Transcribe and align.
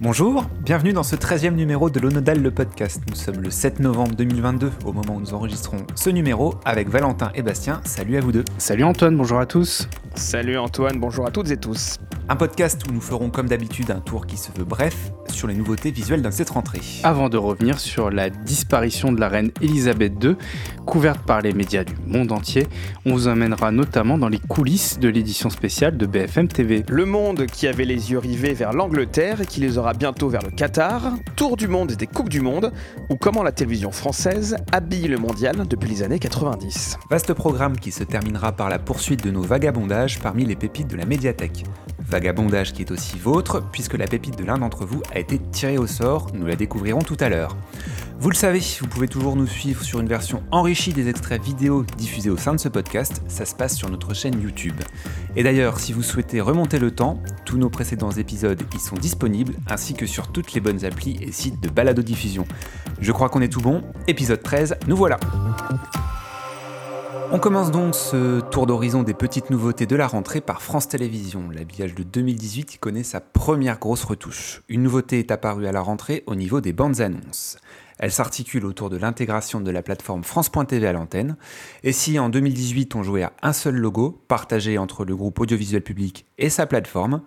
Bonjour, 0.00 0.44
bienvenue 0.64 0.92
dans 0.92 1.02
ce 1.02 1.16
13e 1.16 1.56
numéro 1.56 1.90
de 1.90 1.98
l'Onodal 1.98 2.40
le 2.40 2.52
podcast. 2.52 3.02
Nous 3.08 3.16
sommes 3.16 3.40
le 3.42 3.50
7 3.50 3.80
novembre 3.80 4.14
2022 4.14 4.70
au 4.84 4.92
moment 4.92 5.16
où 5.16 5.20
nous 5.20 5.34
enregistrons 5.34 5.78
ce 5.96 6.08
numéro 6.08 6.54
avec 6.64 6.88
Valentin 6.88 7.32
et 7.34 7.42
Bastien. 7.42 7.80
Salut 7.84 8.16
à 8.16 8.20
vous 8.20 8.30
deux. 8.30 8.44
Salut 8.58 8.84
Antoine, 8.84 9.16
bonjour 9.16 9.40
à 9.40 9.46
tous. 9.46 9.88
Salut 10.14 10.56
Antoine, 10.56 11.00
bonjour 11.00 11.26
à 11.26 11.32
toutes 11.32 11.50
et 11.50 11.56
tous. 11.56 11.98
Un 12.30 12.36
podcast 12.36 12.82
où 12.86 12.92
nous 12.92 13.00
ferons 13.00 13.30
comme 13.30 13.48
d'habitude 13.48 13.90
un 13.90 14.00
tour 14.00 14.26
qui 14.26 14.36
se 14.36 14.52
veut 14.52 14.64
bref 14.64 15.12
sur 15.30 15.48
les 15.48 15.54
nouveautés 15.54 15.90
visuelles 15.90 16.20
de 16.20 16.30
cette 16.30 16.50
rentrée. 16.50 16.82
Avant 17.02 17.30
de 17.30 17.38
revenir 17.38 17.80
sur 17.80 18.10
la 18.10 18.28
disparition 18.28 19.12
de 19.12 19.18
la 19.18 19.30
reine 19.30 19.50
Elisabeth 19.62 20.22
II, 20.22 20.36
couverte 20.84 21.22
par 21.24 21.40
les 21.40 21.54
médias 21.54 21.84
du 21.84 21.94
monde 22.06 22.30
entier, 22.30 22.66
on 23.06 23.12
vous 23.14 23.28
emmènera 23.28 23.70
notamment 23.72 24.18
dans 24.18 24.28
les 24.28 24.40
coulisses 24.40 24.98
de 24.98 25.08
l'édition 25.08 25.48
spéciale 25.48 25.96
de 25.96 26.04
BFM 26.04 26.48
TV. 26.48 26.84
Le 26.90 27.06
monde 27.06 27.46
qui 27.46 27.66
avait 27.66 27.86
les 27.86 28.10
yeux 28.10 28.18
rivés 28.18 28.52
vers 28.52 28.74
l'Angleterre 28.74 29.40
et 29.40 29.46
qui 29.46 29.60
les 29.60 29.78
aura 29.78 29.94
bientôt 29.94 30.28
vers 30.28 30.42
le 30.42 30.50
Qatar, 30.50 31.14
tour 31.34 31.56
du 31.56 31.66
monde 31.66 31.92
et 31.92 31.96
des 31.96 32.06
coupes 32.06 32.28
du 32.28 32.42
monde, 32.42 32.72
ou 33.08 33.16
comment 33.16 33.42
la 33.42 33.52
télévision 33.52 33.90
française 33.90 34.58
habille 34.70 35.08
le 35.08 35.16
mondial 35.16 35.66
depuis 35.66 35.88
les 35.88 36.02
années 36.02 36.18
90. 36.18 36.98
Vaste 37.10 37.32
programme 37.32 37.78
qui 37.78 37.90
se 37.90 38.04
terminera 38.04 38.52
par 38.52 38.68
la 38.68 38.78
poursuite 38.78 39.24
de 39.24 39.30
nos 39.30 39.42
vagabondages 39.42 40.18
parmi 40.18 40.44
les 40.44 40.56
pépites 40.56 40.88
de 40.88 40.96
la 40.96 41.06
médiathèque. 41.06 41.64
Qui 42.18 42.82
est 42.82 42.90
aussi 42.90 43.16
vôtre, 43.16 43.62
puisque 43.70 43.94
la 43.94 44.06
pépite 44.06 44.36
de 44.36 44.44
l'un 44.44 44.58
d'entre 44.58 44.84
vous 44.84 45.02
a 45.14 45.20
été 45.20 45.38
tirée 45.38 45.78
au 45.78 45.86
sort, 45.86 46.26
nous 46.34 46.46
la 46.46 46.56
découvrirons 46.56 47.00
tout 47.00 47.16
à 47.20 47.28
l'heure. 47.28 47.56
Vous 48.18 48.28
le 48.28 48.34
savez, 48.34 48.60
vous 48.80 48.88
pouvez 48.88 49.06
toujours 49.06 49.36
nous 49.36 49.46
suivre 49.46 49.84
sur 49.84 50.00
une 50.00 50.08
version 50.08 50.42
enrichie 50.50 50.92
des 50.92 51.08
extraits 51.08 51.40
vidéo 51.40 51.84
diffusés 51.96 52.30
au 52.30 52.36
sein 52.36 52.52
de 52.54 52.58
ce 52.58 52.68
podcast, 52.68 53.22
ça 53.28 53.44
se 53.44 53.54
passe 53.54 53.76
sur 53.76 53.88
notre 53.88 54.14
chaîne 54.14 54.40
YouTube. 54.42 54.80
Et 55.36 55.44
d'ailleurs, 55.44 55.78
si 55.78 55.92
vous 55.92 56.02
souhaitez 56.02 56.40
remonter 56.40 56.80
le 56.80 56.90
temps, 56.90 57.22
tous 57.44 57.56
nos 57.56 57.70
précédents 57.70 58.10
épisodes 58.10 58.62
y 58.74 58.78
sont 58.80 58.96
disponibles, 58.96 59.54
ainsi 59.68 59.94
que 59.94 60.06
sur 60.06 60.32
toutes 60.32 60.52
les 60.54 60.60
bonnes 60.60 60.84
applis 60.84 61.18
et 61.20 61.30
sites 61.30 61.62
de 61.62 61.68
balado-diffusion. 61.68 62.46
Je 63.00 63.12
crois 63.12 63.28
qu'on 63.28 63.42
est 63.42 63.52
tout 63.52 63.62
bon, 63.62 63.82
épisode 64.08 64.42
13, 64.42 64.78
nous 64.88 64.96
voilà 64.96 65.20
on 67.30 67.38
commence 67.38 67.70
donc 67.70 67.94
ce 67.94 68.40
tour 68.40 68.66
d'horizon 68.66 69.02
des 69.02 69.12
petites 69.12 69.50
nouveautés 69.50 69.86
de 69.86 69.96
la 69.96 70.06
rentrée 70.06 70.40
par 70.40 70.62
France 70.62 70.88
Télévisions. 70.88 71.50
L'habillage 71.50 71.94
de 71.94 72.02
2018 72.02 72.74
y 72.74 72.78
connaît 72.78 73.02
sa 73.02 73.20
première 73.20 73.78
grosse 73.78 74.04
retouche. 74.04 74.62
Une 74.68 74.82
nouveauté 74.82 75.18
est 75.18 75.30
apparue 75.30 75.66
à 75.66 75.72
la 75.72 75.80
rentrée 75.80 76.22
au 76.26 76.34
niveau 76.34 76.60
des 76.60 76.72
bandes 76.72 77.00
annonces. 77.00 77.58
Elle 77.98 78.12
s'articule 78.12 78.64
autour 78.64 78.88
de 78.88 78.96
l'intégration 78.96 79.60
de 79.60 79.70
la 79.70 79.82
plateforme 79.82 80.24
France.tv 80.24 80.86
à 80.86 80.92
l'antenne. 80.92 81.36
Et 81.82 81.92
si 81.92 82.18
en 82.18 82.28
2018 82.28 82.94
on 82.94 83.02
jouait 83.02 83.24
à 83.24 83.32
un 83.42 83.52
seul 83.52 83.74
logo, 83.74 84.22
partagé 84.28 84.78
entre 84.78 85.04
le 85.04 85.16
groupe 85.16 85.40
audiovisuel 85.40 85.82
public 85.82 86.26
et 86.38 86.48
sa 86.48 86.66
plateforme, 86.66 87.22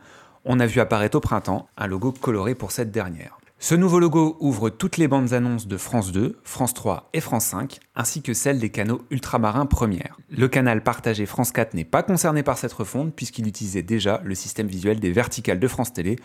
on 0.45 0.59
a 0.59 0.65
vu 0.65 0.79
apparaître 0.79 1.17
au 1.17 1.21
printemps 1.21 1.67
un 1.77 1.87
logo 1.87 2.11
coloré 2.11 2.55
pour 2.55 2.71
cette 2.71 2.91
dernière. 2.91 3.40
Ce 3.63 3.75
nouveau 3.75 3.99
logo 3.99 4.37
ouvre 4.39 4.71
toutes 4.71 4.97
les 4.97 5.07
bandes 5.07 5.33
annonces 5.33 5.67
de 5.67 5.77
France 5.77 6.11
2, 6.11 6.39
France 6.43 6.73
3 6.73 7.11
et 7.13 7.21
France 7.21 7.45
5, 7.45 7.77
ainsi 7.95 8.23
que 8.23 8.33
celles 8.33 8.57
des 8.57 8.71
canaux 8.71 9.03
ultramarins 9.11 9.67
première. 9.67 10.17
Le 10.31 10.47
canal 10.47 10.81
partagé 10.81 11.27
France 11.27 11.51
4 11.51 11.75
n'est 11.75 11.85
pas 11.85 12.01
concerné 12.01 12.41
par 12.41 12.57
cette 12.57 12.73
refonte 12.73 13.13
puisqu'il 13.15 13.47
utilisait 13.47 13.83
déjà 13.83 14.19
le 14.23 14.33
système 14.33 14.65
visuel 14.65 14.99
des 14.99 15.11
verticales 15.11 15.59
de 15.59 15.67
France 15.67 15.93
Télé, 15.93 16.15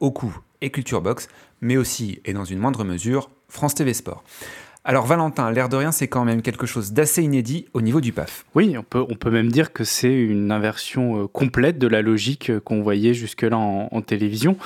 Oku 0.00 0.38
et 0.62 0.70
Culture 0.70 1.02
Box, 1.02 1.28
mais 1.60 1.76
aussi, 1.76 2.22
et 2.24 2.32
dans 2.32 2.46
une 2.46 2.60
moindre 2.60 2.82
mesure, 2.82 3.28
France 3.50 3.74
TV 3.74 3.92
Sport. 3.92 4.24
Alors 4.82 5.04
Valentin, 5.04 5.50
l'air 5.50 5.68
de 5.68 5.76
rien, 5.76 5.92
c'est 5.92 6.08
quand 6.08 6.24
même 6.24 6.40
quelque 6.40 6.64
chose 6.64 6.92
d'assez 6.92 7.22
inédit 7.22 7.66
au 7.74 7.82
niveau 7.82 8.00
du 8.00 8.12
PAF. 8.12 8.46
Oui, 8.54 8.76
on 8.78 8.82
peut, 8.84 9.30
même 9.30 9.50
dire 9.50 9.72
que 9.72 9.84
c'est 9.84 10.14
une 10.14 10.52
inversion 10.52 11.24
euh, 11.24 11.26
complète 11.26 11.76
de 11.78 11.88
la 11.88 12.02
logique 12.02 12.50
euh, 12.50 12.60
qu'on 12.60 12.82
voyait 12.82 13.12
jusque-là 13.12 13.58
en 13.58 14.00
télévision. 14.00 14.56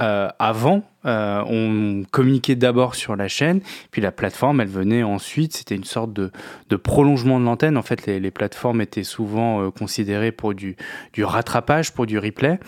Euh, 0.00 0.28
avant, 0.38 0.82
euh, 1.04 1.42
on 1.46 2.04
communiquait 2.10 2.54
d'abord 2.54 2.94
sur 2.94 3.16
la 3.16 3.28
chaîne, 3.28 3.60
puis 3.90 4.00
la 4.00 4.12
plateforme, 4.12 4.60
elle 4.60 4.68
venait 4.68 5.02
ensuite. 5.02 5.54
C'était 5.54 5.74
une 5.74 5.84
sorte 5.84 6.12
de, 6.12 6.30
prolongement 6.76 7.38
de 7.38 7.44
l'antenne. 7.44 7.76
En 7.76 7.82
fait, 7.82 8.06
les, 8.06 8.30
plateformes 8.30 8.80
étaient 8.80 9.04
souvent 9.04 9.62
euh, 9.62 9.70
considérées 9.70 10.32
pour 10.32 10.54
du, 10.54 10.76
rattrapage, 11.18 11.92
pour 11.92 12.06
du 12.06 12.18
replay. 12.18 12.58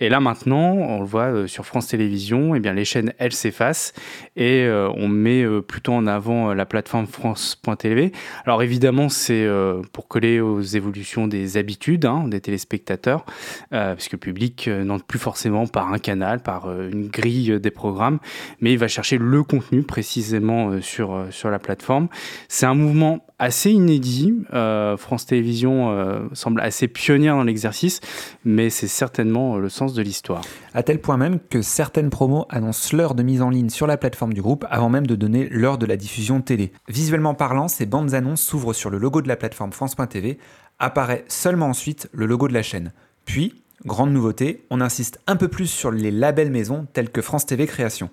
Et 0.00 0.08
là, 0.08 0.18
maintenant, 0.20 0.72
on 0.72 1.00
le 1.00 1.06
voit 1.06 1.46
sur 1.46 1.64
France 1.64 1.86
Télévisions, 1.86 2.54
eh 2.54 2.60
bien, 2.60 2.72
les 2.72 2.84
chaînes, 2.84 3.12
elles 3.18 3.32
s'effacent 3.32 3.92
et 4.36 4.68
on 4.68 5.08
met 5.08 5.44
plutôt 5.62 5.92
en 5.92 6.06
avant 6.06 6.54
la 6.54 6.66
plateforme 6.66 7.06
France.tv. 7.06 8.12
Alors, 8.44 8.62
évidemment, 8.62 9.08
c'est 9.08 9.46
pour 9.92 10.08
coller 10.08 10.40
aux 10.40 10.60
évolutions 10.60 11.28
des 11.28 11.56
habitudes 11.56 12.06
hein, 12.06 12.26
des 12.26 12.40
téléspectateurs, 12.40 13.24
puisque 13.70 14.12
le 14.12 14.18
public 14.18 14.68
n'entre 14.68 15.04
plus 15.04 15.18
forcément 15.18 15.66
par 15.66 15.92
un 15.92 15.98
canal, 15.98 16.40
par 16.40 16.71
une 16.90 17.08
grille 17.08 17.58
des 17.60 17.70
programme, 17.72 18.18
mais 18.60 18.72
il 18.72 18.78
va 18.78 18.88
chercher 18.88 19.18
le 19.18 19.42
contenu 19.42 19.82
précisément 19.82 20.70
euh, 20.70 20.80
sur, 20.80 21.14
euh, 21.14 21.30
sur 21.30 21.50
la 21.50 21.58
plateforme. 21.58 22.08
C'est 22.48 22.66
un 22.66 22.74
mouvement 22.74 23.24
assez 23.38 23.72
inédit. 23.72 24.34
Euh, 24.54 24.96
France 24.96 25.26
Télévisions 25.26 25.90
euh, 25.90 26.20
semble 26.32 26.60
assez 26.60 26.86
pionnière 26.86 27.34
dans 27.34 27.42
l'exercice, 27.42 28.00
mais 28.44 28.70
c'est 28.70 28.86
certainement 28.86 29.56
le 29.56 29.68
sens 29.68 29.94
de 29.94 30.02
l'histoire. 30.02 30.42
À 30.74 30.82
tel 30.82 31.00
point 31.00 31.16
même 31.16 31.40
que 31.50 31.60
certaines 31.60 32.10
promos 32.10 32.46
annoncent 32.50 32.96
l'heure 32.96 33.14
de 33.14 33.22
mise 33.24 33.42
en 33.42 33.50
ligne 33.50 33.70
sur 33.70 33.86
la 33.86 33.96
plateforme 33.96 34.32
du 34.32 34.42
groupe 34.42 34.64
avant 34.70 34.90
même 34.90 35.06
de 35.06 35.16
donner 35.16 35.48
l'heure 35.50 35.78
de 35.78 35.86
la 35.86 35.96
diffusion 35.96 36.40
télé. 36.40 36.72
Visuellement 36.88 37.34
parlant, 37.34 37.66
ces 37.66 37.86
bandes 37.86 38.14
annonces 38.14 38.42
s'ouvrent 38.42 38.74
sur 38.74 38.90
le 38.90 38.98
logo 38.98 39.22
de 39.22 39.28
la 39.28 39.36
plateforme 39.36 39.72
France.tv, 39.72 40.38
apparaît 40.78 41.24
seulement 41.26 41.66
ensuite 41.66 42.08
le 42.12 42.26
logo 42.26 42.46
de 42.46 42.54
la 42.54 42.62
chaîne. 42.62 42.92
Puis, 43.24 43.62
Grande 43.84 44.12
nouveauté, 44.12 44.64
on 44.70 44.80
insiste 44.80 45.18
un 45.26 45.34
peu 45.34 45.48
plus 45.48 45.66
sur 45.66 45.90
les 45.90 46.12
labels 46.12 46.52
maison 46.52 46.86
tels 46.92 47.10
que 47.10 47.20
France 47.20 47.46
TV 47.46 47.66
Création. 47.66 48.10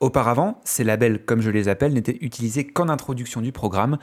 Auparavant, 0.00 0.60
ces 0.64 0.84
labels, 0.84 1.24
comme 1.24 1.40
je 1.40 1.48
les 1.48 1.68
appelle, 1.68 1.94
n'étaient 1.94 2.18
utilisés 2.20 2.66
qu'en 2.66 2.90
introduction 2.90 3.40
du 3.40 3.50
programme. 3.50 3.96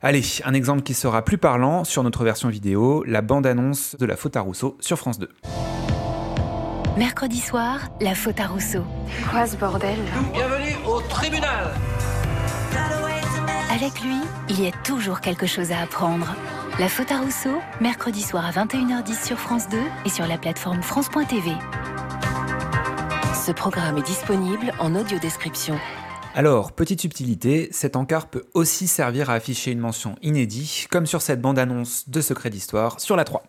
Allez, 0.00 0.22
un 0.44 0.54
exemple 0.54 0.82
qui 0.82 0.94
sera 0.94 1.24
plus 1.24 1.38
parlant 1.38 1.82
sur 1.82 2.04
notre 2.04 2.22
version 2.22 2.48
vidéo, 2.48 3.02
la 3.04 3.20
bande-annonce 3.20 3.96
de 3.98 4.06
La 4.06 4.16
Faute 4.16 4.36
à 4.36 4.42
Rousseau 4.42 4.76
sur 4.78 4.96
France 4.96 5.18
2. 5.18 5.28
Mercredi 6.96 7.40
soir, 7.40 7.88
La 8.00 8.14
Faute 8.14 8.38
à 8.38 8.46
Rousseau. 8.46 8.84
Quoi 9.30 9.48
ce 9.48 9.56
bordel? 9.56 9.98
Bienvenue 10.32 10.76
au 10.86 11.00
tribunal 11.00 11.74
Avec 13.72 14.00
lui, 14.02 14.20
il 14.48 14.60
y 14.60 14.68
a 14.68 14.72
toujours 14.84 15.20
quelque 15.20 15.46
chose 15.46 15.72
à 15.72 15.80
apprendre. 15.80 16.36
La 16.80 16.88
faute 16.88 17.12
à 17.12 17.20
Rousseau, 17.20 17.62
mercredi 17.80 18.20
soir 18.20 18.44
à 18.44 18.50
21h10 18.50 19.24
sur 19.24 19.38
France 19.38 19.68
2 19.68 19.78
et 20.06 20.08
sur 20.08 20.26
la 20.26 20.38
plateforme 20.38 20.82
France.tv. 20.82 21.52
Ce 23.32 23.52
programme 23.52 23.98
est 23.98 24.06
disponible 24.06 24.72
en 24.80 24.96
audio 24.96 25.20
description. 25.20 25.78
Alors, 26.34 26.72
petite 26.72 27.00
subtilité, 27.00 27.68
cet 27.70 27.94
encart 27.94 28.26
peut 28.26 28.46
aussi 28.54 28.88
servir 28.88 29.30
à 29.30 29.34
afficher 29.34 29.70
une 29.70 29.78
mention 29.78 30.16
inédite, 30.20 30.88
comme 30.90 31.06
sur 31.06 31.22
cette 31.22 31.40
bande-annonce 31.40 32.08
de 32.08 32.20
Secret 32.20 32.50
d'Histoire 32.50 32.98
sur 32.98 33.14
la 33.14 33.22
3. 33.22 33.44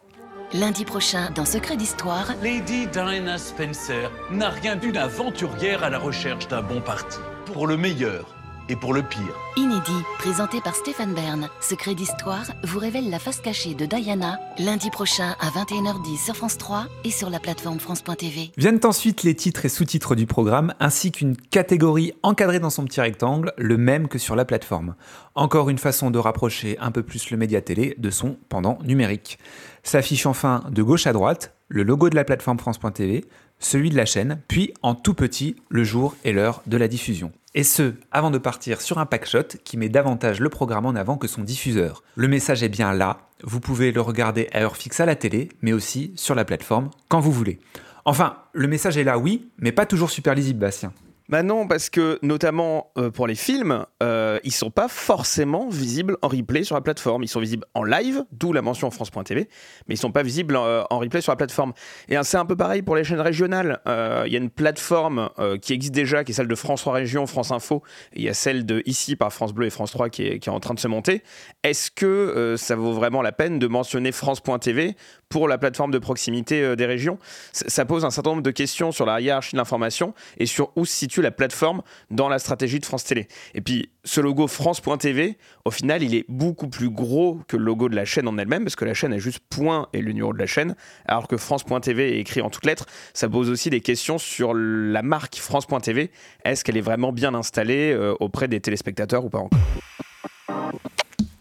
Lundi 0.53 0.85
prochain, 0.85 1.31
dans 1.31 1.45
Secret 1.45 1.77
d'Histoire, 1.77 2.27
Lady 2.43 2.85
Diana 2.85 3.39
Spencer 3.39 4.11
n'a 4.29 4.49
rien 4.49 4.75
d'une 4.75 4.97
aventurière 4.97 5.83
à 5.83 5.89
la 5.89 5.97
recherche 5.97 6.47
d'un 6.47 6.61
bon 6.61 6.79
parti. 6.79 7.17
Pour 7.47 7.65
le 7.65 7.75
meilleur 7.75 8.34
et 8.69 8.75
pour 8.75 8.93
le 8.93 9.03
pire. 9.03 9.21
Inédit, 9.57 10.03
présenté 10.19 10.61
par 10.61 10.75
Stéphane 10.75 11.13
Bern, 11.13 11.49
Secret 11.61 11.95
d'Histoire 11.95 12.45
vous 12.63 12.79
révèle 12.79 13.09
la 13.09 13.19
face 13.19 13.39
cachée 13.39 13.73
de 13.73 13.85
Diana, 13.85 14.39
lundi 14.59 14.89
prochain 14.89 15.35
à 15.39 15.49
21h10 15.49 16.25
sur 16.25 16.35
France 16.35 16.57
3 16.57 16.87
et 17.03 17.11
sur 17.11 17.29
la 17.29 17.39
plateforme 17.39 17.79
France.tv. 17.79 18.51
Viennent 18.57 18.81
ensuite 18.83 19.23
les 19.23 19.35
titres 19.35 19.65
et 19.65 19.69
sous-titres 19.69 20.15
du 20.15 20.25
programme, 20.25 20.73
ainsi 20.79 21.11
qu'une 21.11 21.37
catégorie 21.37 22.13
encadrée 22.23 22.59
dans 22.59 22.69
son 22.69 22.85
petit 22.85 23.01
rectangle, 23.01 23.53
le 23.57 23.77
même 23.77 24.07
que 24.07 24.19
sur 24.19 24.35
la 24.35 24.45
plateforme. 24.45 24.95
Encore 25.35 25.69
une 25.69 25.77
façon 25.77 26.11
de 26.11 26.19
rapprocher 26.19 26.77
un 26.79 26.91
peu 26.91 27.03
plus 27.03 27.31
le 27.31 27.37
média 27.37 27.61
télé 27.61 27.95
de 27.97 28.09
son 28.09 28.37
pendant 28.49 28.77
numérique. 28.83 29.39
S'affiche 29.83 30.25
enfin 30.25 30.63
de 30.69 30.81
gauche 30.81 31.07
à 31.07 31.13
droite 31.13 31.54
le 31.67 31.83
logo 31.83 32.09
de 32.09 32.15
la 32.15 32.23
plateforme 32.23 32.59
France.tv, 32.59 33.25
celui 33.59 33.89
de 33.89 33.95
la 33.95 34.05
chaîne, 34.05 34.41
puis 34.47 34.73
en 34.81 34.95
tout 34.95 35.13
petit 35.13 35.55
le 35.69 35.83
jour 35.83 36.15
et 36.23 36.33
l'heure 36.33 36.61
de 36.67 36.77
la 36.77 36.87
diffusion. 36.87 37.31
Et 37.53 37.63
ce, 37.63 37.93
avant 38.11 38.31
de 38.31 38.37
partir 38.37 38.81
sur 38.81 38.97
un 38.97 39.05
packshot 39.05 39.57
qui 39.63 39.77
met 39.77 39.89
davantage 39.89 40.39
le 40.39 40.49
programme 40.49 40.85
en 40.85 40.95
avant 40.95 41.17
que 41.17 41.27
son 41.27 41.41
diffuseur. 41.41 42.03
Le 42.15 42.27
message 42.27 42.63
est 42.63 42.69
bien 42.69 42.93
là, 42.93 43.29
vous 43.43 43.59
pouvez 43.59 43.91
le 43.91 44.01
regarder 44.01 44.49
à 44.51 44.61
heure 44.61 44.77
fixe 44.77 44.99
à 44.99 45.05
la 45.05 45.15
télé, 45.15 45.49
mais 45.61 45.73
aussi 45.73 46.13
sur 46.15 46.35
la 46.35 46.45
plateforme 46.45 46.89
quand 47.07 47.19
vous 47.19 47.31
voulez. 47.31 47.59
Enfin, 48.03 48.37
le 48.53 48.67
message 48.67 48.97
est 48.97 49.03
là 49.03 49.17
oui, 49.17 49.49
mais 49.57 49.71
pas 49.71 49.85
toujours 49.85 50.11
super 50.11 50.35
lisible 50.35 50.59
Bastien. 50.59 50.93
Bah 51.27 51.41
non, 51.41 51.67
parce 51.67 51.89
que 51.89 52.19
notamment 52.21 52.91
euh, 52.99 53.09
pour 53.09 53.25
les 53.25 53.33
films, 53.33 53.85
euh, 54.03 54.39
ils 54.43 54.53
sont 54.53 54.69
pas 54.69 54.87
forcément 54.87 55.67
visibles 55.69 56.17
en 56.21 56.27
replay 56.27 56.63
sur 56.63 56.75
la 56.75 56.81
plateforme. 56.81 57.23
Ils 57.23 57.27
sont 57.27 57.39
visibles 57.39 57.65
en 57.73 57.83
live, 57.83 58.23
d'où 58.31 58.53
la 58.53 58.61
mention 58.61 58.91
France.tv, 58.91 59.49
mais 59.87 59.95
ils 59.95 59.97
sont 59.97 60.11
pas 60.11 60.21
visibles 60.21 60.55
en, 60.55 60.85
en 60.87 60.99
replay 60.99 61.21
sur 61.21 61.31
la 61.31 61.35
plateforme. 61.35 61.73
Et 62.09 62.15
hein, 62.15 62.21
c'est 62.23 62.37
un 62.37 62.45
peu 62.45 62.55
pareil 62.55 62.83
pour 62.83 62.95
les 62.95 63.03
chaînes 63.03 63.21
régionales. 63.21 63.81
Euh, 63.87 64.23
Il 64.27 64.33
y 64.33 64.35
a 64.35 64.39
une 64.39 64.51
plateforme 64.51 65.29
euh, 65.39 65.57
qui 65.57 65.73
existe 65.73 65.95
déjà, 65.95 66.23
qui 66.23 66.31
est 66.31 66.35
celle 66.35 66.47
de 66.47 66.55
France 66.55 66.81
3 66.81 66.93
Région, 66.93 67.25
France 67.25 67.51
Info. 67.51 67.81
Il 68.13 68.21
y 68.21 68.29
a 68.29 68.35
celle 68.35 68.65
de 68.65 68.83
ici 68.85 69.15
par 69.15 69.33
France 69.33 69.53
Bleu 69.53 69.65
et 69.65 69.71
France 69.71 69.91
3 69.91 70.09
qui 70.09 70.23
est, 70.23 70.47
en 70.47 70.59
train 70.59 70.75
de 70.75 70.79
se 70.79 70.87
monter. 70.87 71.23
Est-ce 71.63 71.89
que 71.89 72.05
euh, 72.05 72.55
ça 72.55 72.75
vaut 72.75 72.93
vraiment 72.93 73.23
la 73.23 73.31
peine 73.31 73.57
de 73.57 73.65
mentionner 73.65 74.11
France.tv 74.11 74.95
pour 75.35 75.49
la 75.49 75.57
plateforme 75.57 75.91
de 75.91 75.99
proximité 75.99 76.77
des 76.77 76.85
régions. 76.85 77.19
Ça 77.51 77.83
pose 77.83 78.05
un 78.05 78.09
certain 78.09 78.29
nombre 78.29 78.41
de 78.41 78.51
questions 78.51 78.93
sur 78.93 79.05
la 79.05 79.19
hiérarchie 79.19 79.51
de 79.51 79.57
l'information 79.57 80.13
et 80.37 80.45
sur 80.45 80.71
où 80.77 80.85
se 80.85 80.95
situe 80.95 81.21
la 81.21 81.31
plateforme 81.31 81.81
dans 82.09 82.29
la 82.29 82.39
stratégie 82.39 82.79
de 82.79 82.85
France 82.85 83.03
Télé. 83.03 83.27
Et 83.53 83.59
puis, 83.59 83.89
ce 84.05 84.21
logo 84.21 84.47
France.tv, 84.47 85.37
au 85.65 85.71
final, 85.71 86.03
il 86.03 86.15
est 86.15 86.23
beaucoup 86.29 86.69
plus 86.69 86.89
gros 86.89 87.41
que 87.49 87.57
le 87.57 87.65
logo 87.65 87.89
de 87.89 87.97
la 87.97 88.05
chaîne 88.05 88.29
en 88.29 88.37
elle-même, 88.37 88.63
parce 88.63 88.77
que 88.77 88.85
la 88.85 88.93
chaîne 88.93 89.11
est 89.11 89.19
juste 89.19 89.41
point 89.49 89.89
et 89.91 89.99
le 89.99 90.13
numéro 90.13 90.31
de 90.31 90.39
la 90.39 90.45
chaîne, 90.45 90.73
alors 91.05 91.27
que 91.27 91.35
France.tv 91.35 92.15
est 92.15 92.19
écrit 92.21 92.39
en 92.39 92.49
toutes 92.49 92.65
lettres. 92.65 92.85
Ça 93.13 93.27
pose 93.27 93.49
aussi 93.49 93.69
des 93.69 93.81
questions 93.81 94.17
sur 94.17 94.53
la 94.53 95.01
marque 95.01 95.35
France.tv. 95.35 96.11
Est-ce 96.45 96.63
qu'elle 96.63 96.77
est 96.77 96.81
vraiment 96.81 97.11
bien 97.11 97.33
installée 97.33 97.91
euh, 97.91 98.15
auprès 98.21 98.47
des 98.47 98.61
téléspectateurs 98.61 99.25
ou 99.25 99.29
pas 99.29 99.39
encore? 99.39 99.59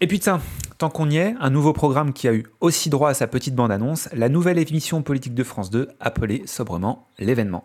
Et 0.04 0.06
puis 0.06 0.20
tiens, 0.20 0.38
tant 0.76 0.90
qu'on 0.90 1.08
y 1.08 1.16
est, 1.16 1.34
un 1.40 1.48
nouveau 1.48 1.72
programme 1.72 2.12
qui 2.12 2.28
a 2.28 2.34
eu 2.34 2.44
aussi 2.60 2.90
droit 2.90 3.08
à 3.08 3.14
sa 3.14 3.26
petite 3.26 3.54
bande-annonce, 3.54 4.10
la 4.12 4.28
nouvelle 4.28 4.58
émission 4.58 5.00
politique 5.00 5.32
de 5.32 5.42
France 5.42 5.70
2, 5.70 5.88
appelée 5.98 6.42
sobrement 6.44 7.08
l'événement. 7.18 7.64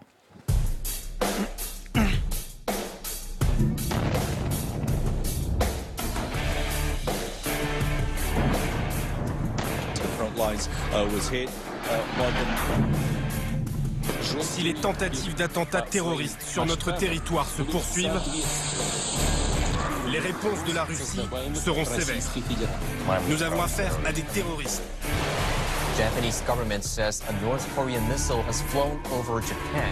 Uh, 10.92 11.06
uh, 11.34 11.48
si 14.42 14.62
les 14.64 14.74
tentatives 14.74 15.36
d'attentats 15.36 15.82
terroristes 15.82 16.42
sur 16.42 16.66
notre 16.66 16.96
territoire 16.96 17.46
se 17.46 17.64
poursuivent, 17.64 18.18
les 20.12 20.20
réponses 20.20 20.64
de 20.66 20.74
la 20.74 20.84
Russie 20.84 21.22
seront 21.54 21.86
sévères. 21.86 22.24
Nous 23.28 23.44
avons 23.44 23.62
affaire 23.62 23.96
à 24.06 24.12
des 24.12 24.24
terroristes. 24.24 24.82
Japanese 25.98 26.42
government 26.48 26.84
says 26.84 27.22
a 27.28 27.34
North 27.44 27.68
Korean 27.76 28.02
missile 28.08 28.42
has 28.44 28.62
flown 28.62 29.00
over 29.12 29.42
Japan. 29.42 29.84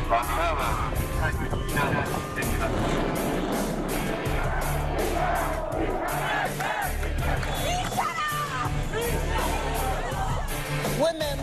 Women, 10.98 11.40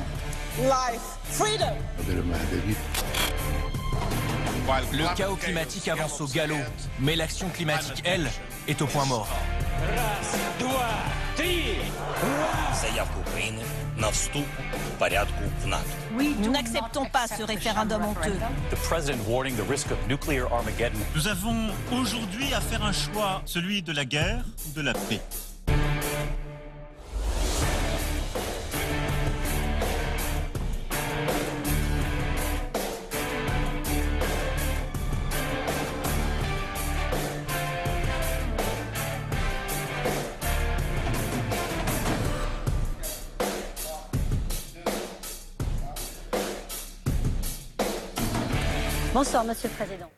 life, 0.66 1.18
freedom. 1.24 1.76
Le 4.93 5.14
chaos 5.14 5.37
climatique 5.37 5.88
avance 5.88 6.20
au 6.22 6.26
galop, 6.26 6.56
mais 6.99 7.16
l'action 7.16 7.50
climatique, 7.50 8.02
elle, 8.05 8.31
est 8.66 8.81
au 8.81 8.87
point 8.87 9.05
mort. 9.05 9.28
Oui, 16.16 16.34
nous 16.38 16.50
n'acceptons 16.50 17.05
pas 17.06 17.26
ce 17.26 17.43
référendum 17.43 18.02
honteux. 18.05 18.38
Nous 21.14 21.28
avons 21.28 21.67
aujourd'hui 21.93 22.55
à 22.55 22.60
faire 22.62 22.84
un 22.84 22.93
choix, 22.93 23.43
celui 23.44 23.82
de 23.82 23.93
la 23.93 24.06
guerre 24.06 24.44
ou 24.67 24.72
de 24.72 24.81
la 24.81 24.94
paix. 24.94 25.20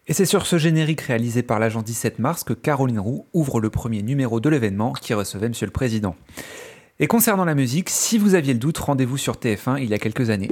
Et 0.07 0.13
c'est 0.13 0.25
sur 0.25 0.47
ce 0.47 0.59
générique 0.59 1.01
réalisé 1.03 1.43
par 1.43 1.59
l'agent 1.59 1.83
17 1.83 2.19
mars 2.19 2.45
que 2.45 2.53
Caroline 2.53 3.01
Roux 3.01 3.27
ouvre 3.33 3.61
le 3.61 3.71
premier 3.71 4.03
numéro 4.03 4.41
de 4.41 4.49
l'événement 4.49 4.93
qui 4.93 5.15
recevait 5.15 5.49
Monsieur 5.49 5.67
le 5.67 5.73
Président. 5.73 6.17
Et 6.99 7.07
concernant 7.07 7.45
la 7.45 7.55
musique, 7.55 7.91
si 7.91 8.17
vous 8.17 8.35
aviez 8.35 8.55
le 8.55 8.59
doute, 8.59 8.79
rendez-vous 8.79 9.19
sur 9.19 9.35
TF1 9.35 9.83
il 9.83 9.91
y 9.91 9.95
a 9.95 9.99
quelques 9.99 10.31
années. 10.31 10.49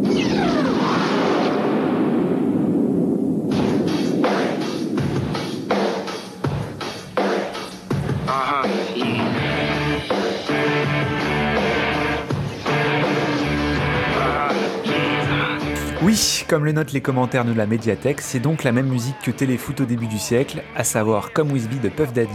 Comme 16.54 16.66
le 16.66 16.70
notent 16.70 16.92
les 16.92 17.00
commentaires 17.00 17.44
de 17.44 17.52
la 17.52 17.66
médiathèque, 17.66 18.20
c'est 18.20 18.38
donc 18.38 18.62
la 18.62 18.70
même 18.70 18.86
musique 18.86 19.16
que 19.24 19.32
Téléfoot 19.32 19.80
au 19.80 19.86
début 19.86 20.06
du 20.06 20.20
siècle, 20.20 20.62
à 20.76 20.84
savoir 20.84 21.32
Comme 21.32 21.50
Wisby 21.50 21.80
de 21.80 21.88
Puff 21.88 22.12
Daddy, 22.12 22.30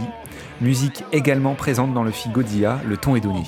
musique 0.60 1.04
également 1.10 1.54
présente 1.54 1.94
dans 1.94 2.02
le 2.02 2.10
film 2.10 2.34
Godzilla, 2.34 2.80
le 2.86 2.98
ton 2.98 3.16
est 3.16 3.20
donné. 3.20 3.44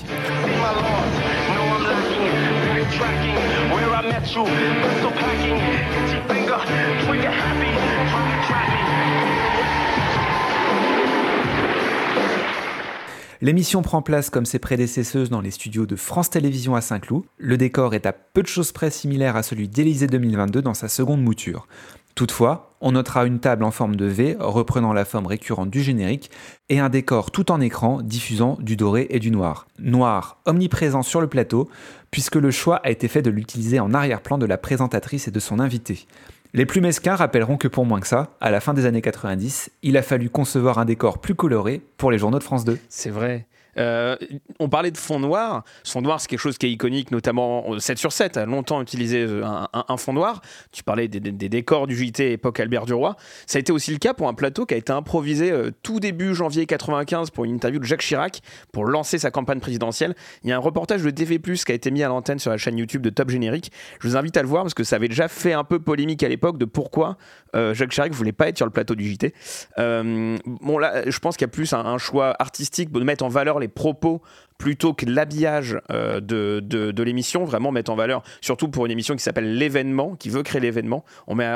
L'émission 13.43 13.83
prend 13.83 14.03
place 14.03 14.31
comme 14.31 14.47
ses 14.47 14.61
prédécesseuses 14.61 15.29
dans 15.29 15.41
les 15.41 15.51
studios 15.51 15.85
de 15.85 15.97
France 15.97 16.31
Télévisions 16.31 16.77
à 16.77 16.81
Saint-Cloud. 16.81 17.25
Le 17.39 17.57
décor 17.57 17.93
est 17.93 18.07
à 18.07 18.13
peu 18.13 18.41
de 18.41 18.47
choses 18.47 18.71
près 18.71 18.89
similaire 18.93 19.35
à 19.35 19.43
celui 19.43 19.67
d'Élysée 19.67 20.07
2022 20.07 20.63
dans 20.63 20.75
sa 20.75 20.87
seconde 20.87 21.25
mouture. 21.25 21.67
Toutefois, 22.15 22.77
on 22.81 22.93
notera 22.93 23.27
une 23.27 23.41
table 23.41 23.65
en 23.65 23.73
forme 23.73 23.97
de 23.97 24.05
V 24.05 24.37
reprenant 24.39 24.93
la 24.93 25.05
forme 25.05 25.27
récurrente 25.27 25.71
du 25.71 25.83
générique 25.83 26.31
et 26.69 26.79
un 26.79 26.89
décor 26.89 27.33
tout 27.33 27.51
en 27.51 27.61
écran 27.61 28.01
diffusant 28.01 28.59
du 28.61 28.77
doré 28.77 29.09
et 29.11 29.19
du 29.19 29.33
noir. 29.33 29.67
Noir 29.81 30.41
omniprésent 30.45 31.03
sur 31.03 31.21
le 31.21 31.27
plateau 31.27 31.69
puisque 32.13 32.37
le 32.37 32.53
choix 32.53 32.77
a 32.85 32.91
été 32.91 33.09
fait 33.09 33.23
de 33.23 33.31
l'utiliser 33.31 33.81
en 33.81 33.93
arrière-plan 33.93 34.39
de 34.39 34.47
la 34.47 34.57
présentatrice 34.57 35.27
et 35.27 35.33
de 35.33 35.41
son 35.41 35.59
invité. 35.59 36.07
Les 36.55 36.67
plus 36.67 36.83
mesquins 36.83 37.17
rappelleront 37.17 37.57
que 37.57 37.67
pour 37.67 37.87
moins 37.87 38.01
que 38.01 38.07
ça, 38.07 38.37
à 38.43 38.51
la 38.51 38.61
fin 38.61 38.75
des 38.75 38.85
années 38.85 39.01
90, 39.01 39.71
il 39.83 39.97
a 39.97 40.03
fallu 40.03 40.29
concevoir 40.29 40.77
un 40.77 40.85
décor 40.85 41.19
plus 41.19 41.35
coloré 41.35 41.81
pour 41.97 42.11
les 42.11 42.19
journaux 42.19 42.39
de 42.39 42.45
France 42.45 42.67
2. 42.67 42.79
C'est 42.91 43.09
vrai. 43.09 43.47
Euh, 43.79 44.17
on 44.59 44.69
parlait 44.69 44.91
de 44.91 44.99
fond 44.99 45.19
noir. 45.19 45.65
Fond 45.85 46.03
noir, 46.03 46.21
c'est 46.21 46.29
quelque 46.29 46.41
chose 46.41 46.59
qui 46.59 46.67
est 46.67 46.71
iconique, 46.71 47.11
notamment 47.11 47.79
7 47.79 47.99
sur 47.99 48.13
7 48.13 48.37
a 48.37 48.47
longtemps 48.47 48.81
utilisé 48.83 49.23
euh, 49.23 49.43
un, 49.73 49.97
fond 49.97 50.13
noir. 50.13 50.43
Tu 50.73 50.83
parlais 50.83 51.09
des, 51.09 51.21
décors 51.49 51.87
du 51.87 51.97
JT 51.97 52.33
époque 52.33 52.61
Albert 52.61 52.87
Duroy. 52.87 53.17
Ça 53.47 53.59
a 53.59 53.61
été 53.61 53.73
aussi 53.73 53.91
le 53.93 53.99
cas 53.99 54.15
pour 54.15 54.29
un 54.29 54.35
plateau 54.35 54.67
qui 54.67 54.75
a 54.75 54.77
été 54.77 54.93
improvisé 54.93 55.51
euh, 55.51 55.71
tout 55.83 56.01
début 56.01 56.35
janvier 56.35 56.67
95 56.67 57.31
pour 57.31 57.45
une 57.45 57.55
interview 57.55 57.79
de 57.79 57.85
Jacques 57.85 58.03
Chirac 58.03 58.41
pour 58.73 58.85
lancer 58.85 59.19
sa 59.19 59.31
campagne 59.31 59.61
présidentielle. 59.61 60.15
Il 60.45 60.51
y 60.51 60.53
a 60.53 60.57
un 60.57 60.61
reportage 60.61 61.03
de 61.03 61.11
TV+, 61.11 61.39
qui 61.39 61.73
a 61.73 61.75
été 61.75 61.91
mis 61.91 62.03
à 62.03 62.09
l'antenne 62.09 62.39
sur 62.39 62.51
la 62.51 62.57
chaîne 62.57 62.79
YouTube 62.79 63.03
de 63.03 63.11
Top 63.11 63.31
Générique. 63.31 63.73
Je 64.01 64.09
vous 64.09 64.17
invite 64.17 64.37
à 64.37 64.43
le 64.43 64.49
voir 64.49 64.65
parce 64.65 64.75
que 64.75 64.85
ça 64.85 64.97
avait 64.97 65.09
déjà 65.09 65.29
fait 65.29 65.53
un 65.53 65.65
peu 65.65 65.79
polémique 65.79 66.23
à 66.23 66.29
l'époque 66.29 66.59
de 66.59 66.65
pourquoi 66.65 67.17
Jacques 67.55 67.91
Chirac 67.91 68.13
voulait 68.13 68.33
pas 68.33 68.49
être 68.49 68.57
sur 68.57 68.67
le 68.67 68.73
plateau 68.73 68.95
du 68.95 69.09
JT. 69.11 69.35
bon 69.77 70.79
là, 70.79 71.03
je 71.07 71.19
pense 71.19 71.37
qu'il 71.37 71.47
y 71.47 71.51
a 71.51 71.53
plus 71.53 71.73
un, 71.73 71.85
un 71.85 71.99
choix 71.99 72.35
artistique 72.39 72.91
de 72.91 73.01
mettre 73.05 73.25
en 73.25 73.29
valeur 73.29 73.59
les 73.63 73.69
propos 73.69 74.21
plutôt 74.59 74.95
que 74.95 75.07
l'habillage 75.07 75.79
euh, 75.91 76.21
de, 76.21 76.61
de, 76.61 77.03
l'émission, 77.03 77.45
vraiment 77.45 77.73
mettre 77.73 77.91
en 77.91 77.97
valeur, 77.97 78.23
surtout 78.41 78.69
pour 78.69 78.87
une 78.87 78.93
émission 78.93 79.17
qui 79.17 79.23
s'appelle 79.23 79.57
l'événement, 79.57 80.15
qui 80.17 80.31
veut 80.31 80.43
créer 80.43 80.61
l'événement, 80.61 81.05
on 81.27 81.35
met 81.35 81.49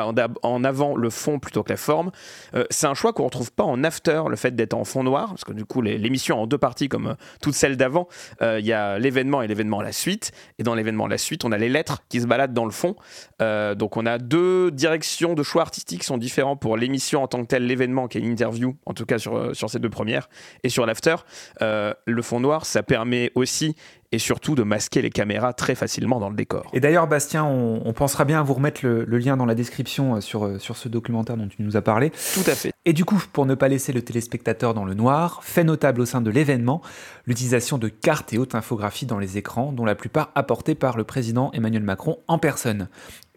en, 0.43 0.65
avant 0.65 0.97
le 0.97 1.11
fond 1.11 1.38
plutôt 1.38 1.62
que 1.62 1.71
la 1.71 1.76
forme. 1.76 2.11
Euh, 2.55 2.65
c'est 2.71 2.87
un 2.87 2.95
choix 2.95 3.12
qu'on 3.12 3.23
ne 3.23 3.26
retrouve 3.26 3.53
pas 3.53 3.65
en 3.65 3.85
after, 3.85 4.23
le 4.29 4.37
fait 4.37 4.55
d'être 4.55 4.75
en 4.75 4.85
fond 4.85 5.05
noir, 5.05 5.29
parce 5.29 5.45
que 5.45 5.53
du 5.53 5.65
coup 5.65 5.83
l'émission 5.83 6.41
en 6.41 6.47
deux 6.47 6.59
parties 6.59 6.88
comme 6.88 7.09
euh, 7.09 7.15
toutes 7.41 7.55
celles 7.55 7.76
d'avant, 7.76 8.09
il 8.41 8.65
y 8.65 8.73
a 8.73 8.99
l'événement 8.99 9.43
et 9.43 9.47
l'événement 9.47 9.81
à 9.81 9.85
la 9.85 9.93
suite, 9.93 10.33
et 10.59 10.62
dans 10.62 10.75
l'événement 10.75 11.07
à 11.07 11.09
la 11.09 11.19
suite, 11.19 11.45
on 11.45 11.53
a 11.53 11.59
les 11.59 11.69
lettres 11.69 12.03
qui 12.09 12.21
se 12.21 12.26
baladent 12.26 12.55
dans 12.55 12.65
le 12.65 12.71
fond. 12.71 12.97
donc 13.41 13.97
on 13.97 14.07
a 14.07 14.19
deux 14.19 14.71
directions 14.71 15.35
de 15.35 15.43
choix 15.43 15.62
artistiques 15.62 16.00
qui 16.00 16.07
sont 16.07 16.19
différents 16.19 16.57
pour 16.57 16.76
l'émission 16.76 17.23
en 17.23 17.29
tant 17.29 17.43
que 17.43 17.47
telle, 17.49 17.67
l'événement 17.67 18.09
qui 18.09 18.19
est 18.19 18.21
une 18.21 18.31
interview, 18.31 18.76
en 18.87 18.95
tout 18.95 19.07
cas 19.07 19.19
sur, 19.19 19.55
sur 19.55 19.71
ces 19.71 19.79
deux 19.79 19.91
premières, 19.91 20.29
et 20.65 20.69
sur 20.69 20.87
l'after. 20.87 21.17
le 21.61 22.23
fond 22.23 22.41
noir, 22.41 22.67
ça 22.67 22.83
permet 22.87 23.31
aussi 23.35 23.75
et 24.12 24.19
surtout 24.19 24.55
de 24.55 24.62
masquer 24.62 25.02
les 25.02 25.11
caméras 25.11 25.52
très 25.52 25.75
facilement 25.75 26.21
dans 26.21 26.31
le 26.31 26.37
décor. 26.37 26.71
Et 26.73 26.81
d'ailleurs, 26.81 27.07
Bastien, 27.07 27.45
on, 27.45 27.93
pensera 27.93 28.25
bien 28.25 28.40
à 28.40 28.43
vous 28.43 28.55
remettre 28.55 28.87
le, 28.87 29.05
lien 29.19 29.37
dans 29.37 29.47
la 29.47 29.55
description 29.55 30.16
euh, 30.16 30.21
sur, 30.21 30.45
euh, 30.45 30.59
sur 30.59 30.76
ce 30.76 30.88
documentaire 30.88 31.37
dont 31.37 31.49
tu 31.49 31.62
nous 31.62 31.76
as 31.76 31.83
parlé. 31.83 32.11
Tout 32.11 32.49
à 32.49 32.55
fait. 32.55 32.73
Et 32.85 32.93
du 32.93 33.05
coup, 33.05 33.21
pour 33.33 33.47
ne 33.47 33.55
pas 33.55 33.69
laisser 33.69 33.93
le 33.93 34.02
téléspectateur 34.02 34.75
dans 34.75 34.85
le 34.85 34.95
noir, 34.95 35.43
fait 35.43 35.64
notable 35.64 36.00
au 36.00 36.07
sein 36.07 36.21
de 36.21 36.31
l'événement 36.31 36.83
l'utilisation 37.26 37.78
de 37.78 37.88
cartes 37.88 38.33
et 38.33 38.38
hautes 38.38 38.55
infographies 38.55 39.07
dans 39.07 39.19
les 39.19 39.38
écrans, 39.38 39.73
dont 39.73 39.85
la 39.85 39.95
plupart 39.95 40.31
apportées 40.35 40.75
par 40.75 40.97
le 40.97 41.05
président 41.05 41.50
Emmanuel 41.52 41.83
Macron 41.83 42.19
en 42.28 42.38
personne. 42.38 42.88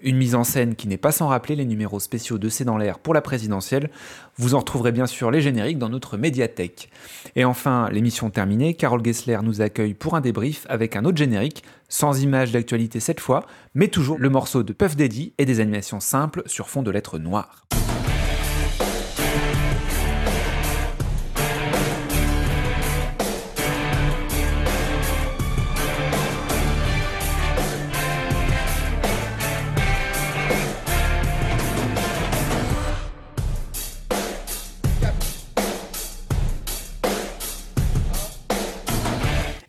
Une 0.02 0.18
mise 0.18 0.36
en 0.36 0.44
scène 0.44 0.76
qui 0.76 0.88
n'est 0.88 0.98
pas 0.98 1.12
sans 1.12 1.28
rappeler 1.28 1.56
les 1.56 1.66
numéros 1.66 2.00
spéciaux 2.00 2.38
de 2.38 2.48
C'est 2.48 2.64
dans 2.64 2.78
l'air 2.78 3.00
pour 3.00 3.14
la 3.14 3.22
présidentielle. 3.22 3.90
Vous 4.38 4.56
en 4.56 4.60
retrouverez 4.60 4.94
bien 4.94 5.08
sûr 5.08 5.30
les 5.30 5.42
génériques 5.42 5.78
dans 5.78 5.90
notre 5.90 6.16
médiathèque. 6.16 6.90
Et 7.36 7.44
enfin, 7.44 7.90
l'émission 7.92 8.30
terminée, 8.30 8.76
Carole 8.76 9.04
Gessler 9.04 9.40
nous 9.44 9.62
accueille 9.62 9.94
pour 9.94 10.16
un 10.16 10.22
débrief 10.22 10.66
avec 10.70 10.96
un 10.96 11.04
autre 11.04 11.18
générique, 11.18 11.64
sans 11.90 12.22
image 12.22 12.52
d'actualité 12.52 13.00
cette 13.00 13.20
fois, 13.20 13.46
mais 13.76 13.90
toujours 13.90 14.18
le 14.20 14.30
morceau 14.30 14.64
de 14.64 14.72
Puff 14.72 14.96
Daddy 14.96 15.34
et 15.38 15.46
des 15.46 15.60
animations 15.60 16.00
simples 16.00 16.44
sur 16.46 16.70
fond 16.70 16.82
de 16.82 16.92
lettres 16.92 17.20
noires. 17.20 17.66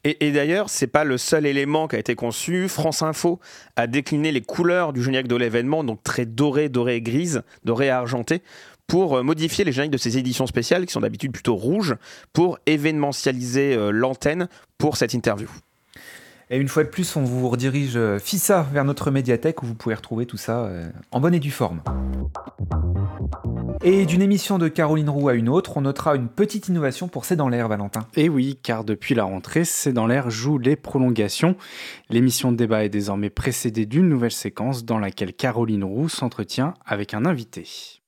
Et, 0.04 0.32
d'ailleurs, 0.32 0.70
c'est 0.70 0.86
pas 0.86 1.04
le 1.04 1.18
seul 1.18 1.44
élément 1.44 1.86
qui 1.86 1.96
a 1.96 1.98
été 1.98 2.14
conçu. 2.14 2.68
France 2.68 3.02
Info 3.02 3.38
a 3.76 3.86
décliné 3.86 4.32
les 4.32 4.40
couleurs 4.40 4.94
du 4.94 5.02
générique 5.02 5.28
de 5.28 5.36
l'événement, 5.36 5.84
donc 5.84 6.02
très 6.02 6.24
doré, 6.24 6.70
doré 6.70 6.96
et 6.96 7.02
grise, 7.02 7.42
doré 7.64 7.86
et 7.86 7.90
argenté, 7.90 8.42
pour 8.86 9.16
euh, 9.18 9.22
modifier 9.22 9.64
les 9.64 9.72
génériques 9.72 9.92
de 9.92 9.98
ces 9.98 10.16
éditions 10.16 10.46
spéciales, 10.46 10.86
qui 10.86 10.92
sont 10.92 11.00
d'habitude 11.00 11.32
plutôt 11.32 11.54
rouges, 11.54 11.96
pour 12.32 12.58
événementialiser 12.64 13.74
euh, 13.74 13.90
l'antenne 13.90 14.48
pour 14.78 14.96
cette 14.96 15.12
interview. 15.12 15.50
Et 16.50 16.56
une 16.56 16.68
fois 16.68 16.84
de 16.84 16.88
plus, 16.88 17.16
on 17.16 17.22
vous 17.22 17.48
redirige 17.48 17.96
euh, 17.96 18.18
FISA 18.18 18.66
vers 18.72 18.84
notre 18.84 19.10
médiathèque 19.10 19.62
où 19.62 19.66
vous 19.66 19.74
pouvez 19.74 19.94
retrouver 19.94 20.26
tout 20.26 20.36
ça 20.36 20.68
en 21.12 21.20
bonne 21.20 21.34
et 21.34 21.40
due 21.40 21.50
forme. 21.50 21.80
Et 23.82 24.04
d'une 24.04 24.20
émission 24.20 24.58
de 24.58 24.68
Caroline 24.68 25.08
Roux 25.08 25.30
à 25.30 25.34
une 25.34 25.48
autre, 25.48 25.78
on 25.78 25.80
notera 25.80 26.14
une 26.14 26.28
petite 26.28 26.68
innovation 26.68 27.08
pour 27.08 27.24
C'est 27.24 27.36
dans 27.36 27.48
l'air, 27.48 27.66
Valentin. 27.66 28.06
Et 28.14 28.28
oui, 28.28 28.58
car 28.62 28.84
depuis 28.84 29.14
la 29.14 29.24
rentrée, 29.24 29.64
C'est 29.64 29.94
dans 29.94 30.06
l'air 30.06 30.28
joue 30.28 30.58
les 30.58 30.76
prolongations. 30.76 31.56
L'émission 32.10 32.52
de 32.52 32.58
débat 32.58 32.84
est 32.84 32.90
désormais 32.90 33.30
précédée 33.30 33.86
d'une 33.86 34.08
nouvelle 34.08 34.32
séquence 34.32 34.84
dans 34.84 34.98
laquelle 34.98 35.32
Caroline 35.32 35.84
Roux 35.84 36.10
s'entretient 36.10 36.74
avec 36.84 37.14
un 37.14 37.24
invité. 37.24 37.99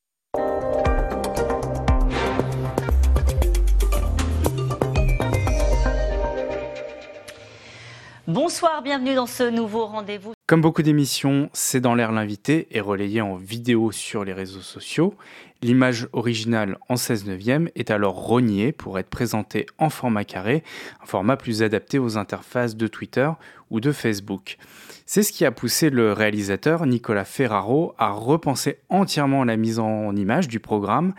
Bonsoir, 8.28 8.82
bienvenue 8.82 9.16
dans 9.16 9.26
ce 9.26 9.50
nouveau 9.50 9.84
rendez-vous. 9.84 10.32
Comme 10.46 10.60
beaucoup 10.60 10.82
d'émissions, 10.82 11.50
C'est 11.52 11.80
dans 11.80 11.96
l'air 11.96 12.12
l'invité 12.12 12.68
est 12.70 12.80
relayé 12.80 13.20
en 13.20 13.34
vidéo 13.34 13.90
sur 13.90 14.24
les 14.24 14.32
réseaux 14.32 14.60
sociaux. 14.60 15.14
L'image 15.60 16.06
originale 16.12 16.78
en 16.88 16.94
16 16.94 17.26
neuvième 17.26 17.68
est 17.74 17.90
alors 17.90 18.14
rognée 18.14 18.70
pour 18.70 19.00
être 19.00 19.08
présentée 19.08 19.66
en 19.78 19.90
format 19.90 20.24
carré, 20.24 20.62
un 21.02 21.06
format 21.06 21.36
plus 21.36 21.64
adapté 21.64 21.98
aux 21.98 22.16
interfaces 22.16 22.76
de 22.76 22.86
Twitter 22.86 23.28
ou 23.70 23.80
de 23.80 23.90
Facebook. 23.90 24.56
C'est 25.04 25.24
ce 25.24 25.32
qui 25.32 25.44
a 25.44 25.50
poussé 25.50 25.90
le 25.90 26.12
réalisateur 26.12 26.86
Nicolas 26.86 27.24
Ferraro 27.24 27.92
à 27.98 28.10
repenser 28.12 28.78
entièrement 28.88 29.42
la 29.42 29.56
mise 29.56 29.80
en 29.80 30.14
image 30.14 30.46
du 30.46 30.60
programme 30.60 31.12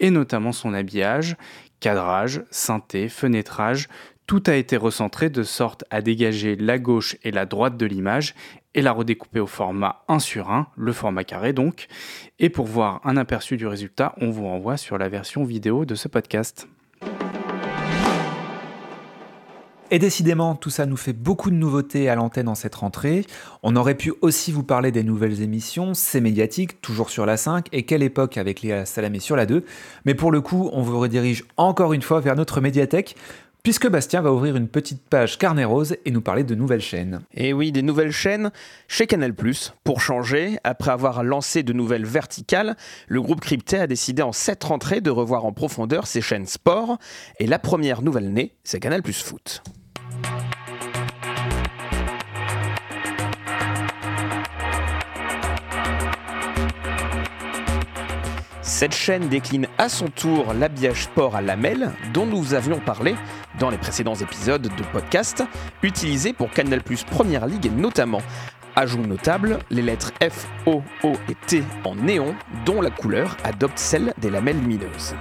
et 0.00 0.08
notamment 0.08 0.52
son 0.52 0.72
habillage, 0.72 1.36
cadrage, 1.80 2.42
synthé, 2.50 3.10
fenêtrage, 3.10 3.88
tout 4.26 4.42
a 4.46 4.54
été 4.54 4.76
recentré 4.76 5.30
de 5.30 5.42
sorte 5.42 5.84
à 5.90 6.02
dégager 6.02 6.56
la 6.56 6.78
gauche 6.78 7.16
et 7.22 7.30
la 7.30 7.46
droite 7.46 7.76
de 7.76 7.86
l'image 7.86 8.34
et 8.74 8.82
la 8.82 8.92
redécouper 8.92 9.40
au 9.40 9.46
format 9.46 10.02
1 10.08 10.18
sur 10.18 10.50
1, 10.50 10.66
le 10.76 10.92
format 10.92 11.24
carré 11.24 11.52
donc. 11.52 11.86
Et 12.38 12.50
pour 12.50 12.66
voir 12.66 13.00
un 13.04 13.16
aperçu 13.16 13.56
du 13.56 13.66
résultat, 13.66 14.14
on 14.20 14.30
vous 14.30 14.44
renvoie 14.44 14.76
sur 14.76 14.98
la 14.98 15.08
version 15.08 15.44
vidéo 15.44 15.84
de 15.84 15.94
ce 15.94 16.08
podcast. 16.08 16.68
Et 19.92 20.00
décidément, 20.00 20.56
tout 20.56 20.70
ça 20.70 20.84
nous 20.84 20.96
fait 20.96 21.12
beaucoup 21.12 21.48
de 21.48 21.54
nouveautés 21.54 22.08
à 22.08 22.16
l'antenne 22.16 22.48
en 22.48 22.56
cette 22.56 22.74
rentrée. 22.74 23.24
On 23.62 23.76
aurait 23.76 23.94
pu 23.94 24.12
aussi 24.20 24.50
vous 24.50 24.64
parler 24.64 24.90
des 24.90 25.04
nouvelles 25.04 25.42
émissions, 25.42 25.94
c'est 25.94 26.20
médiatique, 26.20 26.80
toujours 26.80 27.08
sur 27.08 27.24
la 27.24 27.36
5, 27.36 27.68
et 27.70 27.84
quelle 27.84 28.02
époque 28.02 28.36
avec 28.36 28.62
Léa 28.62 28.84
Salamé 28.84 29.20
sur 29.20 29.36
la 29.36 29.46
2. 29.46 29.64
Mais 30.04 30.14
pour 30.14 30.32
le 30.32 30.40
coup, 30.40 30.70
on 30.72 30.82
vous 30.82 30.98
redirige 30.98 31.44
encore 31.56 31.92
une 31.92 32.02
fois 32.02 32.18
vers 32.18 32.34
notre 32.34 32.60
médiathèque 32.60 33.14
puisque 33.66 33.88
Bastien 33.88 34.20
va 34.20 34.32
ouvrir 34.32 34.54
une 34.54 34.68
petite 34.68 35.02
page 35.08 35.38
carnet 35.38 35.64
rose 35.64 35.96
et 36.04 36.12
nous 36.12 36.20
parler 36.20 36.44
de 36.44 36.54
nouvelles 36.54 36.80
chaînes. 36.80 37.22
Et 37.34 37.52
oui, 37.52 37.72
des 37.72 37.82
nouvelles 37.82 38.12
chaînes 38.12 38.52
chez 38.86 39.08
Canal+. 39.08 39.34
Pour 39.82 40.00
changer, 40.00 40.56
après 40.62 40.92
avoir 40.92 41.24
lancé 41.24 41.64
de 41.64 41.72
nouvelles 41.72 42.06
verticales, 42.06 42.76
le 43.08 43.20
groupe 43.20 43.40
Crypté 43.40 43.80
a 43.80 43.88
décidé 43.88 44.22
en 44.22 44.30
cette 44.30 44.62
rentrée 44.62 45.00
de 45.00 45.10
revoir 45.10 45.46
en 45.46 45.52
profondeur 45.52 46.06
ses 46.06 46.20
chaînes 46.20 46.46
sport. 46.46 46.98
Et 47.40 47.48
la 47.48 47.58
première 47.58 48.02
nouvelle 48.02 48.32
née, 48.32 48.54
c'est 48.62 48.78
Canal+ 48.78 49.02
Foot. 49.04 49.64
Cette 58.66 58.96
chaîne 58.96 59.28
décline 59.28 59.68
à 59.78 59.88
son 59.88 60.08
tour 60.08 60.52
l'habillage 60.52 61.04
sport 61.04 61.36
à 61.36 61.40
lamelles 61.40 61.92
dont 62.12 62.26
nous 62.26 62.52
avions 62.52 62.80
parlé 62.80 63.14
dans 63.60 63.70
les 63.70 63.78
précédents 63.78 64.16
épisodes 64.16 64.60
de 64.60 64.82
podcast, 64.92 65.44
utilisé 65.84 66.32
pour 66.32 66.50
Canal 66.50 66.82
Plus 66.82 67.04
Première 67.04 67.46
Ligue 67.46 67.70
notamment. 67.76 68.22
Ajout 68.74 69.06
notable, 69.06 69.60
les 69.70 69.82
lettres 69.82 70.12
F, 70.20 70.48
O, 70.66 70.82
O 71.04 71.12
et 71.28 71.36
T 71.46 71.62
en 71.84 71.94
néon, 71.94 72.34
dont 72.64 72.80
la 72.80 72.90
couleur 72.90 73.36
adopte 73.44 73.78
celle 73.78 74.12
des 74.18 74.30
lamelles 74.30 74.60
lumineuses. 74.60 75.14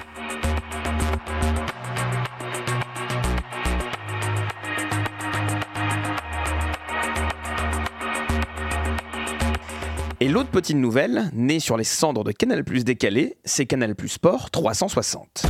L'autre 10.36 10.50
petite 10.50 10.76
nouvelle, 10.76 11.30
née 11.32 11.62
sur 11.62 11.78
les 11.78 11.86
cendres 11.86 12.26
de 12.26 12.34
Canal 12.34 12.66
Plus 12.66 12.84
décalé, 12.84 13.38
c'est 13.46 13.66
Canal 13.66 13.96
Plus 13.96 14.10
Sport 14.10 14.52
360. 14.52 15.46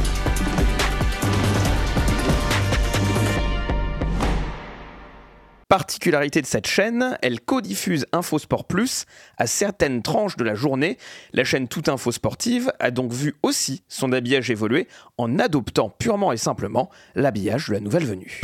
Particularité 5.67 6.39
de 6.43 6.45
cette 6.45 6.67
chaîne, 6.67 7.17
elle 7.23 7.41
codiffuse 7.41 8.05
Infosport 8.11 8.65
Plus 8.65 9.05
à 9.39 9.47
certaines 9.47 10.03
tranches 10.03 10.37
de 10.37 10.43
la 10.43 10.53
journée. 10.53 10.99
La 11.33 11.43
chaîne 11.43 11.67
Toute 11.67 11.89
Info 11.89 12.11
Sportive 12.11 12.71
a 12.79 12.91
donc 12.91 13.11
vu 13.11 13.33
aussi 13.41 13.81
son 13.87 14.11
habillage 14.11 14.51
évoluer 14.51 14.87
en 15.17 15.39
adoptant 15.39 15.89
purement 15.89 16.31
et 16.31 16.37
simplement 16.37 16.91
l'habillage 17.15 17.69
de 17.69 17.73
la 17.73 17.79
nouvelle 17.79 18.05
venue. 18.05 18.41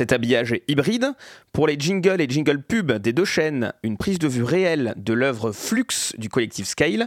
Cet 0.00 0.14
habillage 0.14 0.52
est 0.52 0.62
hybride. 0.66 1.12
Pour 1.52 1.66
les 1.66 1.78
jingles 1.78 2.22
et 2.22 2.26
jingles 2.26 2.62
pub 2.62 2.90
des 2.90 3.12
deux 3.12 3.26
chaînes, 3.26 3.74
une 3.82 3.98
prise 3.98 4.18
de 4.18 4.28
vue 4.28 4.44
réelle 4.44 4.94
de 4.96 5.12
l'œuvre 5.12 5.52
Flux 5.52 6.14
du 6.16 6.30
collectif 6.30 6.66
Scale. 6.66 7.06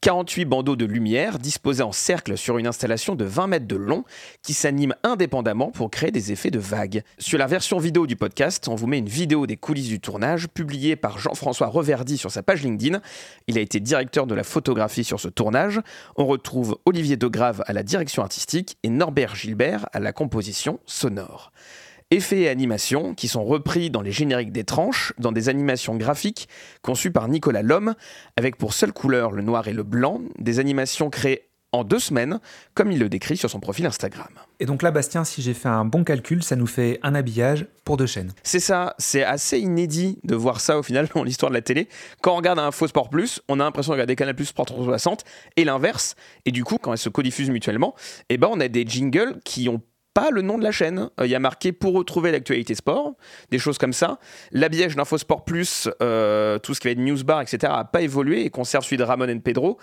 48 0.00 0.46
bandeaux 0.46 0.74
de 0.74 0.86
lumière 0.86 1.38
disposés 1.38 1.82
en 1.82 1.92
cercle 1.92 2.38
sur 2.38 2.56
une 2.56 2.66
installation 2.66 3.16
de 3.16 3.26
20 3.26 3.48
mètres 3.48 3.66
de 3.66 3.76
long 3.76 4.04
qui 4.40 4.54
s'anime 4.54 4.94
indépendamment 5.02 5.70
pour 5.72 5.90
créer 5.90 6.10
des 6.10 6.32
effets 6.32 6.50
de 6.50 6.58
vagues. 6.58 7.02
Sur 7.18 7.38
la 7.38 7.46
version 7.46 7.76
vidéo 7.76 8.06
du 8.06 8.16
podcast, 8.16 8.66
on 8.66 8.76
vous 8.76 8.86
met 8.86 8.96
une 8.96 9.10
vidéo 9.10 9.46
des 9.46 9.58
coulisses 9.58 9.88
du 9.88 10.00
tournage 10.00 10.48
publiée 10.48 10.96
par 10.96 11.18
Jean-François 11.18 11.66
Reverdy 11.66 12.16
sur 12.16 12.30
sa 12.30 12.42
page 12.42 12.62
LinkedIn. 12.62 13.02
Il 13.46 13.58
a 13.58 13.60
été 13.60 13.78
directeur 13.78 14.26
de 14.26 14.34
la 14.34 14.42
photographie 14.42 15.04
sur 15.04 15.20
ce 15.20 15.28
tournage. 15.28 15.82
On 16.16 16.24
retrouve 16.24 16.78
Olivier 16.86 17.18
Degrave 17.18 17.62
à 17.66 17.74
la 17.74 17.82
direction 17.82 18.22
artistique 18.22 18.78
et 18.84 18.88
Norbert 18.88 19.36
Gilbert 19.36 19.84
à 19.92 20.00
la 20.00 20.14
composition 20.14 20.80
sonore 20.86 21.52
effets 22.12 22.42
et 22.42 22.48
animations 22.48 23.14
qui 23.14 23.28
sont 23.28 23.44
repris 23.44 23.90
dans 23.90 24.02
les 24.02 24.12
génériques 24.12 24.52
des 24.52 24.64
tranches, 24.64 25.12
dans 25.18 25.32
des 25.32 25.48
animations 25.48 25.96
graphiques 25.96 26.48
conçues 26.82 27.10
par 27.10 27.28
Nicolas 27.28 27.62
Lhomme, 27.62 27.94
avec 28.36 28.56
pour 28.56 28.74
seule 28.74 28.92
couleur 28.92 29.32
le 29.32 29.42
noir 29.42 29.68
et 29.68 29.72
le 29.72 29.82
blanc, 29.82 30.20
des 30.38 30.58
animations 30.58 31.10
créées 31.10 31.48
en 31.72 31.84
deux 31.84 31.98
semaines, 31.98 32.38
comme 32.74 32.92
il 32.92 32.98
le 32.98 33.08
décrit 33.08 33.38
sur 33.38 33.48
son 33.48 33.58
profil 33.58 33.86
Instagram. 33.86 34.28
Et 34.60 34.66
donc 34.66 34.82
là, 34.82 34.90
Bastien, 34.90 35.24
si 35.24 35.40
j'ai 35.40 35.54
fait 35.54 35.70
un 35.70 35.86
bon 35.86 36.04
calcul, 36.04 36.42
ça 36.42 36.54
nous 36.54 36.66
fait 36.66 37.00
un 37.02 37.14
habillage 37.14 37.66
pour 37.84 37.96
deux 37.96 38.06
chaînes. 38.06 38.32
C'est 38.42 38.60
ça, 38.60 38.94
c'est 38.98 39.24
assez 39.24 39.58
inédit 39.58 40.18
de 40.22 40.34
voir 40.34 40.60
ça 40.60 40.78
au 40.78 40.82
final 40.82 41.08
dans 41.14 41.24
l'histoire 41.24 41.50
de 41.50 41.56
la 41.56 41.62
télé. 41.62 41.88
Quand 42.20 42.34
on 42.34 42.36
regarde 42.36 42.58
un 42.58 42.70
faux 42.72 42.88
Sport 42.88 43.08
Plus, 43.08 43.40
on 43.48 43.58
a 43.58 43.64
l'impression 43.64 43.92
de 43.92 43.94
regarder 43.94 44.16
Canal 44.16 44.36
Plus 44.36 44.46
Sport 44.46 44.66
360 44.66 45.24
et 45.56 45.64
l'inverse. 45.64 46.14
Et 46.44 46.52
du 46.52 46.62
coup, 46.62 46.76
quand 46.76 46.92
elles 46.92 46.98
se 46.98 47.08
codiffusent 47.08 47.50
mutuellement, 47.50 47.94
eh 48.28 48.36
ben 48.36 48.48
on 48.52 48.60
a 48.60 48.68
des 48.68 48.86
jingles 48.86 49.40
qui 49.44 49.70
ont 49.70 49.80
pas 50.14 50.30
le 50.30 50.42
nom 50.42 50.58
de 50.58 50.62
la 50.62 50.72
chaîne. 50.72 51.08
Il 51.22 51.30
y 51.30 51.34
a 51.34 51.38
marqué 51.38 51.72
pour 51.72 51.94
retrouver 51.94 52.32
l'actualité 52.32 52.74
sport, 52.74 53.14
des 53.50 53.58
choses 53.58 53.78
comme 53.78 53.92
ça. 53.92 54.18
L'habillage 54.50 54.96
d'Infosport 54.96 55.44
Plus, 55.44 55.88
tout 55.98 56.74
ce 56.74 56.80
qui 56.80 56.88
va 56.88 56.92
être 56.92 56.98
newsbar, 56.98 57.40
etc., 57.40 57.72
n'a 57.72 57.84
pas 57.84 58.02
évolué 58.02 58.44
et 58.44 58.50
conserve 58.50 58.84
celui 58.84 58.96
de 58.96 59.04
Ramon 59.04 59.28
and 59.28 59.40
Pedro. 59.40 59.78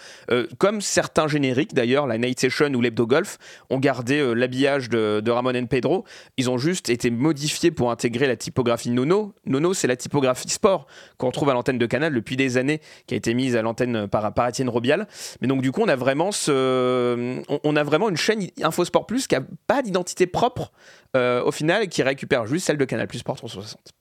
comme 0.58 0.82
certains 0.82 1.28
génériques 1.28 1.74
d'ailleurs, 1.74 2.08
la 2.08 2.18
Night 2.18 2.40
Session 2.40 2.72
ou 2.74 2.82
l'Hebdo 2.82 3.08
Golf, 3.08 3.38
ont 3.70 3.80
gardé 3.80 4.36
l'habillage 4.36 4.90
de, 4.90 5.30
Ramon 5.30 5.56
and 5.56 5.68
Pedro. 5.68 6.06
Ils 6.38 6.50
ont 6.50 6.58
juste 6.58 6.90
été 6.90 7.10
modifiés 7.10 7.72
pour 7.72 7.92
intégrer 7.92 8.28
la 8.28 8.36
typographie 8.36 8.90
Nono. 8.90 9.34
Nono, 9.46 9.74
c'est 9.74 9.88
la 9.88 9.96
typographie 9.96 10.50
sport 10.50 10.88
qu'on 11.18 11.28
retrouve 11.28 11.50
à 11.50 11.54
l'antenne 11.54 11.78
de 11.78 11.86
Canal 11.86 12.14
depuis 12.14 12.36
des 12.36 12.58
années, 12.58 12.82
qui 13.08 13.14
a 13.14 13.18
été 13.18 13.34
mise 13.34 13.56
à 13.56 13.62
l'antenne 13.62 14.08
par, 14.08 14.34
par 14.34 14.50
Robial. 14.68 15.08
Mais 15.42 15.48
donc, 15.48 15.62
du 15.62 15.72
coup, 15.72 15.82
on 15.82 15.88
a 15.88 15.96
vraiment, 15.96 16.32
ce, 16.32 17.42
on, 17.64 17.76
a 17.76 17.84
vraiment 17.84 18.10
une 18.10 18.18
chaîne 18.18 18.48
Infosport 18.62 19.06
Plus 19.06 19.28
qui 19.28 19.36
n'a 19.36 19.42
pas 19.68 19.82
d'identité 19.82 20.19
propre 20.28 20.72
euh, 21.16 21.44
au 21.44 21.52
final 21.52 21.88
qui 21.88 22.04
récupère 22.04 22.46
juste 22.46 22.68
celle 22.68 22.78
de 22.78 22.86
Canal 22.86 23.08
Plus 23.08 23.20
Sport 23.20 23.38
360. 23.38 23.94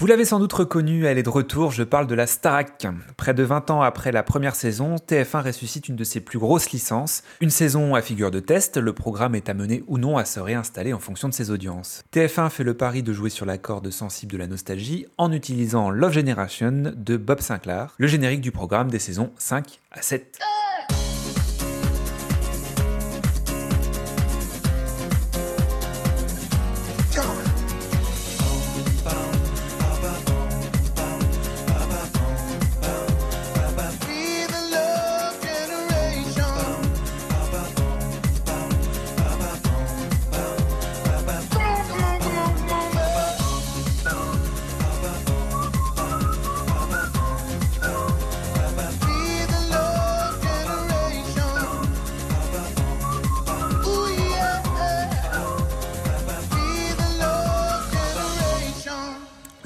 Vous 0.00 0.06
l'avez 0.06 0.24
sans 0.24 0.38
doute 0.38 0.54
reconnu, 0.54 1.04
elle 1.04 1.18
est 1.18 1.22
de 1.22 1.28
retour, 1.28 1.72
je 1.72 1.82
parle 1.82 2.06
de 2.06 2.14
la 2.14 2.26
Starac. 2.26 2.86
Près 3.18 3.34
de 3.34 3.42
20 3.42 3.70
ans 3.70 3.82
après 3.82 4.12
la 4.12 4.22
première 4.22 4.54
saison, 4.54 4.96
TF1 4.96 5.44
ressuscite 5.44 5.90
une 5.90 5.96
de 5.96 6.04
ses 6.04 6.20
plus 6.20 6.38
grosses 6.38 6.70
licences. 6.70 7.22
Une 7.42 7.50
saison 7.50 7.94
à 7.94 8.00
figure 8.00 8.30
de 8.30 8.40
test, 8.40 8.78
le 8.78 8.94
programme 8.94 9.34
est 9.34 9.50
amené 9.50 9.84
ou 9.88 9.98
non 9.98 10.16
à 10.16 10.24
se 10.24 10.40
réinstaller 10.40 10.94
en 10.94 11.00
fonction 11.00 11.28
de 11.28 11.34
ses 11.34 11.50
audiences. 11.50 12.02
TF1 12.14 12.48
fait 12.48 12.64
le 12.64 12.72
pari 12.72 13.02
de 13.02 13.12
jouer 13.12 13.28
sur 13.28 13.44
la 13.44 13.58
corde 13.58 13.90
sensible 13.90 14.32
de 14.32 14.38
la 14.38 14.46
nostalgie 14.46 15.04
en 15.18 15.32
utilisant 15.32 15.90
Love 15.90 16.12
Generation 16.12 16.94
de 16.96 17.16
Bob 17.18 17.42
Sinclair, 17.42 17.94
le 17.98 18.06
générique 18.06 18.40
du 18.40 18.52
programme 18.52 18.90
des 18.90 18.98
saisons 18.98 19.32
5 19.36 19.80
à 19.92 20.00
7. 20.00 20.38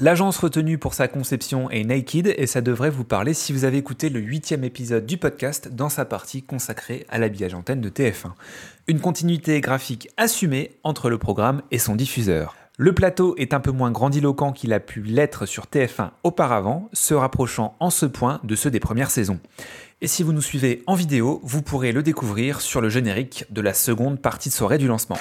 L'agence 0.05 0.37
retenue 0.37 0.77
pour 0.77 0.93
sa 0.93 1.07
conception 1.07 1.67
est 1.71 1.83
Naked 1.83 2.31
et 2.37 2.45
ça 2.45 2.61
devrait 2.61 2.91
vous 2.91 3.05
parler 3.05 3.33
si 3.33 3.51
vous 3.51 3.65
avez 3.65 3.77
écouté 3.77 4.09
le 4.09 4.19
huitième 4.19 4.63
épisode 4.63 5.07
du 5.07 5.17
podcast 5.17 5.69
dans 5.69 5.89
sa 5.89 6.05
partie 6.05 6.43
consacrée 6.43 7.07
à 7.09 7.17
l'habillage 7.17 7.55
antenne 7.55 7.81
de 7.81 7.89
TF1. 7.89 8.33
Une 8.85 8.99
continuité 8.99 9.59
graphique 9.61 10.09
assumée 10.15 10.77
entre 10.83 11.09
le 11.09 11.17
programme 11.17 11.63
et 11.71 11.79
son 11.79 11.95
diffuseur. 11.95 12.55
Le 12.77 12.93
plateau 12.93 13.33
est 13.39 13.55
un 13.55 13.59
peu 13.59 13.71
moins 13.71 13.89
grandiloquent 13.89 14.51
qu'il 14.51 14.73
a 14.73 14.79
pu 14.79 15.01
l'être 15.01 15.47
sur 15.47 15.65
TF1 15.65 16.11
auparavant, 16.21 16.87
se 16.93 17.15
rapprochant 17.15 17.75
en 17.79 17.89
ce 17.89 18.05
point 18.05 18.39
de 18.43 18.55
ceux 18.55 18.69
des 18.69 18.79
premières 18.79 19.09
saisons. 19.09 19.39
Et 20.01 20.07
si 20.07 20.21
vous 20.21 20.33
nous 20.33 20.41
suivez 20.41 20.83
en 20.85 20.93
vidéo, 20.93 21.41
vous 21.43 21.63
pourrez 21.63 21.91
le 21.91 22.03
découvrir 22.03 22.61
sur 22.61 22.79
le 22.79 22.89
générique 22.89 23.45
de 23.49 23.61
la 23.61 23.73
seconde 23.73 24.21
partie 24.21 24.49
de 24.49 24.53
soirée 24.53 24.77
du 24.77 24.85
lancement. 24.85 25.17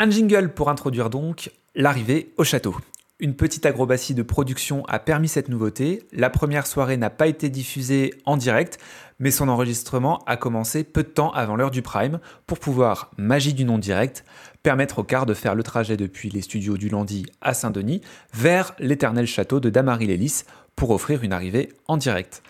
Un 0.00 0.10
jingle 0.10 0.50
pour 0.50 0.70
introduire 0.70 1.10
donc 1.10 1.50
l'arrivée 1.74 2.32
au 2.36 2.44
château. 2.44 2.76
Une 3.18 3.34
petite 3.34 3.66
acrobatie 3.66 4.14
de 4.14 4.22
production 4.22 4.84
a 4.86 5.00
permis 5.00 5.26
cette 5.26 5.48
nouveauté. 5.48 6.04
La 6.12 6.30
première 6.30 6.68
soirée 6.68 6.96
n'a 6.96 7.10
pas 7.10 7.26
été 7.26 7.48
diffusée 7.48 8.14
en 8.24 8.36
direct, 8.36 8.78
mais 9.18 9.32
son 9.32 9.48
enregistrement 9.48 10.22
a 10.26 10.36
commencé 10.36 10.84
peu 10.84 11.02
de 11.02 11.08
temps 11.08 11.32
avant 11.32 11.56
l'heure 11.56 11.72
du 11.72 11.82
prime 11.82 12.20
pour 12.46 12.60
pouvoir, 12.60 13.10
magie 13.16 13.54
du 13.54 13.64
non 13.64 13.78
direct, 13.78 14.24
permettre 14.62 15.00
au 15.00 15.02
car 15.02 15.26
de 15.26 15.34
faire 15.34 15.56
le 15.56 15.64
trajet 15.64 15.96
depuis 15.96 16.30
les 16.30 16.42
studios 16.42 16.76
du 16.76 16.88
Landy 16.88 17.26
à 17.40 17.52
Saint-Denis 17.52 18.00
vers 18.32 18.76
l'éternel 18.78 19.26
château 19.26 19.58
de 19.58 19.68
Damary-Lélis 19.68 20.44
pour 20.76 20.90
offrir 20.90 21.24
une 21.24 21.32
arrivée 21.32 21.70
en 21.88 21.96
direct. 21.96 22.44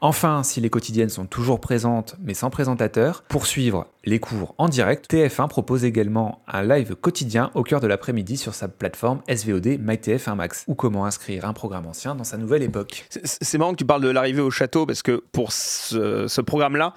Enfin, 0.00 0.42
si 0.42 0.60
les 0.60 0.70
quotidiennes 0.70 1.08
sont 1.08 1.26
toujours 1.26 1.60
présentes 1.60 2.16
mais 2.22 2.34
sans 2.34 2.50
présentateur, 2.50 3.22
pour 3.28 3.46
suivre 3.46 3.86
les 4.04 4.18
cours 4.18 4.54
en 4.58 4.68
direct, 4.68 5.10
TF1 5.12 5.48
propose 5.48 5.84
également 5.84 6.42
un 6.46 6.62
live 6.62 6.94
quotidien 6.94 7.50
au 7.54 7.62
cœur 7.62 7.80
de 7.80 7.86
l'après-midi 7.86 8.36
sur 8.36 8.54
sa 8.54 8.68
plateforme 8.68 9.20
SVOD 9.28 9.78
MyTF1 9.78 10.34
Max, 10.34 10.64
ou 10.68 10.74
comment 10.74 11.06
inscrire 11.06 11.46
un 11.46 11.52
programme 11.52 11.86
ancien 11.86 12.14
dans 12.14 12.24
sa 12.24 12.36
nouvelle 12.36 12.62
époque. 12.62 13.06
C'est 13.24 13.58
marrant 13.58 13.72
que 13.72 13.78
tu 13.78 13.86
parles 13.86 14.02
de 14.02 14.10
l'arrivée 14.10 14.42
au 14.42 14.50
château 14.50 14.86
parce 14.86 15.02
que 15.02 15.22
pour 15.32 15.52
ce, 15.52 16.40
programme-là, 16.40 16.94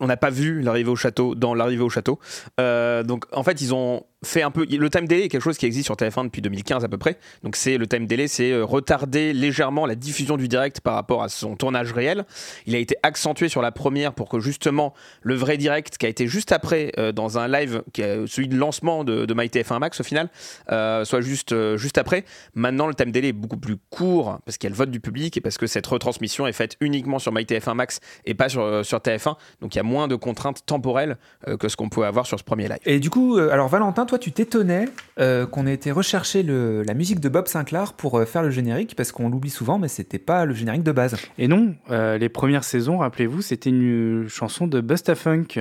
on 0.00 0.06
n'a 0.06 0.16
pas 0.16 0.30
vu 0.30 0.62
l'arrivée 0.62 0.90
au 0.90 0.96
château 0.96 1.34
dans 1.34 1.54
l'arrivée 1.54 1.82
au 1.82 1.90
château. 1.90 2.18
Euh, 2.60 3.02
donc 3.02 3.24
en 3.32 3.42
fait, 3.42 3.60
ils 3.60 3.74
ont 3.74 4.04
fait 4.24 4.42
un 4.42 4.50
peu. 4.50 4.66
Le 4.68 4.90
time 4.90 5.06
delay 5.06 5.24
est 5.24 5.28
quelque 5.28 5.42
chose 5.42 5.58
qui 5.58 5.66
existe 5.66 5.86
sur 5.86 5.94
TF1 5.94 6.24
depuis 6.24 6.42
2015 6.42 6.84
à 6.84 6.88
peu 6.88 6.98
près. 6.98 7.18
Donc 7.44 7.54
c'est 7.54 7.78
le 7.78 7.86
time 7.86 8.06
delay, 8.06 8.26
c'est 8.26 8.50
euh, 8.50 8.64
retarder 8.64 9.32
légèrement 9.32 9.86
la 9.86 9.94
diffusion 9.94 10.36
du 10.36 10.48
direct 10.48 10.80
par 10.80 10.94
rapport 10.94 11.22
à 11.22 11.28
son 11.28 11.54
tournage 11.54 11.92
réel. 11.92 12.24
Il 12.66 12.74
a 12.74 12.78
été 12.78 12.96
accentué 13.02 13.48
sur 13.48 13.62
la 13.62 13.70
première 13.70 14.14
pour 14.14 14.28
que 14.28 14.40
justement 14.40 14.92
le 15.22 15.34
vrai 15.34 15.56
direct 15.56 15.98
qui 15.98 16.06
a 16.06 16.08
été 16.08 16.26
juste 16.26 16.50
après 16.50 16.92
euh, 16.98 17.12
dans 17.12 17.38
un 17.38 17.46
live 17.46 17.82
qui 17.92 18.02
est 18.02 18.26
celui 18.26 18.48
de 18.48 18.56
lancement 18.56 19.04
de, 19.04 19.24
de 19.24 19.34
MyTF1 19.34 19.78
Max 19.78 20.00
au 20.00 20.04
final 20.04 20.28
euh, 20.72 21.04
soit 21.04 21.20
juste 21.20 21.54
juste 21.76 21.98
après. 21.98 22.24
Maintenant 22.54 22.88
le 22.88 22.94
time 22.94 23.12
delay 23.12 23.28
est 23.28 23.32
beaucoup 23.32 23.56
plus 23.56 23.76
court 23.90 24.40
parce 24.44 24.58
qu'il 24.58 24.68
y 24.68 24.72
a 24.72 24.74
le 24.74 24.76
vote 24.76 24.90
du 24.90 25.00
public 25.00 25.36
et 25.36 25.40
parce 25.40 25.58
que 25.58 25.68
cette 25.68 25.86
retransmission 25.86 26.46
est 26.48 26.52
faite 26.52 26.76
uniquement 26.80 27.20
sur 27.20 27.32
MyTF1 27.32 27.74
Max 27.74 28.00
et 28.24 28.34
pas 28.34 28.48
sur 28.48 28.84
sur 28.84 28.98
TF1. 28.98 29.36
Donc 29.60 29.74
il 29.74 29.76
y 29.76 29.80
a 29.80 29.84
moins 29.84 30.08
de 30.08 30.16
contraintes 30.16 30.66
temporelles 30.66 31.18
que 31.60 31.68
ce 31.68 31.76
qu'on 31.76 31.88
pouvait 31.88 32.06
avoir 32.06 32.26
sur 32.26 32.38
ce 32.38 32.44
premier 32.44 32.68
live. 32.68 32.78
Et 32.84 32.98
du 32.98 33.10
coup 33.10 33.36
alors 33.36 33.68
Valentin 33.68 34.07
toi, 34.08 34.18
tu 34.18 34.32
t'étonnais 34.32 34.86
euh, 35.20 35.46
qu'on 35.46 35.66
ait 35.66 35.74
été 35.74 35.92
rechercher 35.92 36.42
la 36.42 36.94
musique 36.94 37.20
de 37.20 37.28
Bob 37.28 37.46
Sinclair 37.46 37.92
pour 37.92 38.18
euh, 38.18 38.24
faire 38.24 38.42
le 38.42 38.50
générique, 38.50 38.96
parce 38.96 39.12
qu'on 39.12 39.28
l'oublie 39.28 39.50
souvent, 39.50 39.78
mais 39.78 39.88
c'était 39.88 40.18
pas 40.18 40.44
le 40.44 40.54
générique 40.54 40.82
de 40.82 40.92
base. 40.92 41.16
Et 41.36 41.46
non, 41.46 41.74
euh, 41.90 42.18
les 42.18 42.28
premières 42.28 42.64
saisons, 42.64 42.98
rappelez-vous, 42.98 43.42
c'était 43.42 43.70
une 43.70 44.26
chanson 44.28 44.66
de 44.66 44.80
Busta 44.80 45.14
Funk. 45.14 45.60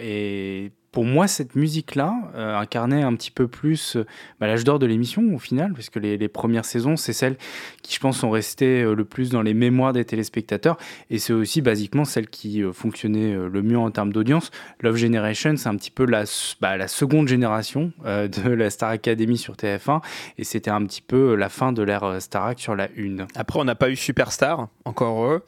et 0.00 0.72
pour 0.94 1.04
moi, 1.04 1.26
cette 1.26 1.56
musique-là 1.56 2.14
euh, 2.36 2.56
incarnait 2.56 3.02
un 3.02 3.16
petit 3.16 3.32
peu 3.32 3.48
plus 3.48 3.96
euh, 3.96 4.06
bah, 4.38 4.46
l'âge 4.46 4.62
d'or 4.62 4.78
de 4.78 4.86
l'émission 4.86 5.34
au 5.34 5.40
final, 5.40 5.72
puisque 5.72 5.96
les, 5.96 6.16
les 6.16 6.28
premières 6.28 6.64
saisons, 6.64 6.96
c'est 6.96 7.12
celles 7.12 7.36
qui, 7.82 7.96
je 7.96 7.98
pense, 7.98 8.18
sont 8.18 8.30
restées 8.30 8.82
euh, 8.82 8.94
le 8.94 9.04
plus 9.04 9.28
dans 9.28 9.42
les 9.42 9.54
mémoires 9.54 9.92
des 9.92 10.04
téléspectateurs, 10.04 10.76
et 11.10 11.18
c'est 11.18 11.32
aussi 11.32 11.62
basiquement 11.62 12.04
celles 12.04 12.28
qui 12.28 12.62
fonctionnaient 12.72 13.34
le 13.34 13.62
mieux 13.62 13.76
en 13.76 13.90
termes 13.90 14.12
d'audience. 14.12 14.52
Love 14.82 14.94
Generation, 14.94 15.56
c'est 15.56 15.68
un 15.68 15.74
petit 15.74 15.90
peu 15.90 16.06
la, 16.06 16.22
bah, 16.60 16.86
seconde 16.86 17.26
génération 17.26 17.92
de 18.04 18.48
la 18.48 18.70
Star 18.70 18.90
Academy 18.90 19.36
sur 19.36 19.54
TF1, 19.54 20.00
et 20.38 20.44
c'était 20.44 20.70
un 20.70 20.84
petit 20.86 21.02
peu 21.02 21.34
la 21.34 21.48
fin 21.48 21.72
de 21.72 21.82
l'ère 21.82 22.22
Starac 22.22 22.60
sur 22.60 22.76
la 22.76 22.88
une. 22.94 23.26
Après, 23.34 23.58
on 23.58 23.64
n'a 23.64 23.74
pas 23.74 23.90
eu 23.90 23.96
Superstar, 23.96 24.68
encore 24.84 25.24
heureux, 25.24 25.42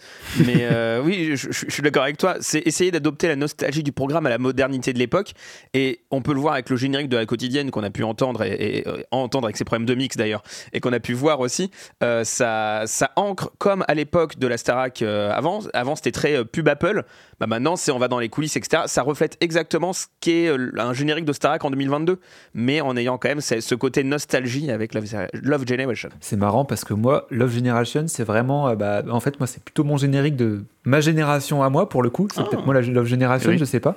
mais 0.44 0.66
oui, 1.04 1.36
je 1.36 1.70
suis 1.70 1.82
d'accord 1.82 2.02
avec 2.02 2.18
toi, 2.18 2.34
c'est 2.40 2.66
essayer 2.66 2.90
d'adopter 2.90 3.28
la 3.28 3.36
nostalgie 3.36 3.84
du 3.84 3.92
programme 3.92 4.26
à 4.26 4.30
la 4.30 4.38
modernité 4.38 4.92
de 4.92 4.98
l'époque, 4.98 5.34
et 5.74 6.00
on 6.10 6.22
peut 6.22 6.32
le 6.32 6.40
voir 6.40 6.54
avec 6.54 6.70
le 6.70 6.76
générique 6.76 7.08
de 7.08 7.16
la 7.16 7.26
quotidienne 7.26 7.70
qu'on 7.70 7.82
a 7.82 7.90
pu 7.90 8.02
entendre 8.02 8.42
et, 8.42 8.84
euh, 8.86 9.02
entendre 9.10 9.46
avec 9.46 9.56
ses 9.56 9.64
problèmes 9.64 9.86
de 9.86 9.94
mix 9.94 10.16
d'ailleurs, 10.16 10.42
et 10.72 10.80
qu'on 10.80 10.92
a 10.92 11.00
pu 11.00 11.12
voir 11.12 11.40
aussi. 11.40 11.70
Euh, 12.02 12.24
ça, 12.24 12.82
ça 12.86 13.10
ancre 13.16 13.52
comme 13.58 13.84
à 13.88 13.94
l'époque 13.94 14.38
de 14.38 14.46
la 14.46 14.58
Starac 14.58 15.02
euh, 15.02 15.30
avant. 15.30 15.60
Avant 15.74 15.96
c'était 15.96 16.12
très 16.12 16.44
pub 16.44 16.68
Apple. 16.68 17.04
Bah 17.38 17.46
maintenant 17.46 17.76
c'est 17.76 17.92
on 17.92 17.98
va 17.98 18.08
dans 18.08 18.18
les 18.18 18.28
coulisses 18.28 18.56
etc. 18.56 18.84
Ça 18.86 19.02
reflète 19.02 19.36
exactement 19.40 19.92
ce 19.92 20.06
qu'est 20.20 20.48
un 20.48 20.92
générique 20.94 21.26
de 21.26 21.32
Starac 21.32 21.64
en 21.64 21.70
2022, 21.70 22.18
mais 22.54 22.80
en 22.80 22.96
ayant 22.96 23.18
quand 23.18 23.28
même 23.28 23.40
ce 23.40 23.74
côté 23.74 24.04
nostalgie 24.04 24.70
avec 24.70 24.94
Love, 24.94 25.66
Generation. 25.66 26.08
C'est 26.20 26.36
marrant 26.36 26.64
parce 26.64 26.84
que 26.84 26.94
moi 26.94 27.26
Love 27.30 27.52
Generation 27.52 28.04
c'est 28.08 28.24
vraiment, 28.24 28.74
bah, 28.74 29.02
en 29.10 29.20
fait 29.20 29.38
moi 29.38 29.46
c'est 29.46 29.62
plutôt 29.62 29.84
mon 29.84 29.96
générique 29.96 30.36
de 30.36 30.64
ma 30.86 31.00
génération 31.00 31.62
à 31.62 31.68
moi 31.68 31.88
pour 31.88 32.02
le 32.02 32.08
coup. 32.08 32.28
C'est 32.34 32.42
peut-être 32.42 32.62
ah. 32.62 32.64
moi 32.64 32.74
la 32.74 32.80
Love 32.80 33.06
Generation, 33.06 33.52
je 33.56 33.64
sais 33.64 33.80
pas, 33.80 33.96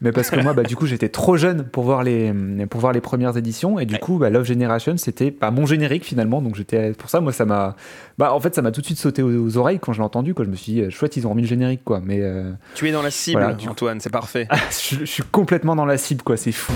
mais 0.00 0.12
parce 0.12 0.30
que 0.30 0.40
moi 0.40 0.52
bah 0.52 0.62
du 0.62 0.76
coup 0.76 0.86
j'étais 0.86 1.08
trop 1.08 1.36
jeune 1.36 1.64
pour 1.64 1.82
voir 1.82 2.04
les, 2.04 2.32
pour 2.70 2.80
voir 2.80 2.92
les 2.92 3.00
premières 3.00 3.36
éditions. 3.36 3.78
Et 3.78 3.86
du 3.86 3.98
coup, 3.98 4.18
bah, 4.18 4.30
Love 4.30 4.44
Generation, 4.44 4.96
c'était 4.96 5.30
pas 5.30 5.50
mon 5.50 5.66
générique 5.66 6.04
finalement. 6.04 6.42
Donc 6.42 6.54
j'étais 6.54 6.92
pour 6.92 7.10
ça, 7.10 7.20
moi, 7.20 7.32
ça 7.32 7.44
m'a. 7.44 7.76
Bah, 8.18 8.32
en 8.32 8.40
fait, 8.40 8.54
ça 8.54 8.62
m'a 8.62 8.70
tout 8.70 8.80
de 8.80 8.86
suite 8.86 8.98
sauté 8.98 9.22
aux, 9.22 9.56
oreilles 9.56 9.78
quand 9.78 9.92
je 9.92 9.98
l'ai 9.98 10.04
entendu. 10.04 10.34
Quoi. 10.34 10.44
Je 10.44 10.50
me 10.50 10.56
suis 10.56 10.72
dit, 10.72 10.90
chouette, 10.90 11.16
ils 11.16 11.26
ont 11.26 11.30
remis 11.30 11.42
le 11.42 11.48
générique. 11.48 11.82
Quoi. 11.84 12.00
Mais, 12.04 12.20
euh, 12.20 12.52
Tu 12.74 12.88
es 12.88 12.92
dans 12.92 13.02
la 13.02 13.10
cible, 13.10 13.42
Antoine, 13.68 14.00
c'est 14.00 14.10
parfait. 14.10 14.48
je, 14.70 15.00
je 15.00 15.04
suis 15.04 15.22
complètement 15.24 15.76
dans 15.76 15.86
la 15.86 15.98
cible, 15.98 16.22
quoi. 16.22 16.36
C'est 16.36 16.52
fou. 16.52 16.72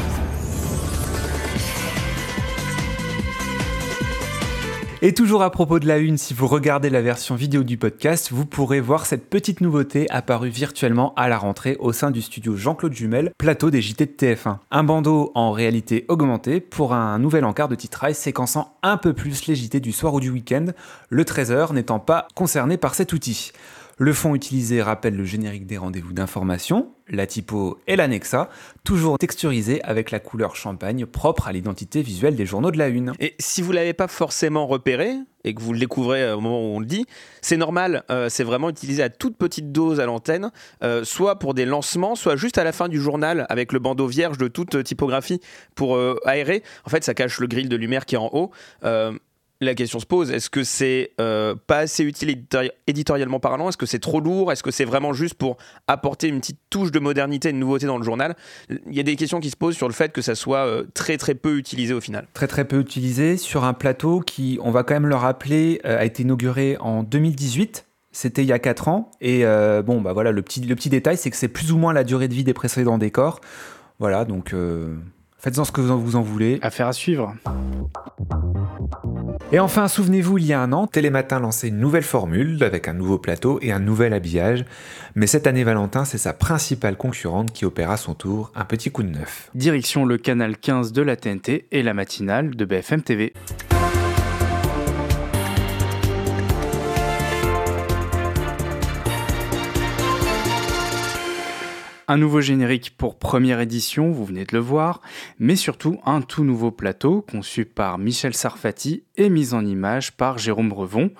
Et 5.03 5.15
toujours 5.15 5.43
à 5.43 5.51
propos 5.51 5.79
de 5.79 5.87
la 5.87 5.97
une, 5.97 6.19
si 6.19 6.35
vous 6.35 6.47
regardez 6.47 6.91
la 6.91 7.01
version 7.01 7.35
vidéo 7.35 7.63
du 7.63 7.79
podcast, 7.79 8.29
vous 8.33 8.45
pourrez 8.45 8.81
voir 8.81 9.07
cette 9.07 9.31
petite 9.31 9.63
nouveauté 9.63 10.07
apparue 10.11 10.51
virtuellement 10.51 11.15
à 11.17 11.31
la 11.31 11.39
rentrée 11.39 11.79
au 11.81 11.95
sein 11.95 12.11
du 12.11 12.21
studio 12.21 12.55
Jean-Claude 12.55 12.93
Jumel, 12.93 13.33
plateau 13.39 13.71
des 13.71 13.81
JT 13.81 14.05
de 14.05 14.11
TF1. 14.11 14.59
Un 14.71 14.85
bandeau 14.85 15.33
en 15.35 15.53
réalité 15.53 16.05
augmentée 16.09 16.61
pour 16.61 16.93
un 16.93 17.19
nouvel 17.19 17.47
encart 17.47 17.69
de 17.69 17.77
titrail 17.77 18.15
séquençant 18.15 18.77
un 18.83 18.99
peu 18.99 19.15
plus 19.15 19.47
les 19.47 19.55
JT 19.55 19.81
du 19.81 19.93
soir 19.93 20.13
ou 20.13 20.21
du 20.21 20.29
week-end, 20.29 20.67
le 21.09 21.25
13h 21.25 21.73
n'étant 21.73 21.99
pas 21.99 22.29
concerné 22.35 22.77
par 22.77 22.95
cet 22.95 23.15
outil. 23.15 23.53
Le 24.03 24.15
fond 24.15 24.35
utilisé 24.35 24.81
rappelle 24.81 25.15
le 25.15 25.27
générique 25.27 25.67
des 25.67 25.77
rendez-vous 25.77 26.15
d'information, 26.15 26.95
la 27.07 27.27
typo 27.27 27.79
et 27.87 27.97
l'annexa, 27.97 28.49
toujours 28.83 29.19
texturisé 29.19 29.83
avec 29.83 30.11
la 30.11 30.21
couleur 30.21 30.57
champagne 30.57 31.05
propre 31.05 31.49
à 31.49 31.53
l'identité 31.53 32.01
visuelle 32.01 32.35
des 32.35 32.47
journaux 32.47 32.71
de 32.71 32.79
la 32.79 32.89
une. 32.89 33.13
Et 33.21 33.35
si 33.39 33.61
vous 33.61 33.73
l'avez 33.73 33.93
pas 33.93 34.09
forcément 34.09 34.67
repéré 34.67 35.17
et 35.45 35.53
que 35.53 35.61
vous 35.61 35.75
le 35.75 35.79
découvrez 35.79 36.23
euh, 36.23 36.37
au 36.37 36.41
moment 36.41 36.63
où 36.63 36.77
on 36.77 36.81
le 36.81 36.87
dit, 36.87 37.05
c'est 37.43 37.59
normal, 37.59 38.05
euh, 38.11 38.31
c'est 38.31 38.43
vraiment 38.43 38.71
utilisé 38.71 39.03
à 39.03 39.11
toute 39.11 39.37
petite 39.37 39.71
dose 39.71 40.01
à 40.01 40.07
l'antenne, 40.07 40.51
euh, 40.83 41.05
soit 41.05 41.39
pour 41.39 41.53
des 41.53 41.67
lancements, 41.67 42.15
soit 42.15 42.37
juste 42.37 42.57
à 42.57 42.65
la 42.65 42.73
fin 42.73 42.89
du 42.89 42.99
journal 43.03 43.45
avec 43.51 43.71
le 43.71 43.81
bandeau 43.81 44.07
vierge 44.07 44.39
de 44.39 44.49
toute 44.49 44.83
typographie 44.83 45.43
pour 45.75 46.01
aérer. 46.25 46.63
En 46.87 46.89
fait, 46.89 47.05
ça 47.05 47.13
cache 47.13 47.39
le 47.39 47.49
grill 47.49 47.69
de 47.69 47.77
lumière 47.77 48.07
qui 48.07 48.15
est 48.15 48.19
en 48.19 48.31
haut 48.33 48.51
la 49.61 49.75
question 49.75 50.01
se 50.01 50.07
pose 50.07 50.31
est-ce 50.31 50.49
que 50.49 50.65
c'est 50.65 51.11
euh, 51.21 51.55
pas 51.67 51.79
assez 51.79 52.03
utile 52.03 52.45
éditorialement 52.87 53.41
parlant? 53.41 53.69
Est-ce 53.69 53.77
que 53.77 53.87
c'est 53.87 53.99
trop 53.99 54.21
lourd? 54.21 54.51
Est-ce 54.53 54.63
que 54.63 54.71
c'est 54.71 54.85
vraiment 54.85 55.13
juste 55.13 55.35
pour 55.35 55.59
apporter 55.87 56.29
une 56.29 56.41
petite 56.41 56.61
touche 56.71 56.91
de 56.91 56.99
modernité, 56.99 57.53
de 57.53 57.59
nouveauté 57.59 57.87
dans 57.87 57.99
le 57.99 58.05
journal? 58.05 58.37
Il 58.71 58.95
y 58.95 59.01
a 59.01 59.03
des 59.03 59.17
questions 59.17 59.41
qui 59.41 59.51
se 59.51 59.57
posent 59.57 59.77
sur 59.77 59.89
le 59.89 59.95
fait 59.95 60.13
que 60.13 60.23
ça 60.23 60.35
soit 60.35 60.67
euh, 60.67 60.85
très 60.95 61.19
très 61.19 61.35
peu 61.35 61.59
utilisé 61.59 61.93
au 61.93 62.01
final. 62.01 62.27
Très 62.33 62.47
très 62.47 62.65
peu 62.65 62.81
utilisé 62.81 63.37
sur 63.37 63.65
un 63.65 63.75
plateau 63.75 64.21
qui, 64.21 64.59
on 64.63 64.71
va 64.71 64.83
quand 64.83 64.95
même 64.95 65.07
le 65.07 65.17
rappeler, 65.17 65.81
euh, 65.85 65.99
a 65.99 66.05
été 66.05 66.23
inauguré 66.23 66.77
en 66.81 67.03
2018. 67.03 67.87
C'était 68.13 68.43
il 68.43 68.49
y 68.49 68.53
a 68.53 68.59
4 68.59 68.89
ans. 68.89 69.11
Et 69.21 69.45
bon, 69.85 70.01
bah 70.01 70.13
voilà, 70.13 70.33
le 70.33 70.43
petit, 70.43 70.61
le 70.63 70.75
petit 70.75 70.89
détail, 70.89 71.17
c'est 71.17 71.31
que 71.31 71.37
c'est 71.37 71.47
plus 71.47 71.71
ou 71.71 71.79
moins 71.79 71.93
la 71.93 72.03
durée 72.03 72.27
de 72.27 72.35
vie 72.35 72.43
des 72.43 72.55
précédents 72.55 72.99
décors. 72.99 73.41
Voilà, 74.01 74.25
donc 74.25 74.53
faites-en 75.41 75.65
ce 75.65 75.73
que 75.73 75.81
vous 75.81 76.17
en 76.17 76.23
voulez. 76.23 76.59
Affaire 76.63 76.87
à 76.87 76.93
suivre. 76.93 77.35
Et 79.53 79.59
enfin, 79.59 79.89
souvenez-vous, 79.89 80.39
il 80.39 80.47
y 80.47 80.53
a 80.53 80.61
un 80.61 80.73
an, 80.73 80.87
Télématin 80.87 81.41
lançait 81.41 81.69
une 81.69 81.81
nouvelle 81.81 82.05
formule 82.05 82.63
avec 82.63 82.87
un 82.87 82.93
nouveau 82.93 83.19
plateau 83.19 83.59
et 83.63 83.73
un 83.73 83.81
nouvel 83.81 84.13
habillage. 84.13 84.65
Mais 85.17 85.27
cette 85.27 85.49
année, 85.49 85.65
Valentin, 85.65 86.05
c'est 86.05 86.19
sa 86.19 86.33
principale 86.33 86.97
concurrente 86.97 87.53
qui 87.53 87.65
opère 87.65 87.91
à 87.91 87.97
son 87.97 88.15
tour 88.15 88.53
un 88.55 88.65
petit 88.65 88.93
coup 88.93 89.03
de 89.03 89.09
neuf. 89.09 89.51
Direction 89.57 90.07
le 90.07 90.19
canal 90.19 90.57
15 90.57 90.93
de 90.93 91.03
la 91.03 91.17
TNT 91.17 91.67
et 91.73 91.83
la 91.83 91.95
matinale 91.95 92.55
de 92.55 92.65
BFM 92.65 93.03
TV. 93.03 93.33
Un 102.11 102.17
nouveau 102.17 102.41
générique 102.41 102.97
pour 102.97 103.21
première 103.21 103.61
édition, 103.61 104.11
vous 104.11 104.25
venez 104.25 104.45
de 104.45 104.57
le 104.57 104.59
voir, 104.59 105.01
mais 105.39 105.55
surtout 105.55 106.01
un 106.05 106.23
tout 106.23 106.43
nouveau 106.43 106.73
plateau 106.73 107.23
conçu 107.23 107.65
par 107.65 107.99
Michel 107.99 108.35
Sarfati 108.35 109.05
et 109.15 109.31
mis 109.31 109.55
en 109.55 109.65
image 109.65 110.17
par 110.17 110.37
Jérôme 110.37 110.73
Revon. 110.73 111.13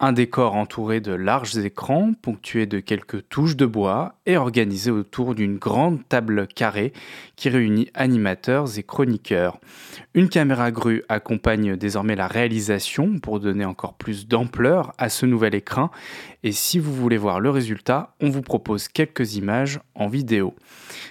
Un 0.00 0.10
décor 0.10 0.56
entouré 0.56 1.00
de 1.00 1.12
larges 1.12 1.56
écrans, 1.58 2.12
ponctué 2.20 2.66
de 2.66 2.80
quelques 2.80 3.28
touches 3.28 3.54
de 3.54 3.66
bois 3.66 4.16
et 4.26 4.36
organisé 4.36 4.90
autour 4.90 5.36
d'une 5.36 5.58
grande 5.58 6.00
table 6.08 6.48
carrée 6.48 6.92
qui 7.36 7.48
réunit 7.48 7.88
animateurs 7.94 8.76
et 8.76 8.82
chroniqueurs. 8.82 9.60
Une 10.12 10.28
caméra 10.28 10.72
grue 10.72 11.04
accompagne 11.08 11.76
désormais 11.76 12.16
la 12.16 12.26
réalisation 12.26 13.20
pour 13.20 13.38
donner 13.38 13.64
encore 13.64 13.94
plus 13.94 14.26
d'ampleur 14.26 14.92
à 14.98 15.08
ce 15.08 15.24
nouvel 15.24 15.54
écran. 15.54 15.92
Et 16.44 16.52
si 16.52 16.80
vous 16.80 16.92
voulez 16.92 17.18
voir 17.18 17.38
le 17.38 17.50
résultat, 17.50 18.14
on 18.20 18.28
vous 18.28 18.42
propose 18.42 18.88
quelques 18.88 19.36
images 19.36 19.78
en 19.94 20.08
vidéo. 20.08 20.54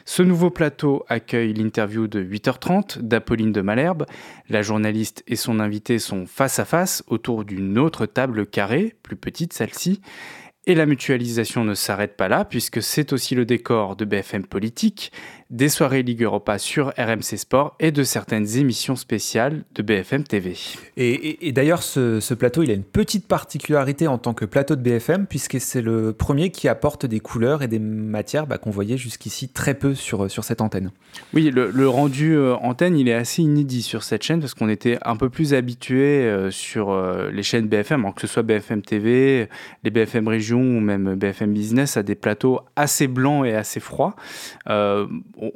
Ce 0.04 0.24
nouveau 0.24 0.50
plateau 0.50 1.06
accueille 1.08 1.54
l'interview 1.54 2.08
de 2.08 2.22
8h30 2.22 3.00
d'Apolline 3.00 3.54
de 3.54 3.62
Malherbe. 3.62 4.06
La 4.50 4.62
journaliste 4.62 5.24
et 5.28 5.38
son 5.38 5.62
invité 5.62 6.00
sont 6.00 6.26
face 6.26 6.60
à 6.60 6.66
face 6.66 7.04
autour 7.08 7.46
d'une 7.46 7.80
autre 7.80 8.06
table 8.06 8.46
carrée, 8.46 8.96
plus 9.04 9.16
petite 9.16 9.54
celle-ci. 9.54 10.02
Et 10.68 10.76
la 10.76 10.86
mutualisation 10.86 11.64
ne 11.64 11.74
s'arrête 11.74 12.16
pas 12.16 12.28
là, 12.28 12.46
puisque 12.46 12.84
c'est 12.84 13.14
aussi 13.14 13.34
le 13.34 13.46
décor 13.46 13.96
de 13.96 14.06
BFM 14.06 14.46
Politique, 14.46 15.12
des 15.52 15.68
soirées 15.68 16.02
Ligue 16.02 16.24
Europa 16.24 16.58
sur 16.58 16.94
RMC 16.98 17.38
Sport 17.38 17.76
et 17.82 17.92
de 17.92 18.04
certaines 18.04 18.58
émissions 18.58 18.96
spéciales 18.96 19.64
de 19.76 19.84
BFM 19.84 20.24
TV. 20.24 20.56
Et, 20.96 21.52
d'ailleurs, 21.52 21.84
ce, 21.84 22.34
plateau, 22.34 22.64
il 22.64 22.72
a 22.72 22.74
une 22.74 22.84
petite 22.84 23.28
particularité 23.28 24.08
en 24.08 24.18
tant 24.18 24.34
que 24.34 24.46
plateau 24.46 24.78
de 24.78 24.82
BFM, 24.82 25.28
puisque 25.28 25.60
c'est 25.60 25.82
le 25.82 26.14
premier 26.14 26.52
qui 26.52 26.70
apporte 26.70 27.06
des 27.06 27.20
couleurs 27.20 27.62
et 27.64 27.68
des 27.68 27.80
matières 27.80 28.48
bah, 28.48 28.58
qu'on 28.58 28.72
voyait 28.72 28.98
jusqu'ici 28.98 29.50
très 29.50 29.74
peu 29.74 29.94
sur, 29.94 30.32
sur 30.32 30.46
cette 30.46 30.62
antenne. 30.62 30.92
Oui, 31.34 31.52
le, 31.52 31.90
rendu 31.90 32.34
euh, 32.34 32.56
antenne, 32.56 32.98
il 32.98 33.10
est 33.10 33.14
assez 33.14 33.42
inédit 33.42 33.82
sur 33.82 34.04
cette 34.04 34.24
chaîne, 34.24 34.40
parce 34.40 34.54
qu'on 34.54 34.70
était 34.70 34.98
un 35.04 35.18
peu 35.18 35.30
plus 35.30 35.54
habitué 35.54 36.24
euh, 36.24 36.50
sur 36.50 36.92
euh, 36.92 37.30
les 37.32 37.44
chaînes 37.44 37.68
BFM, 37.68 38.14
que 38.14 38.22
ce 38.22 38.28
soit 38.28 38.44
BFM 38.44 38.82
TV, 38.82 39.50
les 39.84 39.90
BFM 39.90 40.30
Région 40.30 40.62
ou 40.62 40.80
même 40.80 41.16
BFM 41.16 41.52
Business, 41.52 41.98
à 41.98 42.04
des 42.04 42.16
plateaux 42.16 42.62
assez 42.78 43.08
blancs 43.08 43.46
et 43.46 43.54
assez 43.54 43.82
froids 43.82 44.16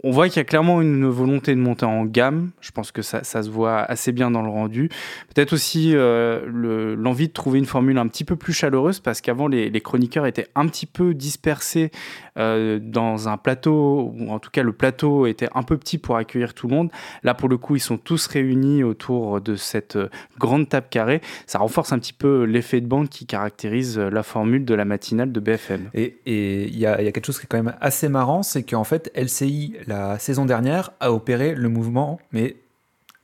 on 0.04 0.12
voit 0.12 0.28
qu'il 0.30 0.38
y 0.38 0.42
a 0.42 0.46
clairement 0.46 0.82
une 0.82 1.06
volonté 1.06 1.54
de 1.54 1.60
monter 1.60 1.86
en 1.86 2.06
gamme. 2.06 2.50
Je 2.60 2.72
pense 2.72 2.92
que 2.92 3.04
ça, 3.04 3.24
se 3.24 3.50
voit 3.50 3.80
assez 3.80 4.12
bien 4.12 4.32
dans 4.32 4.42
le 4.42 4.50
rendu. 4.50 4.90
Peut-être 5.34 5.54
aussi 5.54 5.92
euh, 5.94 6.96
l'envie 6.98 7.28
de 7.28 7.34
trouver 7.34 7.60
une 7.60 7.66
formule 7.66 7.98
un 8.00 8.08
petit 8.08 8.24
peu 8.24 8.36
plus 8.36 8.54
chaleureuse 8.54 9.00
parce 9.00 9.22
qu'avant 9.22 9.48
les, 9.48 9.72
chroniqueurs 9.82 10.26
étaient 10.26 10.48
un 10.56 10.68
petit 10.68 10.88
peu 10.88 11.14
dispersés 11.14 11.92
euh, 12.38 12.80
dans 12.82 13.30
un 13.30 13.38
plateau, 13.38 14.14
ou 14.18 14.32
en 14.32 14.40
tout 14.40 14.50
cas 14.50 14.64
le 14.64 14.74
plateau 14.74 15.28
était 15.28 15.50
un 15.54 15.62
peu 15.62 15.78
petit 15.78 16.00
pour 16.00 16.18
accueillir 16.18 16.56
tout 16.56 16.68
le 16.68 16.76
monde. 16.76 16.90
Là 17.24 17.36
pour 17.36 17.50
le 17.50 17.58
coup 17.58 17.76
ils 17.76 17.82
sont 17.82 17.98
tous 17.98 18.26
réunis 18.26 18.84
autour 18.84 19.40
de 19.40 19.56
cette 19.56 19.98
euh, 19.98 20.10
grande 20.40 20.68
table 20.68 20.88
carrée. 20.90 21.22
Ça 21.46 21.60
renforce 21.60 21.94
un 21.94 22.00
petit 22.00 22.14
peu 22.14 22.44
l'effet 22.46 22.82
de 22.82 22.88
bande 22.88 23.10
qui 23.10 23.28
caractérise 23.28 24.00
la 24.00 24.24
formule 24.24 24.66
de 24.66 24.74
la 24.74 24.86
matinale 24.86 25.32
de 25.32 25.40
BFM. 25.40 25.90
Et 25.94 26.18
il 26.26 26.78
y, 26.78 26.88
a 26.88 26.98
quelque 27.12 27.26
chose 27.26 27.38
qui 27.38 27.46
est 27.46 27.48
quand 27.50 27.62
même 27.62 27.76
assez 27.82 28.10
marrant, 28.10 28.42
c'est 28.42 28.64
qu'en 28.64 28.84
fait 28.84 29.12
LCI 29.16 29.75
la 29.88 30.20
saison 30.20 30.46
dernière, 30.46 30.92
a 31.00 31.12
opéré 31.12 31.56
le 31.56 31.70
mouvement, 31.70 32.20
mais 32.32 32.58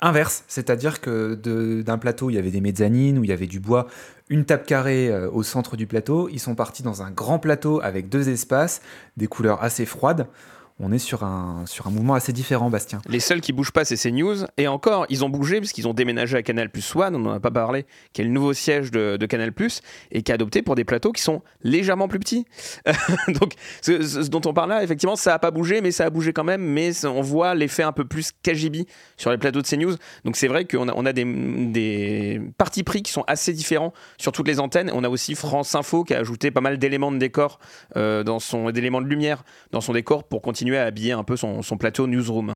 inverse. 0.01 0.43
C'est-à-dire 0.47 0.99
que 1.01 1.35
d'un 1.81 1.97
plateau, 1.97 2.29
il 2.29 2.33
y 2.33 2.39
avait 2.39 2.51
des 2.51 2.61
mezzanines, 2.61 3.17
où 3.17 3.23
il 3.23 3.29
y 3.29 3.33
avait 3.33 3.47
du 3.47 3.59
bois, 3.59 3.87
une 4.29 4.45
table 4.45 4.63
carrée 4.63 5.09
euh, 5.09 5.29
au 5.29 5.43
centre 5.43 5.77
du 5.77 5.87
plateau. 5.87 6.29
Ils 6.29 6.39
sont 6.39 6.55
partis 6.55 6.83
dans 6.83 7.03
un 7.03 7.11
grand 7.11 7.39
plateau 7.39 7.81
avec 7.81 8.09
deux 8.09 8.29
espaces, 8.29 8.81
des 9.17 9.27
couleurs 9.27 9.61
assez 9.63 9.85
froides 9.85 10.27
on 10.81 10.91
est 10.91 10.99
sur 10.99 11.23
un, 11.23 11.63
sur 11.67 11.87
un 11.87 11.91
mouvement 11.91 12.15
assez 12.15 12.33
différent, 12.33 12.69
Bastien. 12.69 13.01
Les 13.07 13.19
seuls 13.19 13.39
qui 13.39 13.53
bougent 13.53 13.71
pas, 13.71 13.85
c'est 13.85 13.95
CNews. 13.95 14.45
Et 14.57 14.67
encore, 14.67 15.05
ils 15.09 15.23
ont 15.23 15.29
bougé 15.29 15.59
parce 15.59 15.71
qu'ils 15.71 15.87
ont 15.87 15.93
déménagé 15.93 16.37
à 16.37 16.43
Canal 16.43 16.69
Plus 16.69 16.95
One, 16.95 17.15
on 17.15 17.19
n'en 17.19 17.33
a 17.33 17.39
pas 17.39 17.51
parlé, 17.51 17.85
qui 18.13 18.21
est 18.21 18.23
le 18.23 18.31
nouveau 18.31 18.53
siège 18.53 18.89
de, 18.89 19.25
Canal 19.25 19.53
Plus, 19.53 19.81
et 20.11 20.23
qui 20.23 20.31
a 20.31 20.35
adopté 20.35 20.63
pour 20.63 20.75
des 20.75 20.83
plateaux 20.83 21.11
qui 21.11 21.21
sont 21.21 21.43
légèrement 21.63 22.07
plus 22.07 22.19
petits. 22.19 22.45
Donc, 23.27 23.53
ce, 23.81 24.27
dont 24.27 24.41
on 24.45 24.53
parle 24.53 24.69
là, 24.69 24.83
effectivement, 24.83 25.15
ça 25.15 25.31
n'a 25.31 25.39
pas 25.39 25.51
bougé, 25.51 25.81
mais 25.81 25.91
ça 25.91 26.05
a 26.05 26.09
bougé 26.09 26.33
quand 26.33 26.43
même. 26.43 26.61
Mais 26.61 27.05
on 27.05 27.21
voit 27.21 27.53
l'effet 27.53 27.83
un 27.83 27.91
peu 27.91 28.05
plus 28.05 28.31
KGB 28.43 28.87
sur 29.17 29.29
les 29.29 29.37
plateaux 29.37 29.61
de 29.61 29.67
CNews. 29.67 29.95
Donc, 30.25 30.35
c'est 30.35 30.47
vrai 30.47 30.65
qu'on 30.65 30.89
a, 30.89 30.93
on 30.95 31.05
a 31.05 31.13
des, 31.13 31.25
des 31.25 32.41
partis 32.57 32.83
pris 32.83 33.03
qui 33.03 33.11
sont 33.11 33.23
assez 33.27 33.53
différents 33.53 33.93
sur 34.17 34.31
toutes 34.31 34.47
les 34.47 34.59
antennes. 34.59 34.89
On 34.93 35.03
a 35.03 35.09
aussi 35.09 35.35
France 35.35 35.75
Info 35.75 36.03
qui 36.03 36.15
a 36.15 36.19
ajouté 36.19 36.49
pas 36.49 36.61
mal 36.61 36.79
d'éléments 36.79 37.11
de 37.11 37.17
décor, 37.17 37.59
euh, 37.97 38.23
d'éléments 38.71 39.01
de 39.01 39.07
lumière 39.07 39.43
dans 39.71 39.81
son 39.81 39.93
décor 39.93 40.23
pour 40.23 40.41
continuer 40.41 40.70
à 40.77 40.85
habiller 40.85 41.11
un 41.11 41.23
peu 41.23 41.35
son, 41.35 41.61
plateau 41.77 42.07
newsroom. 42.07 42.53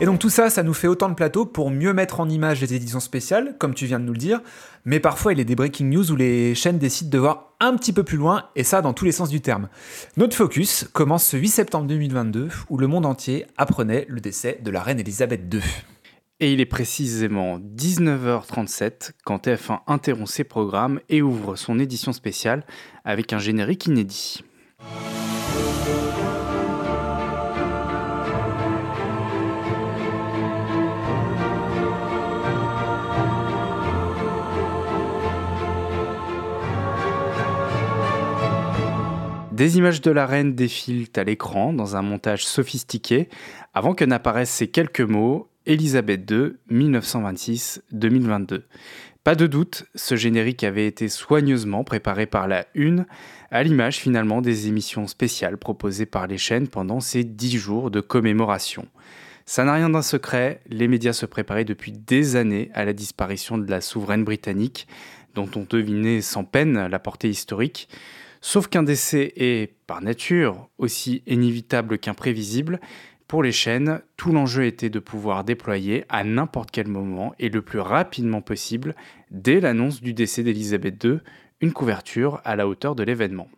Et 0.00 0.04
donc 0.04 0.18
tout 0.18 0.28
ça, 0.28 0.50
ça 0.50 0.62
nous 0.62 0.74
fait 0.74 0.88
autant 0.88 1.08
de 1.08 1.14
plateaux 1.14 1.46
pour 1.46 1.70
mieux 1.70 1.94
mettre 1.94 2.20
en 2.20 2.28
image 2.28 2.60
les 2.60 2.74
éditions 2.74 3.00
spéciales, 3.00 3.56
comme 3.58 3.72
tu 3.72 3.86
viens 3.86 3.98
de 3.98 4.04
nous 4.04 4.12
le 4.12 4.18
dire, 4.18 4.42
mais 4.84 5.00
parfois 5.00 5.32
il 5.32 5.38
y 5.38 5.40
a 5.40 5.44
des 5.44 5.56
breaking 5.56 5.88
news 5.88 6.12
où 6.12 6.16
les 6.16 6.54
chaînes 6.54 6.78
décident 6.78 7.10
de 7.10 7.18
voir 7.18 7.54
un 7.60 7.74
petit 7.76 7.94
peu 7.94 8.02
plus 8.02 8.18
loin, 8.18 8.44
et 8.56 8.64
ça 8.64 8.82
dans 8.82 8.92
tous 8.92 9.06
les 9.06 9.12
sens 9.12 9.30
du 9.30 9.40
terme. 9.40 9.68
Notre 10.18 10.36
focus 10.36 10.86
commence 10.92 11.24
ce 11.24 11.38
8 11.38 11.48
septembre 11.48 11.86
2022, 11.86 12.48
où 12.68 12.76
le 12.76 12.86
monde 12.86 13.06
entier 13.06 13.46
apprenait 13.56 14.04
le 14.08 14.20
décès 14.20 14.58
de 14.62 14.70
la 14.70 14.82
reine 14.82 15.00
Elisabeth 15.00 15.42
II. 15.52 15.62
Et 16.38 16.52
il 16.52 16.60
est 16.60 16.66
précisément 16.66 17.58
19h37 17.58 19.12
quand 19.24 19.46
TF1 19.46 19.80
interrompt 19.86 20.28
ses 20.28 20.44
programmes 20.44 21.00
et 21.08 21.22
ouvre 21.22 21.56
son 21.56 21.78
édition 21.78 22.12
spéciale 22.12 22.66
avec 23.06 23.32
un 23.32 23.38
générique 23.38 23.86
inédit. 23.86 24.44
Des 39.56 39.78
images 39.78 40.02
de 40.02 40.10
la 40.10 40.26
reine 40.26 40.54
défilent 40.54 41.08
à 41.16 41.24
l'écran 41.24 41.72
dans 41.72 41.96
un 41.96 42.02
montage 42.02 42.44
sophistiqué 42.44 43.30
avant 43.72 43.94
que 43.94 44.04
n'apparaissent 44.04 44.50
ces 44.50 44.68
quelques 44.68 45.00
mots 45.00 45.48
Elisabeth 45.64 46.30
II 46.30 46.52
1926-2022. 46.70 48.64
Pas 49.26 49.34
de 49.34 49.48
doute, 49.48 49.86
ce 49.96 50.14
générique 50.14 50.62
avait 50.62 50.86
été 50.86 51.08
soigneusement 51.08 51.82
préparé 51.82 52.26
par 52.26 52.46
la 52.46 52.64
Une, 52.76 53.06
à 53.50 53.64
l'image 53.64 53.96
finalement 53.96 54.40
des 54.40 54.68
émissions 54.68 55.08
spéciales 55.08 55.56
proposées 55.56 56.06
par 56.06 56.28
les 56.28 56.38
chaînes 56.38 56.68
pendant 56.68 57.00
ces 57.00 57.24
dix 57.24 57.58
jours 57.58 57.90
de 57.90 58.00
commémoration. 58.00 58.86
Ça 59.44 59.64
n'a 59.64 59.74
rien 59.74 59.90
d'un 59.90 60.02
secret, 60.02 60.60
les 60.68 60.86
médias 60.86 61.12
se 61.12 61.26
préparaient 61.26 61.64
depuis 61.64 61.90
des 61.90 62.36
années 62.36 62.70
à 62.72 62.84
la 62.84 62.92
disparition 62.92 63.58
de 63.58 63.68
la 63.68 63.80
souveraine 63.80 64.22
britannique, 64.22 64.86
dont 65.34 65.50
on 65.56 65.66
devinait 65.68 66.20
sans 66.20 66.44
peine 66.44 66.86
la 66.86 66.98
portée 67.00 67.28
historique. 67.28 67.88
Sauf 68.40 68.68
qu'un 68.68 68.84
décès 68.84 69.32
est, 69.34 69.74
par 69.88 70.02
nature, 70.02 70.68
aussi 70.78 71.24
inévitable 71.26 71.98
qu'imprévisible, 71.98 72.78
pour 73.28 73.42
les 73.42 73.50
chaînes, 73.50 74.02
tout 74.16 74.30
l'enjeu 74.30 74.66
était 74.66 74.88
de 74.88 75.00
pouvoir 75.00 75.42
déployer 75.42 76.04
à 76.08 76.22
n'importe 76.22 76.70
quel 76.70 76.86
moment 76.86 77.34
et 77.40 77.48
le 77.48 77.60
plus 77.60 77.80
rapidement 77.80 78.40
possible, 78.40 78.94
dès 79.30 79.60
l'annonce 79.60 80.00
du 80.00 80.14
décès 80.14 80.42
d'Elisabeth 80.42 81.02
II, 81.02 81.18
une 81.60 81.72
couverture 81.72 82.40
à 82.44 82.56
la 82.56 82.68
hauteur 82.68 82.94
de 82.94 83.02
l'événement. 83.02 83.48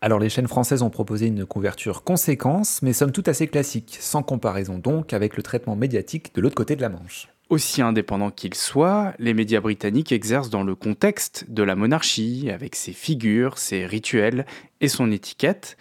Alors 0.00 0.20
les 0.20 0.28
chaînes 0.28 0.46
françaises 0.46 0.82
ont 0.82 0.90
proposé 0.90 1.26
une 1.26 1.44
couverture 1.44 2.04
conséquence, 2.04 2.82
mais 2.82 2.92
somme 2.92 3.10
toute 3.10 3.28
assez 3.28 3.48
classique, 3.48 3.96
sans 4.00 4.22
comparaison 4.22 4.78
donc 4.78 5.12
avec 5.12 5.36
le 5.36 5.42
traitement 5.42 5.74
médiatique 5.74 6.34
de 6.34 6.40
l'autre 6.40 6.54
côté 6.54 6.76
de 6.76 6.82
la 6.82 6.88
Manche. 6.88 7.28
Aussi 7.50 7.82
indépendants 7.82 8.30
qu'ils 8.30 8.54
soient, 8.54 9.14
les 9.18 9.34
médias 9.34 9.60
britanniques 9.60 10.12
exercent 10.12 10.50
dans 10.50 10.62
le 10.62 10.74
contexte 10.74 11.46
de 11.48 11.62
la 11.62 11.74
monarchie, 11.74 12.50
avec 12.50 12.76
ses 12.76 12.92
figures, 12.92 13.58
ses 13.58 13.86
rituels 13.86 14.46
et 14.80 14.88
son 14.88 15.10
étiquette, 15.10 15.76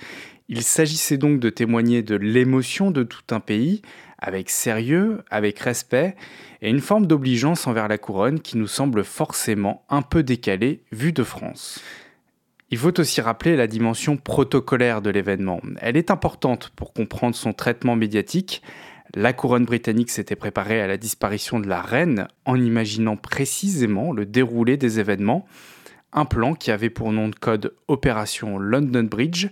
il 0.50 0.64
s'agissait 0.64 1.18
donc 1.18 1.40
de 1.40 1.50
témoigner 1.50 2.02
de 2.04 2.16
l'émotion 2.16 2.90
de 2.90 3.04
tout 3.04 3.24
un 3.32 3.42
pays, 3.42 3.82
avec 4.20 4.50
sérieux, 4.50 5.24
avec 5.30 5.60
respect, 5.60 6.16
et 6.62 6.70
une 6.70 6.80
forme 6.80 7.06
d'obligeance 7.06 7.68
envers 7.68 7.88
la 7.88 7.98
couronne 7.98 8.40
qui 8.40 8.58
nous 8.58 8.68
semble 8.68 9.04
forcément 9.04 9.86
un 9.90 10.02
peu 10.02 10.24
décalée 10.24 10.82
vue 10.92 11.14
de 11.14 11.24
France. 11.24 11.82
Il 12.70 12.78
faut 12.78 13.00
aussi 13.00 13.22
rappeler 13.22 13.56
la 13.56 13.68
dimension 13.68 14.18
protocolaire 14.18 15.02
de 15.02 15.10
l'événement. 15.10 15.62
Elle 15.80 15.96
est 15.96 16.12
importante 16.12 16.74
pour 16.76 16.92
comprendre 16.92 17.36
son 17.36 17.54
traitement 17.54 17.96
médiatique. 17.96 18.62
La 19.16 19.32
couronne 19.32 19.64
britannique 19.64 20.10
s'était 20.10 20.36
préparée 20.36 20.82
à 20.82 20.88
la 20.88 20.98
disparition 20.98 21.62
de 21.62 21.68
la 21.68 21.82
reine 21.82 22.28
en 22.44 22.60
imaginant 22.60 23.16
précisément 23.16 24.12
le 24.12 24.26
déroulé 24.26 24.76
des 24.76 25.00
événements, 25.00 25.46
un 26.12 26.26
plan 26.26 26.56
qui 26.56 26.72
avait 26.72 26.90
pour 26.90 27.14
nom 27.14 27.30
de 27.30 27.36
code 27.36 27.74
Opération 27.88 28.60
London 28.60 29.04
Bridge 29.04 29.48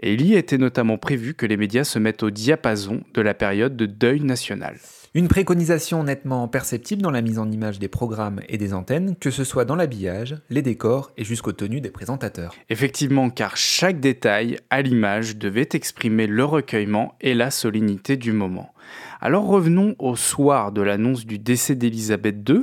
et 0.00 0.14
il 0.14 0.22
y 0.26 0.34
était 0.34 0.58
notamment 0.58 0.98
prévu 0.98 1.34
que 1.34 1.46
les 1.46 1.56
médias 1.56 1.84
se 1.84 1.98
mettent 1.98 2.22
au 2.22 2.30
diapason 2.30 3.02
de 3.14 3.20
la 3.20 3.34
période 3.34 3.76
de 3.76 3.86
deuil 3.86 4.20
national. 4.20 4.76
Une 5.12 5.26
préconisation 5.26 6.04
nettement 6.04 6.46
perceptible 6.46 7.02
dans 7.02 7.10
la 7.10 7.20
mise 7.20 7.40
en 7.40 7.50
image 7.50 7.80
des 7.80 7.88
programmes 7.88 8.40
et 8.48 8.58
des 8.58 8.72
antennes, 8.72 9.16
que 9.18 9.32
ce 9.32 9.42
soit 9.42 9.64
dans 9.64 9.74
l'habillage, 9.74 10.36
les 10.50 10.62
décors 10.62 11.10
et 11.16 11.24
jusqu'aux 11.24 11.50
tenues 11.50 11.80
des 11.80 11.90
présentateurs. 11.90 12.54
Effectivement, 12.68 13.28
car 13.28 13.56
chaque 13.56 13.98
détail 13.98 14.58
à 14.70 14.82
l'image 14.82 15.36
devait 15.36 15.68
exprimer 15.72 16.28
le 16.28 16.44
recueillement 16.44 17.16
et 17.20 17.34
la 17.34 17.50
solennité 17.50 18.16
du 18.16 18.32
moment. 18.32 18.72
Alors 19.22 19.46
revenons 19.46 19.94
au 19.98 20.16
soir 20.16 20.72
de 20.72 20.80
l'annonce 20.80 21.26
du 21.26 21.38
décès 21.38 21.74
d'Elisabeth 21.74 22.36
II. 22.48 22.62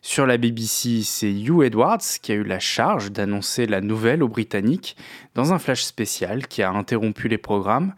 Sur 0.00 0.24
la 0.26 0.38
BBC, 0.38 1.02
c'est 1.02 1.30
Hugh 1.30 1.62
Edwards 1.62 2.00
qui 2.22 2.32
a 2.32 2.36
eu 2.36 2.44
la 2.44 2.58
charge 2.58 3.12
d'annoncer 3.12 3.66
la 3.66 3.82
nouvelle 3.82 4.22
aux 4.22 4.28
Britanniques 4.28 4.96
dans 5.34 5.52
un 5.52 5.58
flash 5.58 5.82
spécial 5.82 6.46
qui 6.46 6.62
a 6.62 6.70
interrompu 6.70 7.28
les 7.28 7.36
programmes. 7.36 7.92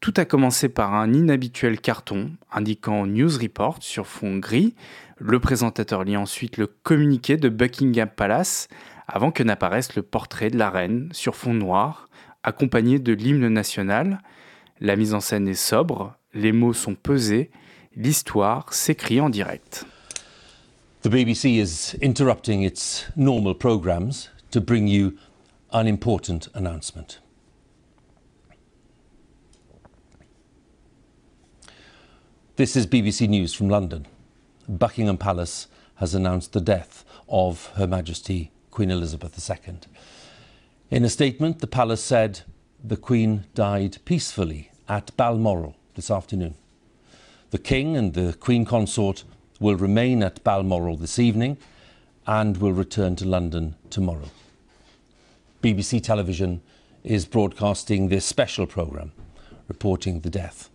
Tout 0.00 0.14
a 0.16 0.24
commencé 0.24 0.70
par 0.70 0.94
un 0.94 1.12
inhabituel 1.12 1.78
carton 1.78 2.30
indiquant 2.50 3.04
News 3.06 3.36
Report 3.36 3.76
sur 3.82 4.06
fond 4.06 4.38
gris. 4.38 4.74
Le 5.18 5.38
présentateur 5.38 6.04
lit 6.04 6.16
ensuite 6.16 6.56
le 6.56 6.66
communiqué 6.66 7.36
de 7.36 7.50
Buckingham 7.50 8.08
Palace 8.08 8.68
avant 9.06 9.32
que 9.32 9.42
n'apparaisse 9.42 9.96
le 9.96 10.02
portrait 10.02 10.48
de 10.48 10.56
la 10.56 10.70
reine 10.70 11.10
sur 11.12 11.36
fond 11.36 11.52
noir, 11.52 12.08
accompagné 12.42 12.98
de 12.98 13.12
l'hymne 13.12 13.48
national. 13.48 14.22
La 14.80 14.96
mise 14.96 15.12
en 15.12 15.20
scène 15.20 15.46
est 15.46 15.52
sobre, 15.52 16.16
les 16.34 16.52
mots 16.52 16.72
sont 16.72 16.94
pesés, 16.94 17.50
l'histoire 17.96 18.72
s'écrit 18.72 19.20
en 19.20 19.30
direct. 19.30 19.84
The 21.02 21.08
BBC 21.08 21.58
is 21.58 21.94
interrupting 22.02 22.62
its 22.62 23.06
normal 23.16 23.54
programs 23.54 24.28
to 24.50 24.60
bring 24.60 24.86
you 24.86 25.16
an 25.72 25.86
important 25.86 26.48
announcement. 26.54 27.20
This 32.56 32.76
is 32.76 32.86
BBC 32.86 33.28
News 33.28 33.54
from 33.54 33.70
London. 33.70 34.06
Buckingham 34.68 35.16
Palace 35.16 35.68
has 35.96 36.14
announced 36.14 36.52
the 36.52 36.60
death 36.60 37.04
of 37.28 37.72
Her 37.76 37.86
Majesty 37.86 38.50
Queen 38.70 38.90
Elizabeth 38.90 39.38
II. 39.50 39.78
In 40.90 41.04
a 41.04 41.08
statement, 41.08 41.60
the 41.60 41.66
palace 41.66 42.02
said 42.02 42.40
the 42.84 42.96
Queen 42.96 43.46
died 43.54 43.98
peacefully 44.04 44.70
at 44.88 45.16
Balmoral 45.16 45.76
this 45.94 46.10
afternoon. 46.10 46.54
The 47.50 47.58
King 47.58 47.96
and 47.96 48.14
the 48.14 48.34
Queen 48.34 48.64
Consort 48.64 49.24
will 49.58 49.76
remain 49.76 50.22
at 50.22 50.42
Balmoral 50.44 50.96
this 50.96 51.18
evening 51.18 51.56
and 52.26 52.56
will 52.58 52.72
return 52.72 53.16
to 53.16 53.24
London 53.24 53.74
tomorrow. 53.90 54.30
BBC 55.62 56.02
Television 56.02 56.62
is 57.02 57.26
broadcasting 57.26 58.08
this 58.08 58.24
special 58.24 58.66
programme 58.66 59.12
reporting 59.68 60.20
the 60.20 60.30
death 60.30 60.70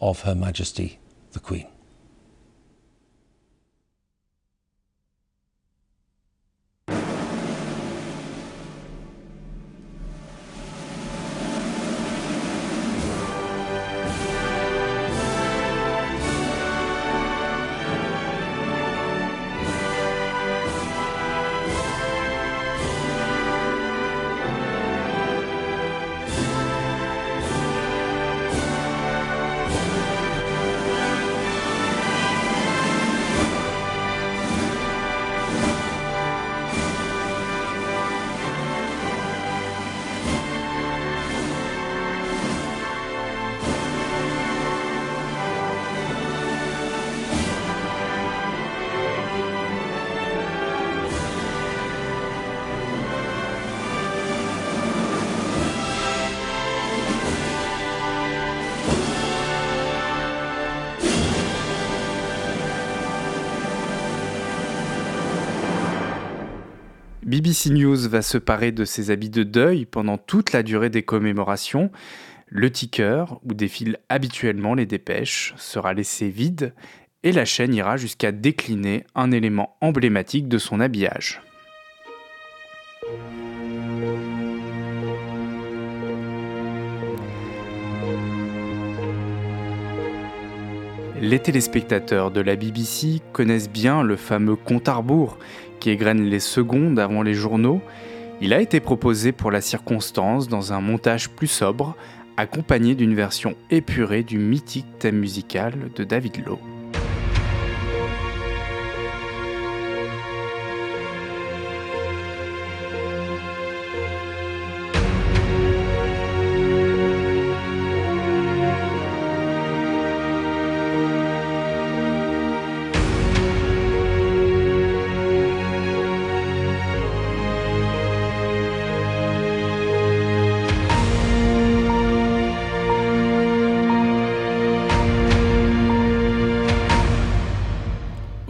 of 0.00 0.22
Her 0.22 0.34
Majesty 0.34 0.98
the 1.32 1.40
Queen. 1.40 1.66
BBC 67.48 67.70
News 67.70 68.10
va 68.10 68.20
se 68.20 68.36
parer 68.36 68.72
de 68.72 68.84
ses 68.84 69.10
habits 69.10 69.30
de 69.30 69.42
deuil 69.42 69.86
pendant 69.86 70.18
toute 70.18 70.52
la 70.52 70.62
durée 70.62 70.90
des 70.90 71.02
commémorations. 71.02 71.90
Le 72.46 72.70
ticker, 72.70 73.40
où 73.42 73.54
défilent 73.54 73.96
habituellement 74.10 74.74
les 74.74 74.84
dépêches, 74.84 75.54
sera 75.56 75.94
laissé 75.94 76.28
vide 76.28 76.74
et 77.22 77.32
la 77.32 77.46
chaîne 77.46 77.72
ira 77.72 77.96
jusqu'à 77.96 78.32
décliner 78.32 79.06
un 79.14 79.32
élément 79.32 79.78
emblématique 79.80 80.46
de 80.46 80.58
son 80.58 80.78
habillage. 80.78 81.40
Les 91.20 91.40
téléspectateurs 91.40 92.30
de 92.30 92.40
la 92.40 92.54
BBC 92.54 93.20
connaissent 93.32 93.70
bien 93.70 94.04
le 94.04 94.16
fameux 94.16 94.54
compte 94.54 94.88
à 94.88 94.94
rebours 94.94 95.38
qui 95.80 95.90
égrène 95.90 96.24
les 96.24 96.40
secondes 96.40 96.98
avant 96.98 97.22
les 97.22 97.34
journaux. 97.34 97.80
Il 98.40 98.52
a 98.52 98.60
été 98.60 98.80
proposé 98.80 99.32
pour 99.32 99.50
la 99.50 99.60
circonstance 99.60 100.48
dans 100.48 100.72
un 100.72 100.80
montage 100.80 101.30
plus 101.30 101.48
sobre, 101.48 101.96
accompagné 102.36 102.94
d'une 102.94 103.14
version 103.14 103.56
épurée 103.70 104.22
du 104.22 104.38
mythique 104.38 104.86
thème 104.98 105.18
musical 105.18 105.74
de 105.96 106.04
David 106.04 106.46
Lowe. 106.46 106.77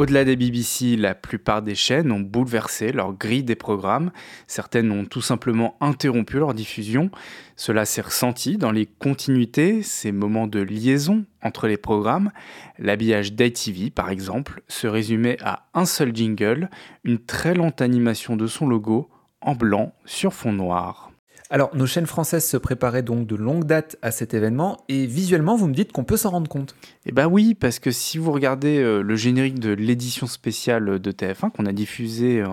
Au-delà 0.09 0.25
des 0.25 0.37
BBC, 0.37 0.97
la 0.97 1.14
plupart 1.14 1.61
des 1.61 1.75
chaînes 1.75 2.11
ont 2.12 2.21
bouleversé 2.21 2.92
leur 2.92 3.12
grille 3.12 3.42
des 3.42 3.57
programmes. 3.57 4.11
Certaines 4.47 4.90
ont 4.90 5.05
tout 5.05 5.21
simplement 5.21 5.77
interrompu 5.83 6.38
leur 6.38 6.55
diffusion. 6.55 7.11
Cela 7.57 7.85
s'est 7.85 8.01
ressenti 8.01 8.57
dans 8.57 8.71
les 8.71 8.87
continuités, 8.87 9.83
ces 9.83 10.11
moments 10.11 10.47
de 10.47 10.61
liaison 10.61 11.27
entre 11.42 11.68
les 11.68 11.77
programmes. 11.77 12.31
L'habillage 12.79 13.35
d'ITV, 13.35 13.90
par 13.90 14.09
exemple, 14.09 14.62
se 14.66 14.87
résumait 14.87 15.37
à 15.42 15.66
un 15.75 15.85
seul 15.85 16.16
jingle, 16.16 16.71
une 17.05 17.18
très 17.18 17.53
lente 17.53 17.83
animation 17.83 18.35
de 18.35 18.47
son 18.47 18.66
logo 18.66 19.11
en 19.42 19.55
blanc 19.55 19.92
sur 20.07 20.33
fond 20.33 20.55
noir. 20.55 21.08
Alors, 21.51 21.75
nos 21.75 21.87
chaînes 21.87 22.07
françaises 22.07 22.47
se 22.47 22.59
préparaient 22.59 23.03
donc 23.03 23.27
de 23.27 23.35
longue 23.35 23.65
date 23.65 23.97
à 24.03 24.11
cet 24.11 24.35
événement, 24.35 24.85
et 24.91 25.07
visuellement, 25.07 25.57
vous 25.57 25.67
me 25.67 25.73
dites 25.73 25.93
qu'on 25.93 26.05
peut 26.05 26.19
s'en 26.19 26.29
rendre 26.29 26.49
compte. 26.49 26.75
Eh 27.07 27.13
bien 27.13 27.27
oui, 27.27 27.55
parce 27.55 27.79
que 27.79 27.91
si 27.91 28.19
vous 28.19 28.33
regardez 28.33 28.79
euh, 28.81 29.01
le 29.01 29.17
générique 29.17 29.59
de 29.59 29.71
l'édition 29.71 30.27
spéciale 30.27 30.99
de 30.99 31.11
TF1 31.11 31.51
qu'on 31.51 31.65
a 31.65 31.73
diffusé 31.73 32.43
euh, 32.43 32.49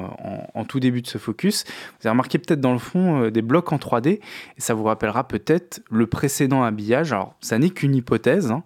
en, 0.54 0.64
tout 0.64 0.80
début 0.80 1.02
de 1.02 1.08
ce 1.08 1.18
focus, 1.18 1.66
vous 1.68 2.08
avez 2.08 2.12
remarqué 2.12 2.38
peut-être 2.38 2.62
dans 2.62 2.72
le 2.72 2.80
fond 2.80 3.24
euh, 3.24 3.32
des 3.32 3.42
blocs 3.42 3.74
en 3.74 3.76
3D, 3.76 4.08
et 4.08 4.22
ça 4.60 4.74
vous 4.74 4.86
rappellera 4.86 5.28
peut-être 5.28 5.82
le 5.92 6.08
précédent 6.08 6.64
habillage. 6.64 7.12
Alors, 7.12 7.36
ça 7.42 7.60
n'est 7.60 7.72
qu'une 7.72 7.96
hypothèse, 7.96 8.50
hein, 8.50 8.64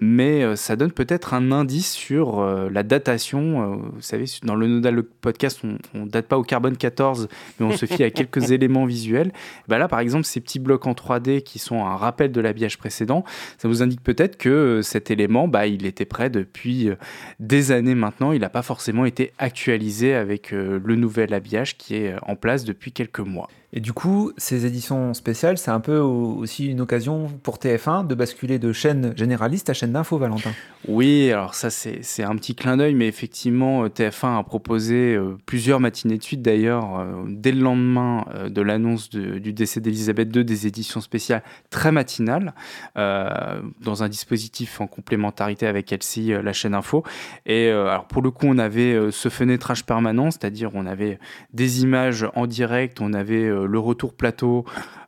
mais 0.00 0.54
ça 0.54 0.76
donne 0.76 0.92
peut-être 0.92 1.34
un 1.34 1.50
indice 1.50 1.90
sur 1.92 2.44
la 2.44 2.82
datation. 2.82 3.76
vous 3.92 4.00
savez, 4.00 4.26
dans 4.44 4.54
le 4.54 4.66
Nodal 4.66 5.02
podcast, 5.02 5.60
on 5.94 6.04
ne 6.04 6.08
date 6.08 6.26
pas 6.26 6.38
au 6.38 6.42
carbone 6.42 6.76
14, 6.76 7.28
mais 7.58 7.66
on 7.66 7.76
se 7.76 7.86
fie 7.86 8.04
à 8.04 8.10
quelques 8.12 8.52
éléments 8.52 8.84
visuels. 8.84 9.32
Bah 9.72 9.78
là, 9.78 9.88
par 9.88 10.00
exemple, 10.00 10.26
ces 10.26 10.42
petits 10.42 10.58
blocs 10.58 10.86
en 10.86 10.92
3D 10.92 11.42
qui 11.42 11.58
sont 11.58 11.82
un 11.86 11.96
rappel 11.96 12.30
de 12.30 12.42
l'habillage 12.42 12.76
précédent, 12.76 13.24
ça 13.56 13.68
vous 13.68 13.82
indique 13.82 14.02
peut-être 14.02 14.36
que 14.36 14.50
euh, 14.50 14.82
cet 14.82 15.10
élément, 15.10 15.48
bah, 15.48 15.66
il 15.66 15.86
était 15.86 16.04
prêt 16.04 16.28
depuis 16.28 16.90
euh, 16.90 16.96
des 17.40 17.72
années 17.72 17.94
maintenant. 17.94 18.32
Il 18.32 18.42
n'a 18.42 18.50
pas 18.50 18.60
forcément 18.60 19.06
été 19.06 19.32
actualisé 19.38 20.12
avec 20.12 20.52
euh, 20.52 20.78
le 20.84 20.94
nouvel 20.94 21.32
habillage 21.32 21.78
qui 21.78 21.94
est 21.94 22.14
en 22.20 22.36
place 22.36 22.64
depuis 22.64 22.92
quelques 22.92 23.20
mois. 23.20 23.48
Et 23.74 23.80
du 23.80 23.92
coup, 23.92 24.32
ces 24.36 24.66
éditions 24.66 25.14
spéciales, 25.14 25.56
c'est 25.56 25.70
un 25.70 25.80
peu 25.80 25.98
aussi 25.98 26.66
une 26.66 26.80
occasion 26.80 27.28
pour 27.42 27.56
TF1 27.56 28.06
de 28.06 28.14
basculer 28.14 28.58
de 28.58 28.72
chaîne 28.72 29.14
généraliste 29.16 29.70
à 29.70 29.74
chaîne 29.74 29.92
d'info, 29.92 30.18
Valentin. 30.18 30.50
Oui, 30.88 31.30
alors 31.30 31.54
ça 31.54 31.70
c'est 31.70 32.22
un 32.22 32.36
petit 32.36 32.54
clin 32.54 32.76
d'œil, 32.76 32.94
mais 32.94 33.06
effectivement, 33.06 33.86
TF1 33.86 34.40
a 34.40 34.42
proposé 34.42 35.14
euh, 35.14 35.38
plusieurs 35.46 35.80
matinées 35.80 36.18
de 36.18 36.22
suite 36.22 36.42
d'ailleurs, 36.42 36.98
euh, 36.98 37.22
dès 37.28 37.52
le 37.52 37.60
lendemain 37.60 38.26
euh, 38.34 38.48
de 38.50 38.60
l'annonce 38.60 39.08
du 39.08 39.52
décès 39.52 39.80
d'Elisabeth 39.80 40.34
II, 40.34 40.44
des 40.44 40.66
éditions 40.66 41.00
spéciales 41.00 41.42
très 41.70 41.92
matinales, 41.92 42.54
dans 42.94 44.02
un 44.02 44.08
dispositif 44.08 44.80
en 44.80 44.86
complémentarité 44.86 45.66
avec 45.66 45.90
LCI, 45.90 46.34
la 46.42 46.52
chaîne 46.52 46.74
info. 46.74 47.04
Et 47.46 47.70
alors 47.70 48.06
pour 48.06 48.22
le 48.22 48.30
coup, 48.30 48.46
on 48.46 48.58
avait 48.58 49.10
ce 49.10 49.28
fenêtrage 49.28 49.84
permanent, 49.84 50.30
c'est-à-dire 50.30 50.70
on 50.74 50.86
avait 50.86 51.18
des 51.52 51.82
images 51.82 52.26
en 52.34 52.46
direct, 52.46 53.00
on 53.00 53.12
avait 53.12 53.48
euh, 53.61 53.61
le 53.66 53.78
retour 53.78 54.14
plateau, 54.14 54.64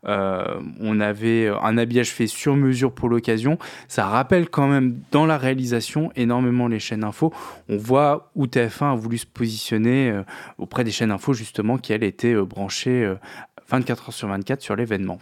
euh, 0.07 0.61
on 0.81 1.01
avait 1.01 1.49
un 1.49 1.79
habillage 1.79 2.11
fait 2.11 2.27
sur 2.27 2.57
mesure 2.57 2.93
pour 2.93 3.09
l'occasion. 3.09 3.59
Ça 3.89 4.07
rappelle 4.07 4.49
quand 4.49 4.67
même 4.67 4.99
dans 5.11 5.27
la 5.27 5.39
réalisation 5.39 6.11
énormément 6.17 6.69
les 6.69 6.79
chaînes 6.79 7.05
info. 7.05 7.33
On 7.69 7.77
voit 7.77 8.31
où 8.35 8.47
TF1 8.47 8.93
a 8.93 8.95
voulu 8.95 9.19
se 9.19 9.27
positionner 9.27 10.11
euh, 10.11 10.23
auprès 10.59 10.85
des 10.85 10.91
chaînes 10.91 11.11
info 11.11 11.33
justement 11.33 11.79
qui 11.79 11.93
elles 11.93 12.05
étaient 12.05 12.35
branchées 12.35 13.15
24 13.69 14.09
heures 14.09 14.15
sur 14.15 14.29
24 14.29 14.61
sur 14.61 14.77
l'événement. 14.77 15.19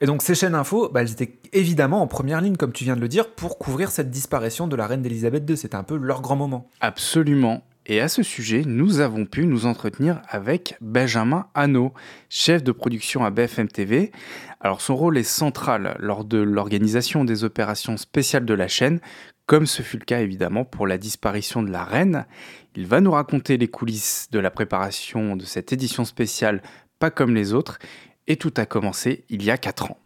Et 0.00 0.06
donc 0.06 0.22
ces 0.22 0.34
chaînes 0.34 0.54
info, 0.54 0.88
bah, 0.88 1.02
elles 1.02 1.12
étaient 1.12 1.38
évidemment 1.52 2.00
en 2.00 2.06
première 2.06 2.40
ligne, 2.40 2.56
comme 2.56 2.72
tu 2.72 2.84
viens 2.84 2.96
de 2.96 3.00
le 3.00 3.08
dire, 3.08 3.30
pour 3.30 3.58
couvrir 3.58 3.90
cette 3.90 4.10
disparition 4.10 4.66
de 4.66 4.76
la 4.76 4.86
reine 4.86 5.02
d'Elisabeth 5.02 5.48
II. 5.48 5.56
C'était 5.56 5.76
un 5.76 5.82
peu 5.82 5.96
leur 5.96 6.22
grand 6.22 6.36
moment. 6.36 6.68
Absolument. 6.80 7.62
Et 7.92 8.00
à 8.00 8.06
ce 8.06 8.22
sujet, 8.22 8.62
nous 8.64 9.00
avons 9.00 9.26
pu 9.26 9.46
nous 9.46 9.66
entretenir 9.66 10.22
avec 10.28 10.76
Benjamin 10.80 11.48
Hanot, 11.56 11.92
chef 12.28 12.62
de 12.62 12.70
production 12.70 13.24
à 13.24 13.30
BFM 13.30 13.66
TV. 13.66 14.12
Alors 14.60 14.80
son 14.80 14.94
rôle 14.94 15.18
est 15.18 15.24
central 15.24 15.96
lors 15.98 16.24
de 16.24 16.38
l'organisation 16.38 17.24
des 17.24 17.42
opérations 17.42 17.96
spéciales 17.96 18.44
de 18.44 18.54
la 18.54 18.68
chaîne, 18.68 19.00
comme 19.46 19.66
ce 19.66 19.82
fut 19.82 19.98
le 19.98 20.04
cas 20.04 20.20
évidemment 20.20 20.64
pour 20.64 20.86
la 20.86 20.98
disparition 20.98 21.64
de 21.64 21.70
la 21.72 21.82
reine. 21.82 22.26
Il 22.76 22.86
va 22.86 23.00
nous 23.00 23.10
raconter 23.10 23.56
les 23.56 23.66
coulisses 23.66 24.28
de 24.30 24.38
la 24.38 24.52
préparation 24.52 25.34
de 25.34 25.44
cette 25.44 25.72
édition 25.72 26.04
spéciale 26.04 26.62
pas 27.00 27.10
comme 27.10 27.34
les 27.34 27.54
autres, 27.54 27.80
et 28.28 28.36
tout 28.36 28.54
a 28.56 28.66
commencé 28.66 29.24
il 29.30 29.42
y 29.42 29.50
a 29.50 29.58
4 29.58 29.90
ans. 29.90 29.98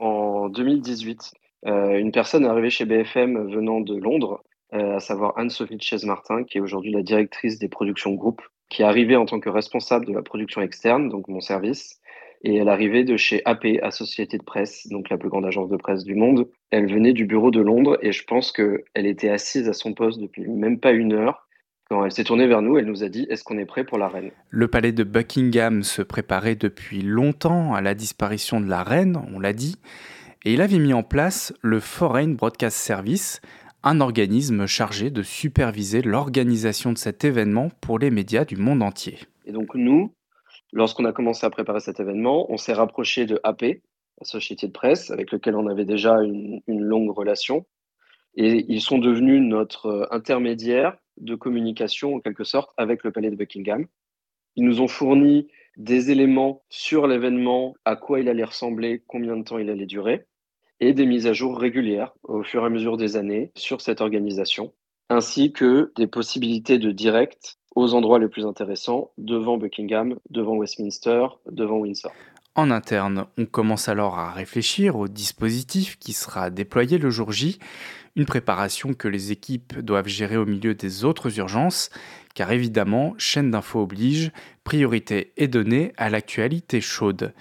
En 0.00 0.48
2018, 0.48 1.32
euh, 1.66 1.98
une 1.98 2.12
personne 2.12 2.46
arrivée 2.46 2.70
chez 2.70 2.84
BFM 2.84 3.52
venant 3.52 3.80
de 3.80 3.96
Londres 3.96 4.44
à 4.72 5.00
savoir 5.00 5.38
Anne-Sophie 5.38 5.78
Chaise-Martin, 5.80 6.44
qui 6.44 6.58
est 6.58 6.60
aujourd'hui 6.60 6.92
la 6.92 7.02
directrice 7.02 7.58
des 7.58 7.68
productions 7.68 8.12
groupe, 8.14 8.42
qui 8.68 8.82
est 8.82 8.86
arrivée 8.86 9.16
en 9.16 9.26
tant 9.26 9.38
que 9.38 9.50
responsable 9.50 10.06
de 10.06 10.12
la 10.12 10.22
production 10.22 10.62
externe, 10.62 11.08
donc 11.08 11.28
mon 11.28 11.40
service. 11.40 12.00
Et 12.44 12.56
elle 12.56 12.68
arrivait 12.68 13.04
de 13.04 13.16
chez 13.16 13.42
AP, 13.44 13.66
Associété 13.82 14.36
de 14.36 14.42
Presse, 14.42 14.88
donc 14.88 15.10
la 15.10 15.18
plus 15.18 15.28
grande 15.28 15.44
agence 15.44 15.68
de 15.68 15.76
presse 15.76 16.02
du 16.02 16.16
monde. 16.16 16.48
Elle 16.70 16.92
venait 16.92 17.12
du 17.12 17.24
bureau 17.24 17.50
de 17.50 17.60
Londres 17.60 17.98
et 18.02 18.10
je 18.10 18.24
pense 18.24 18.50
qu'elle 18.50 18.82
était 18.94 19.28
assise 19.28 19.68
à 19.68 19.72
son 19.72 19.94
poste 19.94 20.20
depuis 20.20 20.48
même 20.48 20.80
pas 20.80 20.90
une 20.90 21.12
heure. 21.12 21.46
Quand 21.88 22.04
elle 22.04 22.10
s'est 22.10 22.24
tournée 22.24 22.46
vers 22.48 22.62
nous, 22.62 22.78
elle 22.78 22.86
nous 22.86 23.04
a 23.04 23.08
dit 23.08 23.26
Est-ce 23.30 23.44
qu'on 23.44 23.58
est 23.58 23.66
prêt 23.66 23.84
pour 23.84 23.98
la 23.98 24.08
reine? 24.08 24.30
Le 24.48 24.66
palais 24.66 24.92
de 24.92 25.04
Buckingham 25.04 25.82
se 25.82 26.02
préparait 26.02 26.56
depuis 26.56 27.02
longtemps 27.02 27.74
à 27.74 27.80
la 27.80 27.94
disparition 27.94 28.60
de 28.60 28.68
la 28.68 28.82
reine, 28.82 29.20
on 29.32 29.38
l'a 29.38 29.52
dit, 29.52 29.76
et 30.44 30.54
il 30.54 30.60
avait 30.60 30.78
mis 30.78 30.92
en 30.92 31.04
place 31.04 31.52
le 31.60 31.78
Foreign 31.78 32.34
Broadcast 32.34 32.76
Service, 32.76 33.40
un 33.84 34.00
organisme 34.00 34.66
chargé 34.66 35.10
de 35.10 35.22
superviser 35.22 36.02
l'organisation 36.02 36.92
de 36.92 36.98
cet 36.98 37.24
événement 37.24 37.70
pour 37.80 37.98
les 37.98 38.10
médias 38.10 38.44
du 38.44 38.56
monde 38.56 38.82
entier. 38.82 39.18
Et 39.44 39.52
donc 39.52 39.74
nous, 39.74 40.14
lorsqu'on 40.72 41.04
a 41.04 41.12
commencé 41.12 41.44
à 41.44 41.50
préparer 41.50 41.80
cet 41.80 41.98
événement, 41.98 42.50
on 42.50 42.56
s'est 42.56 42.72
rapproché 42.72 43.26
de 43.26 43.40
AP, 43.42 43.62
la 43.62 44.24
société 44.24 44.68
de 44.68 44.72
presse, 44.72 45.10
avec 45.10 45.32
lequel 45.32 45.56
on 45.56 45.66
avait 45.66 45.84
déjà 45.84 46.22
une, 46.22 46.62
longue 46.66 47.10
relation. 47.10 47.66
Et 48.34 48.64
ils 48.68 48.80
sont 48.80 48.98
devenus 48.98 49.40
notre 49.42 50.08
intermédiaire 50.10 50.96
de 51.18 51.34
communication, 51.34 52.14
en 52.14 52.20
quelque 52.20 52.44
sorte, 52.44 52.70
avec 52.76 53.04
le 53.04 53.12
palais 53.12 53.30
de 53.30 53.36
Buckingham. 53.36 53.86
Ils 54.56 54.64
nous 54.64 54.80
ont 54.80 54.88
fourni 54.88 55.48
des 55.76 56.10
éléments 56.10 56.62
sur 56.68 57.06
l'événement, 57.06 57.74
à 57.84 57.96
quoi 57.96 58.20
il 58.20 58.28
allait 58.28 58.44
ressembler, 58.44 59.02
combien 59.06 59.36
de 59.36 59.42
temps 59.42 59.58
il 59.58 59.68
allait 59.70 59.86
durer 59.86 60.26
et 60.82 60.94
des 60.94 61.06
mises 61.06 61.28
à 61.28 61.32
jour 61.32 61.58
régulières 61.58 62.12
au 62.24 62.42
fur 62.42 62.64
et 62.64 62.66
à 62.66 62.68
mesure 62.68 62.96
des 62.96 63.16
années 63.16 63.52
sur 63.54 63.80
cette 63.80 64.00
organisation, 64.00 64.72
ainsi 65.10 65.52
que 65.52 65.92
des 65.96 66.08
possibilités 66.08 66.78
de 66.78 66.90
direct 66.90 67.58
aux 67.76 67.94
endroits 67.94 68.18
les 68.18 68.26
plus 68.26 68.44
intéressants 68.44 69.12
devant 69.16 69.58
Buckingham, 69.58 70.16
devant 70.28 70.56
Westminster, 70.56 71.26
devant 71.48 71.78
Windsor. 71.78 72.10
En 72.56 72.72
interne, 72.72 73.26
on 73.38 73.46
commence 73.46 73.88
alors 73.88 74.18
à 74.18 74.32
réfléchir 74.32 74.96
au 74.96 75.06
dispositif 75.06 75.98
qui 76.00 76.12
sera 76.12 76.50
déployé 76.50 76.98
le 76.98 77.10
jour 77.10 77.30
J, 77.30 77.60
une 78.16 78.26
préparation 78.26 78.92
que 78.92 79.06
les 79.06 79.30
équipes 79.30 79.78
doivent 79.78 80.08
gérer 80.08 80.36
au 80.36 80.44
milieu 80.44 80.74
des 80.74 81.04
autres 81.04 81.38
urgences, 81.38 81.90
car 82.34 82.50
évidemment, 82.50 83.14
chaîne 83.18 83.52
d'info 83.52 83.80
oblige, 83.80 84.32
priorité 84.64 85.32
est 85.36 85.48
donnée 85.48 85.92
à 85.96 86.10
l'actualité 86.10 86.80
chaude 86.80 87.32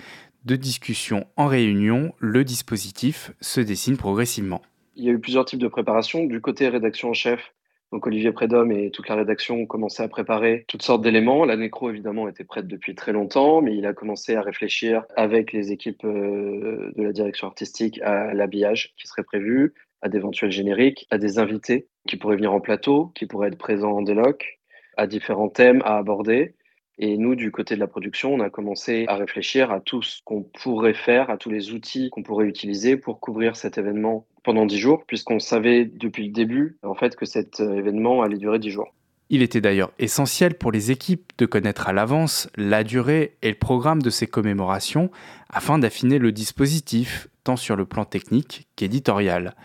de 0.46 0.56
discussion 0.56 1.28
en 1.38 1.48
réunion, 1.48 2.14
le 2.20 2.44
dispositif 2.44 3.32
se 3.42 3.62
dessine 3.62 3.98
progressivement. 3.98 4.62
Il 4.96 5.06
y 5.06 5.10
a 5.10 5.12
eu 5.12 5.20
plusieurs 5.20 5.46
types 5.46 5.60
de 5.60 5.68
préparation. 5.68 6.26
Du 6.26 6.42
côté 6.42 6.68
rédaction 6.68 7.10
en 7.10 7.14
chef, 7.14 7.54
donc 7.92 8.08
Olivier 8.08 8.32
Prédhomme 8.32 8.72
et 8.72 8.90
toute 8.90 9.10
la 9.10 9.16
rédaction 9.16 9.56
ont 9.56 9.66
commencé 9.66 10.02
à 10.02 10.08
préparer 10.08 10.64
toutes 10.68 10.82
sortes 10.82 11.02
d'éléments. 11.02 11.44
La 11.44 11.58
nécro, 11.58 11.90
évidemment, 11.90 12.30
était 12.30 12.46
prête 12.46 12.68
depuis 12.68 12.96
très 12.96 13.12
longtemps, 13.12 13.62
mais 13.62 13.76
il 13.76 13.86
a 13.86 13.94
commencé 13.94 14.36
à 14.36 14.42
réfléchir 14.42 15.04
avec 15.18 15.52
les 15.52 15.72
équipes 15.74 16.06
euh, 16.06 16.92
de 16.96 17.04
la 17.04 17.12
direction 17.12 17.48
artistique 17.48 18.02
à 18.02 18.34
l'habillage 18.34 18.94
qui 18.98 19.08
serait 19.08 19.24
prévu, 19.24 19.74
à 20.02 20.08
d'éventuels 20.08 20.52
génériques, 20.52 21.06
à 21.12 21.18
des 21.18 21.38
invités 21.38 21.88
qui 22.08 22.16
pourraient 22.16 22.38
venir 22.38 22.54
en 22.54 22.62
plateau, 22.62 23.12
qui 23.14 23.26
pourraient 23.26 23.50
être 23.50 23.58
présents 23.58 23.98
en 23.98 24.02
déloc, 24.02 24.60
à 24.96 25.06
différents 25.06 25.50
thèmes 25.50 25.82
à 25.84 25.98
aborder. 25.98 26.56
Et 26.98 27.18
nous, 27.18 27.36
du 27.36 27.52
côté 27.52 27.76
de 27.76 27.80
la 27.80 27.88
production, 27.88 28.34
on 28.34 28.40
a 28.42 28.50
commencé 28.50 29.06
à 29.08 29.16
réfléchir 29.16 29.72
à 29.72 29.80
tout 29.80 30.02
ce 30.02 30.22
qu'on 30.24 30.44
pourrait 30.44 30.94
faire, 30.94 31.30
à 31.30 31.38
tous 31.38 31.50
les 31.50 31.72
outils 31.72 32.10
qu'on 32.10 32.24
pourrait 32.24 32.48
utiliser 32.48 32.98
pour 32.98 33.20
couvrir 33.20 33.56
cet 33.56 33.78
événement 33.78 34.26
pendant 34.44 34.66
dix 34.66 34.78
jours, 34.78 35.04
puisqu'on 35.06 35.40
savait 35.40 35.86
depuis 35.86 36.28
le 36.28 36.32
début, 36.32 36.78
en 36.84 36.96
fait, 36.96 37.16
que 37.16 37.26
cet 37.26 37.60
euh, 37.60 37.76
événement 37.76 38.22
allait 38.22 38.38
durer 38.38 38.60
dix 38.60 38.72
jours. 38.72 38.94
Il 39.30 39.42
était 39.42 39.62
d'ailleurs 39.62 39.94
essentiel 39.98 40.56
pour 40.56 40.74
les 40.74 40.92
équipes 40.92 41.32
de 41.38 41.46
connaître 41.46 41.88
à 41.88 41.94
l'avance 41.94 42.50
la 42.58 42.84
durée 42.84 43.38
et 43.42 43.50
le 43.50 43.56
programme 43.56 44.02
de 44.02 44.10
ces 44.10 44.28
commémorations 44.28 45.10
afin 45.50 45.80
d'affiner 45.80 46.20
le 46.20 46.34
dispositif, 46.34 47.30
tant 47.46 47.56
sur 47.56 47.78
le 47.78 47.86
plan 47.86 48.04
technique 48.04 48.68
qu'éditorial 48.76 49.56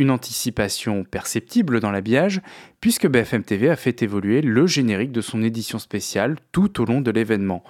une 0.00 0.10
anticipation 0.10 1.04
perceptible 1.04 1.78
dans 1.78 1.90
l'habillage, 1.90 2.40
puisque 2.80 3.06
BFM 3.06 3.44
TV 3.44 3.68
a 3.68 3.76
fait 3.76 4.02
évoluer 4.02 4.40
le 4.40 4.66
générique 4.66 5.12
de 5.12 5.20
son 5.20 5.42
édition 5.42 5.78
spéciale 5.78 6.36
tout 6.52 6.80
au 6.80 6.86
long 6.86 7.02
de 7.02 7.10
l'événement. 7.10 7.62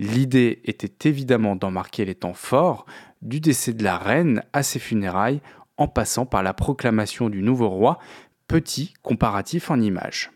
L'idée 0.00 0.60
était 0.64 1.08
évidemment 1.08 1.54
d'en 1.54 1.70
marquer 1.70 2.04
les 2.04 2.16
temps 2.16 2.34
forts, 2.34 2.86
du 3.22 3.38
décès 3.38 3.72
de 3.72 3.84
la 3.84 3.96
reine 3.96 4.42
à 4.52 4.64
ses 4.64 4.80
funérailles, 4.80 5.40
en 5.78 5.86
passant 5.86 6.26
par 6.26 6.42
la 6.42 6.54
proclamation 6.54 7.30
du 7.30 7.40
nouveau 7.40 7.68
roi, 7.68 8.00
petit 8.48 8.92
comparatif 9.02 9.70
en 9.70 9.80
images. 9.80 10.32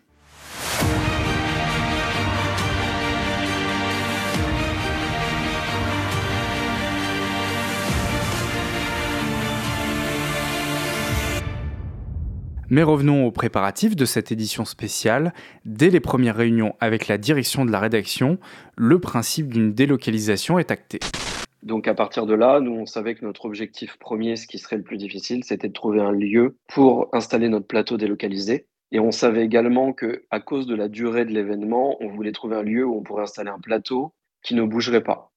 Mais 12.73 12.85
revenons 12.85 13.27
aux 13.27 13.33
préparatifs 13.33 13.97
de 13.97 14.05
cette 14.05 14.31
édition 14.31 14.65
spéciale. 14.65 15.35
Dès 15.65 15.91
les 15.91 15.99
premières 15.99 16.37
réunions 16.37 16.77
avec 16.79 17.09
la 17.09 17.19
direction 17.19 17.65
de 17.65 17.73
la 17.73 17.81
rédaction, 17.81 18.39
le 18.77 19.01
principe 19.01 19.53
d'une 19.53 19.75
délocalisation 19.75 20.57
est 20.61 20.71
acté. 20.71 21.01
Donc 21.65 21.89
à 21.89 21.95
partir 21.95 22.27
de 22.27 22.35
là, 22.35 22.61
nous 22.61 22.73
on 22.73 22.87
savait 22.87 23.17
que 23.17 23.25
notre 23.25 23.45
objectif 23.45 23.99
premier, 23.99 24.37
ce 24.37 24.47
qui 24.47 24.59
serait 24.59 24.77
le 24.77 24.85
plus 24.85 24.99
difficile, 24.99 25.43
c'était 25.43 25.67
de 25.67 25.73
trouver 25.73 26.01
un 26.01 26.13
lieu 26.13 26.57
pour 26.69 27.09
installer 27.13 27.49
notre 27.49 27.67
plateau 27.67 27.97
délocalisé. 27.97 28.69
Et 28.93 29.01
on 29.01 29.11
savait 29.11 29.45
également 29.45 29.93
que 29.93 30.25
à 30.31 30.39
cause 30.39 30.69
de 30.69 30.77
la 30.77 30.89
durée 30.89 31.25
de 31.25 31.33
l'événement, 31.33 31.97
on 32.01 32.09
voulait 32.09 32.33
trouver 32.33 32.55
un 32.55 32.63
lieu 32.63 32.87
où 32.87 32.97
on 32.97 33.03
pourrait 33.03 33.25
installer 33.25 33.51
un 33.51 33.59
plateau 33.59 34.15
qui 34.45 34.55
ne 34.55 34.63
bougerait 34.63 35.03
pas. 35.03 35.33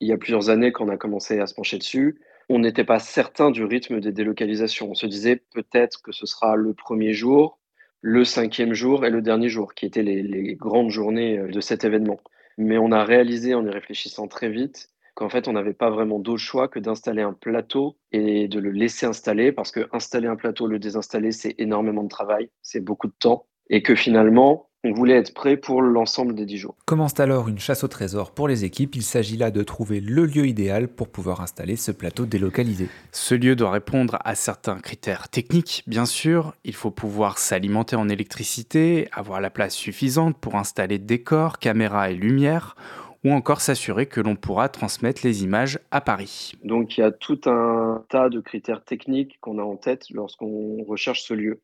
Il 0.00 0.08
y 0.08 0.12
a 0.12 0.18
plusieurs 0.18 0.50
années 0.50 0.72
qu'on 0.72 0.90
a 0.90 0.98
commencé 0.98 1.40
à 1.40 1.46
se 1.46 1.54
pencher 1.54 1.78
dessus, 1.78 2.20
on 2.48 2.58
n'était 2.60 2.84
pas 2.84 2.98
certain 2.98 3.50
du 3.50 3.64
rythme 3.64 4.00
des 4.00 4.12
délocalisations. 4.12 4.90
On 4.90 4.94
se 4.94 5.06
disait 5.06 5.42
peut-être 5.54 6.02
que 6.02 6.12
ce 6.12 6.26
sera 6.26 6.56
le 6.56 6.74
premier 6.74 7.12
jour, 7.12 7.58
le 8.00 8.24
cinquième 8.24 8.72
jour 8.72 9.04
et 9.04 9.10
le 9.10 9.22
dernier 9.22 9.48
jour, 9.48 9.74
qui 9.74 9.86
étaient 9.86 10.02
les, 10.02 10.54
grandes 10.54 10.90
journées 10.90 11.38
euh, 11.38 11.48
de 11.48 11.60
cet 11.60 11.84
événement. 11.84 12.20
Mais 12.58 12.78
on 12.78 12.92
a 12.92 13.04
réalisé 13.04 13.54
en 13.54 13.66
y 13.66 13.70
réfléchissant 13.70 14.28
très 14.28 14.48
vite 14.48 14.90
qu'en 15.14 15.28
fait, 15.28 15.48
on 15.48 15.54
n'avait 15.54 15.74
pas 15.74 15.90
vraiment 15.90 16.18
d'autre 16.18 16.42
choix 16.42 16.68
que 16.68 16.78
d'installer 16.78 17.22
un 17.22 17.32
plateau 17.32 17.96
et 18.12 18.48
de 18.48 18.60
le 18.60 18.70
laisser 18.70 19.06
installer, 19.06 19.50
parce 19.50 19.72
que 19.72 19.88
installer 19.92 20.28
un 20.28 20.36
plateau, 20.36 20.66
le 20.66 20.78
désinstaller, 20.78 21.32
c'est 21.32 21.54
énormément 21.58 22.04
de 22.04 22.08
travail, 22.08 22.50
c'est 22.62 22.80
beaucoup 22.80 23.08
de 23.08 23.14
temps, 23.18 23.46
et 23.70 23.82
que 23.82 23.94
finalement, 23.94 24.65
on 24.84 24.92
voulait 24.92 25.16
être 25.16 25.34
prêt 25.34 25.56
pour 25.56 25.82
l'ensemble 25.82 26.34
des 26.34 26.46
10 26.46 26.58
jours. 26.58 26.76
Commence 26.84 27.18
alors 27.18 27.48
une 27.48 27.58
chasse 27.58 27.82
au 27.82 27.88
trésor 27.88 28.32
pour 28.32 28.46
les 28.46 28.64
équipes. 28.64 28.94
Il 28.94 29.02
s'agit 29.02 29.36
là 29.36 29.50
de 29.50 29.62
trouver 29.62 30.00
le 30.00 30.26
lieu 30.26 30.46
idéal 30.46 30.88
pour 30.88 31.08
pouvoir 31.08 31.40
installer 31.40 31.76
ce 31.76 31.90
plateau 31.90 32.24
délocalisé. 32.24 32.88
Ce 33.12 33.34
lieu 33.34 33.56
doit 33.56 33.72
répondre 33.72 34.18
à 34.24 34.34
certains 34.34 34.78
critères 34.78 35.28
techniques, 35.28 35.82
bien 35.86 36.06
sûr. 36.06 36.54
Il 36.64 36.74
faut 36.74 36.90
pouvoir 36.90 37.38
s'alimenter 37.38 37.96
en 37.96 38.08
électricité, 38.08 39.08
avoir 39.12 39.40
la 39.40 39.50
place 39.50 39.74
suffisante 39.74 40.38
pour 40.38 40.54
installer 40.54 40.98
décors, 40.98 41.58
caméras 41.58 42.10
et 42.10 42.14
lumière 42.14 42.76
ou 43.24 43.32
encore 43.32 43.60
s'assurer 43.60 44.06
que 44.06 44.20
l'on 44.20 44.36
pourra 44.36 44.68
transmettre 44.68 45.22
les 45.24 45.42
images 45.42 45.80
à 45.90 46.00
Paris. 46.00 46.52
Donc 46.62 46.96
il 46.96 47.00
y 47.00 47.04
a 47.04 47.10
tout 47.10 47.40
un 47.46 48.04
tas 48.08 48.28
de 48.28 48.38
critères 48.38 48.84
techniques 48.84 49.38
qu'on 49.40 49.58
a 49.58 49.64
en 49.64 49.76
tête 49.76 50.04
lorsqu'on 50.10 50.84
recherche 50.84 51.22
ce 51.22 51.34
lieu. 51.34 51.60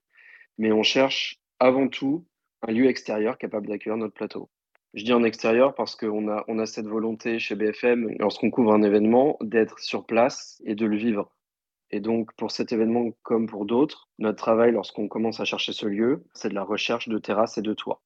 Mais 0.59 0.73
on 0.73 0.83
cherche 0.83 1.39
avant 1.61 1.87
tout 1.87 2.25
un 2.63 2.73
lieu 2.73 2.87
extérieur 2.87 3.39
capable 3.39 3.69
d'accueillir 3.69 3.97
notre 3.97 4.15
plateau. 4.15 4.49
Je 4.95 5.05
dis 5.05 5.13
en 5.13 5.25
extérieur 5.25 5.75
parce 5.75 5.97
qu'on 5.97 6.29
a, 6.29 6.45
on 6.49 6.59
a 6.59 6.67
cette 6.67 6.87
volonté 6.87 7.39
chez 7.39 7.55
BFM, 7.55 8.15
lorsqu'on 8.19 8.51
couvre 8.51 8.75
un 8.75 8.83
événement, 8.83 9.39
d'être 9.41 9.79
sur 9.79 10.05
place 10.05 10.61
et 10.65 10.75
de 10.75 10.85
le 10.85 10.97
vivre. 10.97 11.33
Et 11.91 12.01
donc, 12.01 12.33
pour 12.37 12.51
cet 12.51 12.73
événement 12.73 13.11
comme 13.23 13.47
pour 13.47 13.65
d'autres, 13.65 14.09
notre 14.19 14.39
travail, 14.39 14.73
lorsqu'on 14.73 15.09
commence 15.09 15.41
à 15.41 15.45
chercher 15.45 15.73
ce 15.73 15.87
lieu, 15.87 16.25
c'est 16.35 16.49
de 16.51 16.55
la 16.55 16.63
recherche 16.63 17.09
de 17.09 17.19
terrasses 17.19 17.59
et 17.59 17.63
de 17.63 17.75
toits. 17.75 18.03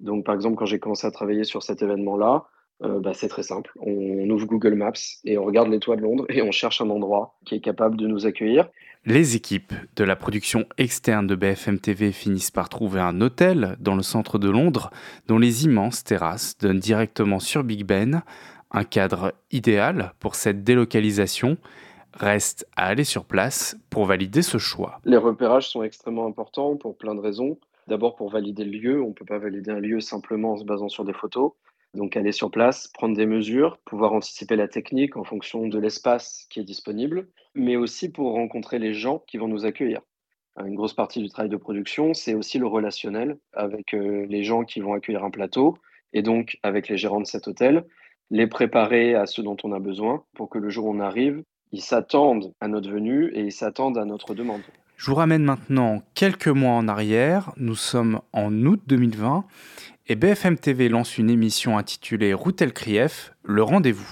Donc, 0.00 0.24
par 0.24 0.34
exemple, 0.34 0.56
quand 0.56 0.66
j'ai 0.66 0.78
commencé 0.78 1.06
à 1.06 1.10
travailler 1.10 1.44
sur 1.44 1.62
cet 1.62 1.82
événement-là, 1.82 2.46
euh, 2.82 3.00
bah, 3.00 3.12
c'est 3.12 3.28
très 3.28 3.42
simple. 3.42 3.72
On 3.80 4.28
ouvre 4.30 4.46
Google 4.46 4.74
Maps 4.74 4.92
et 5.24 5.36
on 5.36 5.44
regarde 5.44 5.68
les 5.68 5.80
toits 5.80 5.96
de 5.96 6.02
Londres 6.02 6.26
et 6.28 6.42
on 6.42 6.52
cherche 6.52 6.80
un 6.80 6.90
endroit 6.90 7.34
qui 7.44 7.56
est 7.56 7.60
capable 7.60 7.96
de 7.96 8.06
nous 8.06 8.26
accueillir. 8.26 8.68
Les 9.04 9.36
équipes 9.36 9.72
de 9.96 10.04
la 10.04 10.16
production 10.16 10.66
externe 10.76 11.26
de 11.26 11.34
BFM 11.34 11.78
TV 11.78 12.12
finissent 12.12 12.50
par 12.50 12.68
trouver 12.68 13.00
un 13.00 13.20
hôtel 13.20 13.76
dans 13.80 13.94
le 13.94 14.02
centre 14.02 14.38
de 14.38 14.50
Londres 14.50 14.90
dont 15.28 15.38
les 15.38 15.64
immenses 15.64 16.04
terrasses 16.04 16.58
donnent 16.58 16.78
directement 16.78 17.40
sur 17.40 17.64
Big 17.64 17.84
Ben, 17.84 18.22
un 18.70 18.84
cadre 18.84 19.32
idéal 19.50 20.12
pour 20.20 20.34
cette 20.34 20.62
délocalisation. 20.62 21.56
Reste 22.14 22.66
à 22.76 22.86
aller 22.86 23.04
sur 23.04 23.24
place 23.24 23.76
pour 23.90 24.04
valider 24.04 24.42
ce 24.42 24.58
choix. 24.58 25.00
Les 25.04 25.16
repérages 25.16 25.68
sont 25.68 25.82
extrêmement 25.82 26.26
importants 26.26 26.76
pour 26.76 26.96
plein 26.96 27.14
de 27.14 27.20
raisons. 27.20 27.58
D'abord 27.86 28.16
pour 28.16 28.30
valider 28.30 28.64
le 28.64 28.78
lieu, 28.78 29.02
on 29.02 29.08
ne 29.08 29.12
peut 29.12 29.24
pas 29.24 29.38
valider 29.38 29.70
un 29.70 29.80
lieu 29.80 30.00
simplement 30.00 30.52
en 30.52 30.56
se 30.58 30.64
basant 30.64 30.88
sur 30.88 31.04
des 31.04 31.12
photos. 31.12 31.52
Donc 31.94 32.16
aller 32.16 32.32
sur 32.32 32.50
place, 32.50 32.88
prendre 32.88 33.16
des 33.16 33.26
mesures, 33.26 33.78
pouvoir 33.84 34.12
anticiper 34.12 34.56
la 34.56 34.68
technique 34.68 35.16
en 35.16 35.24
fonction 35.24 35.66
de 35.66 35.78
l'espace 35.78 36.46
qui 36.50 36.60
est 36.60 36.64
disponible, 36.64 37.28
mais 37.54 37.76
aussi 37.76 38.10
pour 38.10 38.32
rencontrer 38.32 38.78
les 38.78 38.94
gens 38.94 39.22
qui 39.26 39.38
vont 39.38 39.48
nous 39.48 39.64
accueillir. 39.64 40.00
Une 40.64 40.74
grosse 40.74 40.94
partie 40.94 41.22
du 41.22 41.28
travail 41.28 41.48
de 41.48 41.56
production, 41.56 42.14
c'est 42.14 42.34
aussi 42.34 42.58
le 42.58 42.66
relationnel 42.66 43.38
avec 43.52 43.94
euh, 43.94 44.26
les 44.28 44.42
gens 44.42 44.64
qui 44.64 44.80
vont 44.80 44.92
accueillir 44.92 45.24
un 45.24 45.30
plateau 45.30 45.78
et 46.12 46.22
donc 46.22 46.58
avec 46.62 46.88
les 46.88 46.96
gérants 46.96 47.20
de 47.20 47.26
cet 47.26 47.46
hôtel, 47.48 47.84
les 48.30 48.46
préparer 48.46 49.14
à 49.14 49.26
ce 49.26 49.40
dont 49.40 49.56
on 49.62 49.72
a 49.72 49.78
besoin 49.78 50.24
pour 50.34 50.50
que 50.50 50.58
le 50.58 50.68
jour 50.68 50.86
où 50.86 50.94
on 50.94 51.00
arrive, 51.00 51.42
ils 51.72 51.82
s'attendent 51.82 52.52
à 52.60 52.68
notre 52.68 52.90
venue 52.90 53.30
et 53.34 53.40
ils 53.40 53.52
s'attendent 53.52 53.98
à 53.98 54.04
notre 54.04 54.34
demande. 54.34 54.62
Je 54.96 55.10
vous 55.10 55.14
ramène 55.14 55.44
maintenant 55.44 56.02
quelques 56.14 56.48
mois 56.48 56.72
en 56.72 56.88
arrière. 56.88 57.52
Nous 57.56 57.76
sommes 57.76 58.20
en 58.32 58.52
août 58.64 58.80
2020 58.88 59.44
et 60.10 60.16
BFM 60.16 60.56
TV 60.56 60.88
lance 60.88 61.18
une 61.18 61.28
émission 61.28 61.76
intitulée 61.76 62.32
Routel 62.32 62.72
Krief, 62.72 63.34
le 63.44 63.62
rendez-vous. 63.62 64.08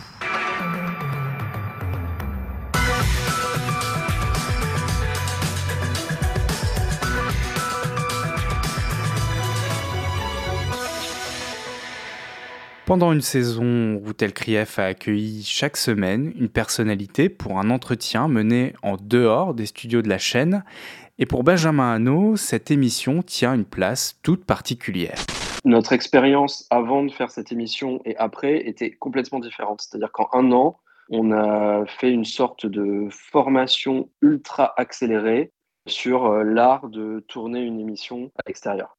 Pendant 12.85 13.13
une 13.13 13.23
saison, 13.23 13.99
Routel 13.99 14.33
Krief 14.35 14.79
a 14.79 14.85
accueilli 14.85 15.43
chaque 15.45 15.79
semaine 15.79 16.33
une 16.39 16.51
personnalité 16.51 17.31
pour 17.31 17.59
un 17.59 17.71
entretien 17.71 18.29
mené 18.29 18.75
en 18.83 18.97
dehors 19.01 19.55
des 19.55 19.67
studios 19.67 20.03
de 20.03 20.09
la 20.09 20.19
chaîne. 20.19 20.63
Et 21.19 21.25
pour 21.25 21.43
Benjamin 21.43 21.95
Hanot, 21.95 22.37
cette 22.37 22.71
émission 22.71 23.23
tient 23.23 23.55
une 23.55 23.65
place 23.65 24.19
toute 24.23 24.45
particulière 24.45 25.17
notre 25.67 25.93
expérience 25.93 26.65
avant 26.71 27.03
de 27.03 27.11
faire 27.11 27.31
cette 27.31 27.51
émission 27.51 28.01
et 28.05 28.17
après 28.17 28.67
était 28.69 28.93
complètement 28.93 29.41
différente. 29.41 29.83
C'est-à-dire 29.83 30.13
qu'en 30.13 30.29
un 30.33 30.53
an, 30.53 30.79
on 31.11 31.33
a 31.33 31.85
fait 31.87 32.11
une 32.11 32.25
sorte 32.25 32.67
de 32.67 33.09
formation 33.11 34.09
ultra 34.23 34.73
accélérée 34.77 35.53
sur 35.89 36.27
euh, 36.27 36.45
l'art 36.45 36.89
de 36.89 37.25
tourner 37.29 37.61
une 37.61 37.81
émission 37.81 38.31
à 38.39 38.43
l'extérieur. 38.47 38.97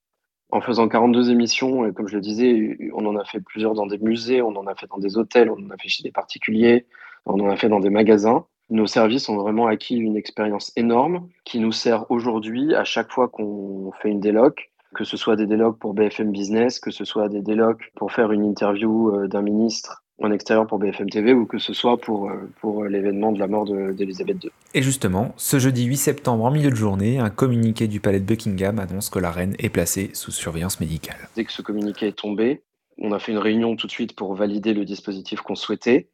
En 0.51 0.59
faisant 0.59 0.89
42 0.89 1.31
émissions, 1.31 1.85
et 1.85 1.93
comme 1.93 2.07
je 2.09 2.15
le 2.15 2.21
disais, 2.21 2.77
on 2.93 3.05
en 3.05 3.15
a 3.15 3.23
fait 3.23 3.39
plusieurs 3.39 3.73
dans 3.73 3.87
des 3.87 3.97
musées, 3.97 4.41
on 4.41 4.55
en 4.55 4.67
a 4.67 4.75
fait 4.75 4.87
dans 4.87 4.97
des 4.97 5.17
hôtels, 5.17 5.49
on 5.49 5.65
en 5.65 5.69
a 5.69 5.77
fait 5.77 5.89
chez 5.89 6.03
des 6.03 6.11
particuliers, 6.11 6.85
on 7.25 7.39
en 7.39 7.49
a 7.49 7.55
fait 7.55 7.69
dans 7.69 7.79
des 7.79 7.89
magasins. 7.89 8.45
Nos 8.69 8.87
services 8.87 9.29
ont 9.29 9.37
vraiment 9.37 9.67
acquis 9.67 9.95
une 9.95 10.17
expérience 10.17 10.73
énorme 10.75 11.29
qui 11.45 11.59
nous 11.59 11.71
sert 11.71 12.11
aujourd'hui 12.11 12.75
à 12.75 12.83
chaque 12.83 13.11
fois 13.11 13.29
qu'on 13.29 13.91
fait 14.01 14.09
une 14.09 14.19
déloc 14.19 14.71
que 14.95 15.03
ce 15.03 15.17
soit 15.17 15.35
des 15.35 15.45
délocs 15.45 15.77
pour 15.79 15.93
BFM 15.93 16.31
Business, 16.31 16.79
que 16.79 16.91
ce 16.91 17.05
soit 17.05 17.29
des 17.29 17.41
délocs 17.41 17.91
pour 17.95 18.11
faire 18.11 18.31
une 18.31 18.45
interview 18.45 19.09
euh, 19.09 19.27
d'un 19.27 19.41
ministre 19.41 20.03
en 20.19 20.31
extérieur 20.31 20.65
pour 20.65 20.79
BFM 20.79 21.09
TV 21.09 21.33
ou 21.33 21.45
que 21.45 21.59
ce 21.59 21.73
soit 21.73 21.97
pour, 21.97 22.29
euh, 22.29 22.49
pour 22.59 22.85
l'événement 22.85 23.31
de 23.31 23.39
la 23.39 23.47
mort 23.47 23.65
d'Elisabeth 23.65 24.43
II. 24.43 24.51
Et 24.73 24.81
justement, 24.81 25.33
ce 25.37 25.59
jeudi 25.59 25.85
8 25.85 25.97
septembre 25.97 26.45
en 26.45 26.51
milieu 26.51 26.71
de 26.71 26.75
journée, 26.75 27.19
un 27.19 27.29
communiqué 27.29 27.87
du 27.87 27.99
palais 27.99 28.19
de 28.19 28.25
Buckingham 28.25 28.79
annonce 28.79 29.09
que 29.09 29.19
la 29.19 29.31
reine 29.31 29.55
est 29.59 29.69
placée 29.69 30.09
sous 30.13 30.31
surveillance 30.31 30.79
médicale. 30.79 31.29
Dès 31.35 31.45
que 31.45 31.51
ce 31.51 31.61
communiqué 31.61 32.07
est 32.07 32.17
tombé, 32.17 32.63
on 32.97 33.11
a 33.11 33.19
fait 33.19 33.31
une 33.31 33.37
réunion 33.37 33.75
tout 33.75 33.85
de 33.85 33.91
suite 33.91 34.15
pour 34.15 34.33
valider 34.33 34.73
le 34.73 34.85
dispositif 34.85 35.41
qu'on 35.41 35.55
souhaitait. 35.55 36.09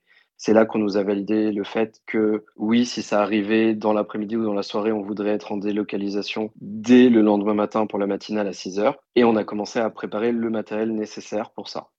C'est 0.45 0.51
là 0.51 0.65
qu'on 0.65 0.79
nous 0.79 0.97
a 0.97 1.03
validé 1.03 1.53
le 1.53 1.63
fait 1.63 2.01
que 2.05 2.43
oui, 2.57 2.85
si 2.85 3.01
ça 3.01 3.21
arrivait 3.21 3.75
dans 3.75 3.93
l'après-midi 3.93 4.35
ou 4.35 4.43
dans 4.43 4.53
la 4.53 4.61
soirée, 4.61 4.91
on 4.91 5.01
voudrait 5.01 5.29
être 5.29 5.53
en 5.53 5.55
délocalisation 5.55 6.51
dès 6.59 7.07
le 7.07 7.21
lendemain 7.21 7.53
matin 7.53 7.87
pour 7.87 7.97
la 7.97 8.07
matinale 8.07 8.49
à 8.49 8.51
6 8.51 8.77
heures. 8.77 8.97
Et 9.15 9.23
on 9.23 9.37
a 9.37 9.45
commencé 9.45 9.79
à 9.79 9.89
préparer 9.89 10.33
le 10.33 10.49
matériel 10.49 10.93
nécessaire 10.93 11.51
pour 11.51 11.69
ça. 11.69 11.91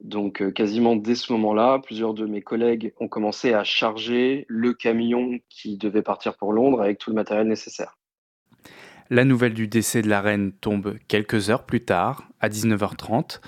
Donc 0.00 0.42
euh, 0.42 0.50
quasiment 0.50 0.94
dès 0.94 1.14
ce 1.14 1.32
moment-là, 1.32 1.78
plusieurs 1.78 2.12
de 2.12 2.26
mes 2.26 2.42
collègues 2.42 2.92
ont 3.00 3.08
commencé 3.08 3.54
à 3.54 3.64
charger 3.64 4.44
le 4.46 4.74
camion 4.74 5.38
qui 5.48 5.78
devait 5.78 6.02
partir 6.02 6.36
pour 6.36 6.52
Londres 6.52 6.82
avec 6.82 6.98
tout 6.98 7.08
le 7.08 7.16
matériel 7.16 7.48
nécessaire. 7.48 7.96
La 9.08 9.24
nouvelle 9.24 9.54
du 9.54 9.68
décès 9.68 10.02
de 10.02 10.10
la 10.10 10.20
reine 10.20 10.52
tombe 10.52 10.98
quelques 11.08 11.48
heures 11.48 11.64
plus 11.64 11.86
tard, 11.86 12.28
à 12.40 12.50
19h30. 12.50 13.40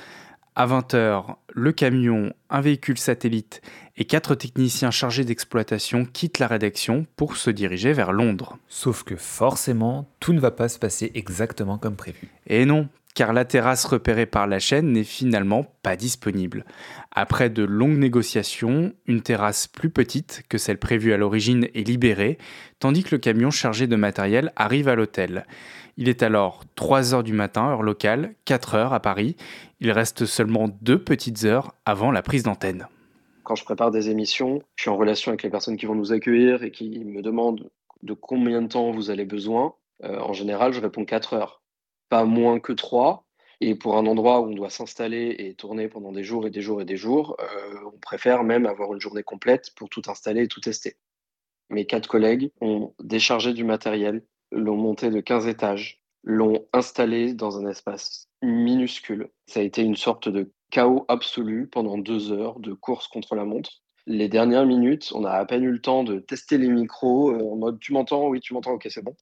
À 0.58 0.66
20h, 0.66 1.36
le 1.50 1.70
camion, 1.70 2.32
un 2.50 2.60
véhicule 2.60 2.98
satellite 2.98 3.62
et 3.96 4.06
quatre 4.06 4.34
techniciens 4.34 4.90
chargés 4.90 5.24
d'exploitation 5.24 6.04
quittent 6.04 6.40
la 6.40 6.48
rédaction 6.48 7.06
pour 7.14 7.36
se 7.36 7.50
diriger 7.50 7.92
vers 7.92 8.10
Londres. 8.10 8.58
Sauf 8.66 9.04
que 9.04 9.14
forcément, 9.14 10.10
tout 10.18 10.32
ne 10.32 10.40
va 10.40 10.50
pas 10.50 10.68
se 10.68 10.80
passer 10.80 11.12
exactement 11.14 11.78
comme 11.78 11.94
prévu. 11.94 12.32
Et 12.48 12.64
non, 12.64 12.88
car 13.18 13.32
la 13.32 13.44
terrasse 13.44 13.84
repérée 13.84 14.26
par 14.26 14.46
la 14.46 14.60
chaîne 14.60 14.92
n'est 14.92 15.02
finalement 15.02 15.66
pas 15.82 15.96
disponible. 15.96 16.64
Après 17.10 17.50
de 17.50 17.64
longues 17.64 17.98
négociations, 17.98 18.92
une 19.06 19.22
terrasse 19.22 19.66
plus 19.66 19.90
petite 19.90 20.44
que 20.48 20.56
celle 20.56 20.78
prévue 20.78 21.12
à 21.12 21.16
l'origine 21.16 21.66
est 21.74 21.82
libérée, 21.82 22.38
tandis 22.78 23.02
que 23.02 23.16
le 23.16 23.18
camion 23.18 23.50
chargé 23.50 23.88
de 23.88 23.96
matériel 23.96 24.52
arrive 24.54 24.86
à 24.86 24.94
l'hôtel. 24.94 25.46
Il 25.96 26.08
est 26.08 26.22
alors 26.22 26.62
3 26.76 27.12
heures 27.12 27.24
du 27.24 27.32
matin, 27.32 27.68
heure 27.68 27.82
locale, 27.82 28.36
4 28.44 28.76
heures 28.76 28.92
à 28.92 29.00
Paris. 29.00 29.34
Il 29.80 29.90
reste 29.90 30.24
seulement 30.24 30.68
deux 30.80 31.02
petites 31.02 31.42
heures 31.42 31.74
avant 31.84 32.12
la 32.12 32.22
prise 32.22 32.44
d'antenne. 32.44 32.86
Quand 33.42 33.56
je 33.56 33.64
prépare 33.64 33.90
des 33.90 34.10
émissions, 34.10 34.62
je 34.76 34.82
suis 34.82 34.90
en 34.90 34.96
relation 34.96 35.30
avec 35.30 35.42
les 35.42 35.50
personnes 35.50 35.76
qui 35.76 35.86
vont 35.86 35.96
nous 35.96 36.12
accueillir 36.12 36.62
et 36.62 36.70
qui 36.70 37.00
me 37.04 37.20
demandent 37.20 37.68
de 38.04 38.12
combien 38.12 38.62
de 38.62 38.68
temps 38.68 38.92
vous 38.92 39.10
avez 39.10 39.24
besoin. 39.24 39.74
Euh, 40.04 40.20
en 40.20 40.34
général, 40.34 40.72
je 40.72 40.80
réponds 40.80 41.04
4 41.04 41.34
heures. 41.34 41.57
Pas 42.08 42.24
moins 42.24 42.60
que 42.60 42.72
3. 42.72 43.26
Et 43.60 43.74
pour 43.74 43.96
un 43.96 44.06
endroit 44.06 44.40
où 44.40 44.50
on 44.50 44.54
doit 44.54 44.70
s'installer 44.70 45.34
et 45.38 45.54
tourner 45.54 45.88
pendant 45.88 46.12
des 46.12 46.22
jours 46.22 46.46
et 46.46 46.50
des 46.50 46.60
jours 46.62 46.80
et 46.80 46.84
des 46.84 46.96
jours, 46.96 47.36
euh, 47.40 47.90
on 47.92 47.98
préfère 47.98 48.44
même 48.44 48.66
avoir 48.66 48.92
une 48.94 49.00
journée 49.00 49.24
complète 49.24 49.74
pour 49.74 49.88
tout 49.88 50.02
installer 50.06 50.44
et 50.44 50.48
tout 50.48 50.60
tester. 50.60 50.96
Mes 51.70 51.86
quatre 51.86 52.08
collègues 52.08 52.50
ont 52.60 52.94
déchargé 53.00 53.52
du 53.52 53.64
matériel, 53.64 54.24
l'ont 54.52 54.76
monté 54.76 55.10
de 55.10 55.20
15 55.20 55.48
étages, 55.48 56.02
l'ont 56.24 56.66
installé 56.72 57.34
dans 57.34 57.58
un 57.58 57.68
espace 57.68 58.28
minuscule. 58.42 59.30
Ça 59.46 59.60
a 59.60 59.62
été 59.64 59.82
une 59.82 59.96
sorte 59.96 60.28
de 60.28 60.52
chaos 60.70 61.04
absolu 61.08 61.68
pendant 61.68 61.98
deux 61.98 62.32
heures 62.32 62.60
de 62.60 62.72
course 62.74 63.08
contre 63.08 63.34
la 63.34 63.44
montre. 63.44 63.82
Les 64.06 64.28
dernières 64.28 64.66
minutes, 64.66 65.12
on 65.14 65.24
a 65.24 65.32
à 65.32 65.44
peine 65.44 65.64
eu 65.64 65.72
le 65.72 65.80
temps 65.80 66.04
de 66.04 66.20
tester 66.20 66.58
les 66.58 66.68
micros 66.68 67.32
euh, 67.32 67.52
en 67.52 67.56
mode 67.56 67.78
tu 67.80 67.92
m'entends? 67.92 68.28
Oui, 68.28 68.40
tu 68.40 68.54
m'entends, 68.54 68.72
ok, 68.72 68.86
c'est 68.90 69.04
bon. 69.04 69.14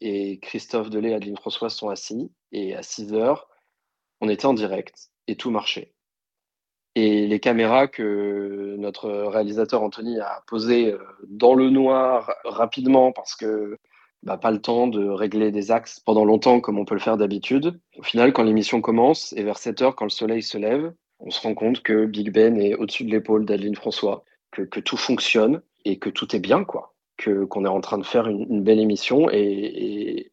Et 0.00 0.38
Christophe 0.40 0.90
Delay 0.90 1.10
et 1.10 1.14
Adeline 1.14 1.36
François 1.36 1.70
sont 1.70 1.88
assis. 1.88 2.30
Et 2.52 2.74
à 2.74 2.82
6 2.82 3.12
heures, 3.12 3.48
on 4.20 4.28
était 4.28 4.46
en 4.46 4.54
direct 4.54 5.10
et 5.26 5.36
tout 5.36 5.50
marchait. 5.50 5.92
Et 6.96 7.26
les 7.26 7.40
caméras 7.40 7.86
que 7.86 8.76
notre 8.78 9.10
réalisateur 9.10 9.82
Anthony 9.82 10.18
a 10.18 10.42
posées 10.48 10.92
euh, 10.92 10.98
dans 11.28 11.54
le 11.54 11.70
noir 11.70 12.32
rapidement 12.44 13.12
parce 13.12 13.36
que 13.36 13.78
bah, 14.22 14.36
pas 14.36 14.50
le 14.50 14.60
temps 14.60 14.88
de 14.88 15.08
régler 15.08 15.52
des 15.52 15.70
axes 15.70 16.00
pendant 16.00 16.24
longtemps 16.24 16.60
comme 16.60 16.78
on 16.78 16.84
peut 16.84 16.94
le 16.94 17.00
faire 17.00 17.16
d'habitude. 17.16 17.80
Au 17.96 18.02
final, 18.02 18.32
quand 18.32 18.42
l'émission 18.42 18.80
commence 18.80 19.32
et 19.34 19.44
vers 19.44 19.58
7 19.58 19.82
heures, 19.82 19.96
quand 19.96 20.04
le 20.04 20.10
soleil 20.10 20.42
se 20.42 20.58
lève, 20.58 20.92
on 21.20 21.30
se 21.30 21.40
rend 21.40 21.54
compte 21.54 21.82
que 21.82 22.06
Big 22.06 22.32
Ben 22.32 22.60
est 22.60 22.74
au-dessus 22.74 23.04
de 23.04 23.10
l'épaule 23.10 23.44
d'Adeline 23.44 23.76
François, 23.76 24.24
que, 24.50 24.62
que 24.62 24.80
tout 24.80 24.96
fonctionne 24.96 25.62
et 25.84 25.98
que 25.98 26.10
tout 26.10 26.34
est 26.34 26.40
bien, 26.40 26.64
quoi 26.64 26.94
qu'on 27.48 27.64
est 27.64 27.68
en 27.68 27.80
train 27.80 27.98
de 27.98 28.04
faire 28.04 28.26
une, 28.26 28.62
belle 28.62 28.80
émission 28.80 29.28
et, 29.30 30.30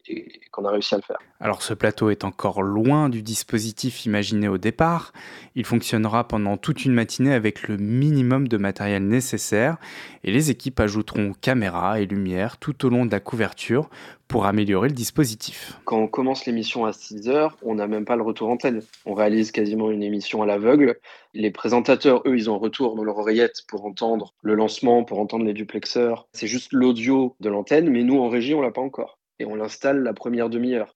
qu'on 0.51 0.65
a 0.65 0.71
réussi 0.71 0.95
à 0.95 0.97
le 0.97 1.03
faire. 1.03 1.17
Alors 1.39 1.61
ce 1.61 1.73
plateau 1.73 2.09
est 2.09 2.23
encore 2.23 2.61
loin 2.61 3.09
du 3.09 3.21
dispositif 3.21 4.05
imaginé 4.05 4.47
au 4.47 4.57
départ. 4.57 5.13
Il 5.55 5.65
fonctionnera 5.65 6.27
pendant 6.27 6.57
toute 6.57 6.85
une 6.85 6.93
matinée 6.93 7.33
avec 7.33 7.67
le 7.67 7.77
minimum 7.77 8.47
de 8.47 8.57
matériel 8.57 9.07
nécessaire 9.07 9.77
et 10.23 10.31
les 10.31 10.49
équipes 10.49 10.79
ajouteront 10.79 11.33
caméras 11.39 11.99
et 11.99 12.05
lumière 12.05 12.57
tout 12.57 12.85
au 12.85 12.89
long 12.89 13.05
de 13.05 13.11
la 13.11 13.19
couverture 13.19 13.89
pour 14.28 14.45
améliorer 14.45 14.89
le 14.89 14.93
dispositif. 14.93 15.80
Quand 15.86 15.99
on 15.99 16.07
commence 16.07 16.45
l'émission 16.45 16.86
à 16.86 16.93
6 16.93 17.30
heures, 17.30 17.57
on 17.61 17.75
n'a 17.75 17.88
même 17.88 18.05
pas 18.05 18.15
le 18.15 18.23
retour 18.23 18.49
antenne. 18.49 18.82
On 19.05 19.13
réalise 19.13 19.51
quasiment 19.51 19.89
une 19.91 20.03
émission 20.03 20.41
à 20.41 20.45
l'aveugle. 20.45 20.99
Les 21.34 21.51
présentateurs, 21.51 22.21
eux, 22.25 22.36
ils 22.36 22.49
ont 22.49 22.59
retour 22.59 22.95
dans 22.95 23.03
leur 23.03 23.17
oreillette 23.17 23.63
pour 23.67 23.86
entendre 23.86 24.34
le 24.41 24.55
lancement, 24.55 25.03
pour 25.03 25.19
entendre 25.19 25.45
les 25.45 25.53
duplexeurs. 25.53 26.28
C'est 26.34 26.47
juste 26.47 26.73
l'audio 26.73 27.36
de 27.39 27.49
l'antenne, 27.49 27.89
mais 27.89 28.03
nous, 28.03 28.19
en 28.19 28.30
régie, 28.30 28.53
on 28.53 28.61
l'a 28.61 28.71
pas 28.71 28.82
encore. 28.82 29.19
Et 29.39 29.45
on 29.45 29.55
l'installe 29.55 30.03
la 30.03 30.13
première 30.13 30.49
demi-heure. 30.49 30.95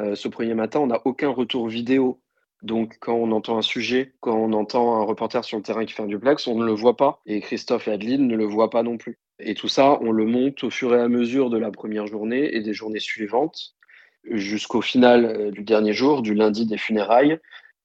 Euh, 0.00 0.14
ce 0.14 0.28
premier 0.28 0.54
matin, 0.54 0.80
on 0.80 0.86
n'a 0.86 1.00
aucun 1.04 1.28
retour 1.28 1.68
vidéo. 1.68 2.20
Donc, 2.62 2.98
quand 3.00 3.14
on 3.14 3.32
entend 3.32 3.56
un 3.56 3.62
sujet, 3.62 4.12
quand 4.20 4.36
on 4.36 4.52
entend 4.52 4.96
un 4.96 5.04
reporter 5.04 5.44
sur 5.44 5.56
le 5.56 5.62
terrain 5.62 5.84
qui 5.84 5.94
fait 5.94 6.02
un 6.02 6.06
duplex, 6.06 6.46
on 6.46 6.58
ne 6.58 6.64
le 6.64 6.72
voit 6.72 6.96
pas. 6.96 7.20
Et 7.26 7.40
Christophe 7.40 7.88
et 7.88 7.92
Adeline 7.92 8.26
ne 8.26 8.36
le 8.36 8.44
voient 8.44 8.70
pas 8.70 8.82
non 8.82 8.98
plus. 8.98 9.18
Et 9.38 9.54
tout 9.54 9.68
ça, 9.68 9.98
on 10.02 10.12
le 10.12 10.26
monte 10.26 10.62
au 10.64 10.70
fur 10.70 10.94
et 10.94 11.00
à 11.00 11.08
mesure 11.08 11.50
de 11.50 11.58
la 11.58 11.70
première 11.70 12.06
journée 12.06 12.54
et 12.54 12.60
des 12.60 12.74
journées 12.74 13.00
suivantes, 13.00 13.74
jusqu'au 14.24 14.82
final 14.82 15.24
euh, 15.24 15.50
du 15.50 15.62
dernier 15.62 15.94
jour, 15.94 16.20
du 16.20 16.34
lundi 16.34 16.66
des 16.66 16.76
funérailles, 16.76 17.38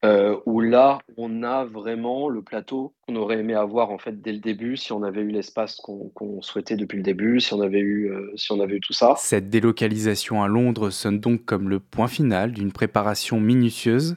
euh, 0.04 0.38
où 0.46 0.60
là, 0.62 1.00
on 1.18 1.42
a 1.42 1.66
vraiment 1.66 2.30
le 2.30 2.44
plateau 2.44 2.94
qu'on 3.08 3.16
aurait 3.16 3.40
aimé 3.40 3.56
avoir 3.56 3.90
en 3.90 3.98
fait 3.98 4.22
dès 4.22 4.34
le 4.34 4.40
début, 4.40 4.78
si 4.78 4.92
on 4.92 5.02
avait 5.02 5.22
eu 5.22 5.30
l'espace 5.30 5.78
qu'on 5.78 6.42
souhaitait 6.42 6.76
depuis 6.76 6.98
le 6.98 7.04
début, 7.04 7.40
si 7.40 7.54
on 7.54 7.62
avait 7.62 7.80
eu, 7.80 8.12
euh, 8.12 8.32
si 8.36 8.52
on 8.52 8.60
avait 8.60 8.76
eu 8.76 8.80
tout 8.82 8.94
ça. 8.94 9.16
Cette 9.18 9.50
délocalisation 9.50 10.44
à 10.44 10.48
Londres 10.48 10.92
sonne 10.92 11.20
donc 11.20 11.46
comme 11.46 11.70
le 11.70 11.80
point 11.80 12.08
final 12.08 12.52
d'une 12.52 12.72
préparation 12.72 13.40
minutieuse 13.40 14.16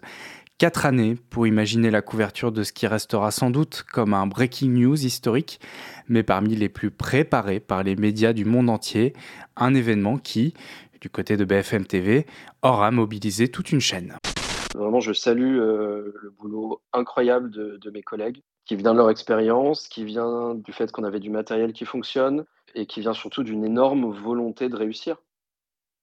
Quatre 0.59 0.87
années 0.87 1.15
pour 1.31 1.47
imaginer 1.47 1.89
la 1.89 2.03
couverture 2.03 2.51
de 2.51 2.65
ce 2.65 2.73
qui 2.73 2.89
restera 2.89 3.31
sans 3.31 3.51
doute 3.51 3.85
comme 3.93 4.13
un 4.13 4.27
breaking 4.27 4.71
news 4.71 4.97
historique, 4.97 5.61
mais 6.09 6.25
parmi 6.25 6.57
les 6.57 6.69
plus 6.69 6.91
préparés 6.91 7.61
par 7.61 7.85
les 7.85 7.95
médias 7.95 8.33
du 8.33 8.45
monde 8.45 8.69
entier, 8.69 9.13
un 9.57 9.73
événement 9.73 10.19
qui, 10.19 10.55
du 11.01 11.11
côté 11.11 11.37
de 11.37 11.45
BFM 11.45 11.87
TV, 11.87 12.27
aura 12.63 12.91
mobilisé 12.91 13.47
toute 13.47 13.71
une 13.71 13.81
chaîne. 13.81 14.17
Vraiment, 14.75 14.99
je 14.99 15.13
salue 15.13 15.61
euh, 15.61 16.13
le 16.21 16.31
boulot 16.31 16.83
incroyable 16.93 17.53
de, 17.53 17.91
mes 17.91 18.03
collègues, 18.03 18.43
qui 18.67 18.75
vient 18.75 18.95
de 18.95 18.99
leur 18.99 19.11
expérience, 19.11 19.87
qui 19.87 20.03
vient 20.03 20.57
du 20.57 20.73
fait 20.73 20.91
qu'on 20.91 21.05
avait 21.05 21.21
du 21.21 21.31
matériel 21.31 21.73
qui 21.73 21.85
fonctionne, 21.85 22.45
et 22.75 22.87
qui 22.87 23.01
vient 23.01 23.15
surtout 23.15 23.45
d'une 23.45 23.65
énorme 23.65 24.11
volonté 24.11 24.69
de 24.69 24.75
réussir. 24.75 25.19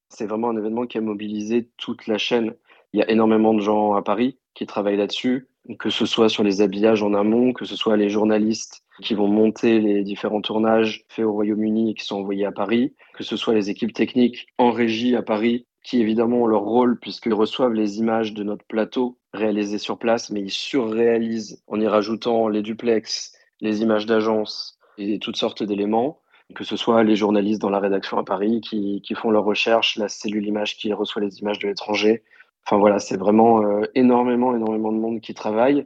C'est 0.08 0.28
vraiment 0.28 0.50
un 0.52 0.58
événement 0.58 0.86
qui 0.86 0.98
a 0.98 1.02
mobilisé 1.02 1.70
toute 1.76 2.08
la 2.08 2.18
chaîne. 2.18 2.56
Il 2.94 3.00
y 3.00 3.04
a 3.04 3.10
énormément 3.10 3.54
de 3.54 3.62
gens 3.62 3.94
à 3.94 4.02
Paris 4.02 4.38
qui 4.54 4.66
travaillent 4.66 4.98
là-dessus, 4.98 5.48
que 5.80 5.90
ce 5.90 6.06
soit 6.06 6.30
sur 6.30 6.44
les 6.44 6.62
habillages 6.62 7.04
en 7.04 7.14
amont, 7.14 7.54
que 7.54 7.66
ce 7.66 7.76
soit 7.76 7.98
les 7.98 8.10
journalistes 8.10 8.84
qui 9.02 9.14
vont 9.14 9.28
monter 9.28 9.80
les 9.80 10.04
différents 10.04 10.42
tournages 10.42 11.04
faits 11.10 11.26
au 11.26 11.34
Royaume-Uni 11.34 11.92
et 11.92 11.94
qui 11.96 12.06
sont 12.06 12.18
envoyés 12.18 12.46
à 12.46 12.52
Paris, 12.52 12.94
que 13.14 13.24
ce 13.24 13.36
soit 13.36 13.54
les 13.54 13.70
équipes 13.70 13.94
techniques 13.94 14.48
en 14.58 14.72
régie 14.72 15.16
à 15.16 15.22
Paris, 15.22 15.66
qui 15.84 16.02
évidemment 16.02 16.44
ont 16.44 16.48
leur 16.48 16.62
rôle 16.62 17.00
puisqu'ils 17.00 17.34
reçoivent 17.34 17.74
les 17.74 18.00
images 18.00 18.34
de 18.34 18.44
notre 18.44 18.66
plateau 18.66 19.18
réalisées 19.34 19.78
sur 19.78 20.00
place, 20.00 20.30
mais 20.32 20.42
ils 20.42 20.52
surréalisent 20.52 21.62
en 21.68 21.80
y 21.80 21.88
rajoutant 21.88 22.48
les 22.48 22.62
duplex, 22.62 23.34
les 23.60 23.82
images 23.82 24.06
d'agence 24.06 24.80
et 24.98 25.20
toutes 25.20 25.36
sortes 25.36 25.64
d'éléments 25.64 26.22
que 26.54 26.64
ce 26.64 26.76
soit 26.76 27.04
les 27.04 27.16
journalistes 27.16 27.62
dans 27.62 27.70
la 27.70 27.80
rédaction 27.80 28.20
à 28.20 28.24
Paris 28.24 28.62
qui, 28.62 29.02
font 29.16 29.32
leurs 29.32 29.46
recherches, 29.46 29.98
la 29.98 30.10
cellule 30.10 30.46
image 30.46 30.78
qui 30.78 30.94
reçoit 30.94 31.22
les 31.22 31.40
images 31.40 31.60
de 31.60 31.68
l'étranger, 31.68 32.24
Enfin 32.66 32.78
voilà, 32.78 33.00
c'est 33.00 33.18
vraiment 33.18 33.64
euh, 33.64 33.84
énormément, 33.94 34.56
énormément 34.56 34.92
de 34.92 34.98
monde 34.98 35.22
qui 35.22 35.34
travaille. 35.34 35.86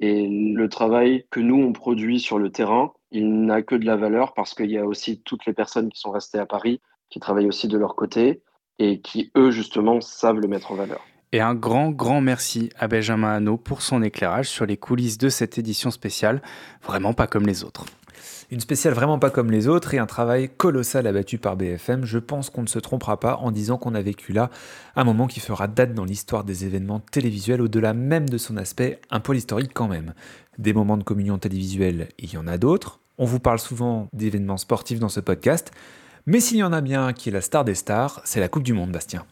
Et 0.00 0.28
le 0.28 0.68
travail 0.68 1.24
que 1.30 1.40
nous, 1.40 1.56
on 1.56 1.72
produit 1.72 2.20
sur 2.20 2.38
le 2.38 2.50
terrain, 2.50 2.92
il 3.10 3.44
n'a 3.44 3.62
que 3.62 3.74
de 3.74 3.86
la 3.86 3.96
valeur 3.96 4.34
parce 4.34 4.54
qu'il 4.54 4.70
y 4.70 4.78
a 4.78 4.86
aussi 4.86 5.22
toutes 5.22 5.46
les 5.46 5.52
personnes 5.52 5.88
qui 5.88 5.98
sont 5.98 6.10
restées 6.10 6.38
à 6.38 6.46
Paris, 6.46 6.80
qui 7.10 7.18
travaillent 7.18 7.48
aussi 7.48 7.66
de 7.66 7.78
leur 7.78 7.96
côté 7.96 8.42
et 8.78 9.00
qui, 9.00 9.32
eux, 9.36 9.50
justement, 9.50 10.00
savent 10.00 10.38
le 10.38 10.48
mettre 10.48 10.70
en 10.70 10.76
valeur. 10.76 11.04
Et 11.32 11.40
un 11.40 11.54
grand, 11.54 11.90
grand 11.90 12.20
merci 12.20 12.70
à 12.78 12.88
Benjamin 12.88 13.34
Hanot 13.34 13.58
pour 13.58 13.82
son 13.82 14.02
éclairage 14.02 14.48
sur 14.48 14.66
les 14.66 14.76
coulisses 14.76 15.18
de 15.18 15.28
cette 15.28 15.58
édition 15.58 15.90
spéciale, 15.90 16.42
vraiment 16.82 17.12
pas 17.12 17.26
comme 17.26 17.46
les 17.46 17.64
autres. 17.64 17.84
Une 18.50 18.60
spéciale 18.60 18.94
vraiment 18.94 19.18
pas 19.18 19.30
comme 19.30 19.50
les 19.50 19.68
autres 19.68 19.94
et 19.94 19.98
un 19.98 20.06
travail 20.06 20.48
colossal 20.48 21.06
abattu 21.06 21.38
par 21.38 21.56
BFM. 21.56 22.04
Je 22.04 22.18
pense 22.18 22.50
qu'on 22.50 22.62
ne 22.62 22.68
se 22.68 22.78
trompera 22.78 23.20
pas 23.20 23.36
en 23.36 23.50
disant 23.50 23.78
qu'on 23.78 23.94
a 23.94 24.02
vécu 24.02 24.32
là 24.32 24.50
un 24.96 25.04
moment 25.04 25.26
qui 25.26 25.40
fera 25.40 25.68
date 25.68 25.94
dans 25.94 26.04
l'histoire 26.04 26.44
des 26.44 26.64
événements 26.64 27.00
télévisuels 27.00 27.60
au-delà 27.60 27.94
même 27.94 28.28
de 28.28 28.38
son 28.38 28.56
aspect 28.56 29.00
un 29.10 29.20
peu 29.20 29.34
historique 29.34 29.72
quand 29.74 29.88
même. 29.88 30.14
Des 30.58 30.72
moments 30.72 30.96
de 30.96 31.04
communion 31.04 31.38
télévisuelle, 31.38 32.08
il 32.18 32.32
y 32.32 32.36
en 32.36 32.46
a 32.46 32.58
d'autres. 32.58 33.00
On 33.18 33.24
vous 33.24 33.40
parle 33.40 33.58
souvent 33.58 34.08
d'événements 34.12 34.56
sportifs 34.56 35.00
dans 35.00 35.08
ce 35.08 35.20
podcast. 35.20 35.72
Mais 36.26 36.40
s'il 36.40 36.58
y 36.58 36.62
en 36.62 36.72
a 36.72 36.80
bien 36.80 37.12
qui 37.12 37.30
est 37.30 37.32
la 37.32 37.40
star 37.40 37.64
des 37.64 37.74
stars, 37.74 38.20
c'est 38.24 38.40
la 38.40 38.48
Coupe 38.48 38.62
du 38.62 38.74
Monde, 38.74 38.92
Bastien. 38.92 39.24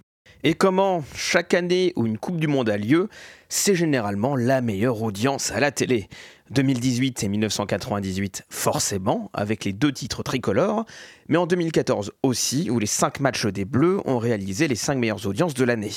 Et 0.49 0.55
comment 0.55 1.03
chaque 1.16 1.55
année 1.55 1.92
où 1.97 2.07
une 2.07 2.18
Coupe 2.18 2.38
du 2.38 2.47
Monde 2.47 2.70
a 2.70 2.76
lieu, 2.76 3.09
c'est 3.49 3.74
généralement 3.74 4.36
la 4.36 4.61
meilleure 4.61 5.03
audience 5.03 5.51
à 5.51 5.59
la 5.59 5.72
télé. 5.72 6.09
2018 6.51 7.24
et 7.24 7.28
1998 7.28 8.44
forcément, 8.49 9.28
avec 9.32 9.64
les 9.64 9.72
deux 9.72 9.90
titres 9.90 10.22
tricolores, 10.22 10.84
mais 11.26 11.36
en 11.36 11.49
2014 11.49 12.12
aussi, 12.22 12.70
où 12.70 12.78
les 12.78 12.86
cinq 12.86 13.18
matchs 13.18 13.47
des 13.47 13.64
Bleus 13.64 14.01
ont 14.05 14.18
réalisé 14.18 14.68
les 14.68 14.76
cinq 14.76 14.99
meilleures 14.99 15.26
audiences 15.26 15.55
de 15.55 15.64
l'année. 15.64 15.90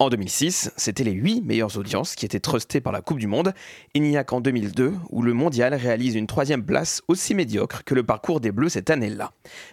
En 0.00 0.10
2006, 0.10 0.70
c'était 0.76 1.02
les 1.02 1.10
8 1.10 1.42
meilleures 1.42 1.76
audiences 1.76 2.14
qui 2.14 2.24
étaient 2.24 2.38
trustées 2.38 2.80
par 2.80 2.92
la 2.92 3.00
Coupe 3.00 3.18
du 3.18 3.26
Monde. 3.26 3.52
Il 3.94 4.02
n'y 4.02 4.16
a 4.16 4.22
qu'en 4.22 4.40
2002 4.40 4.94
où 5.10 5.22
le 5.22 5.32
mondial 5.32 5.74
réalise 5.74 6.14
une 6.14 6.28
troisième 6.28 6.64
place 6.64 7.02
aussi 7.08 7.34
médiocre 7.34 7.82
que 7.82 7.96
le 7.96 8.04
parcours 8.04 8.38
des 8.38 8.52
Bleus 8.52 8.68
cette 8.68 8.90
année-là. 8.90 9.32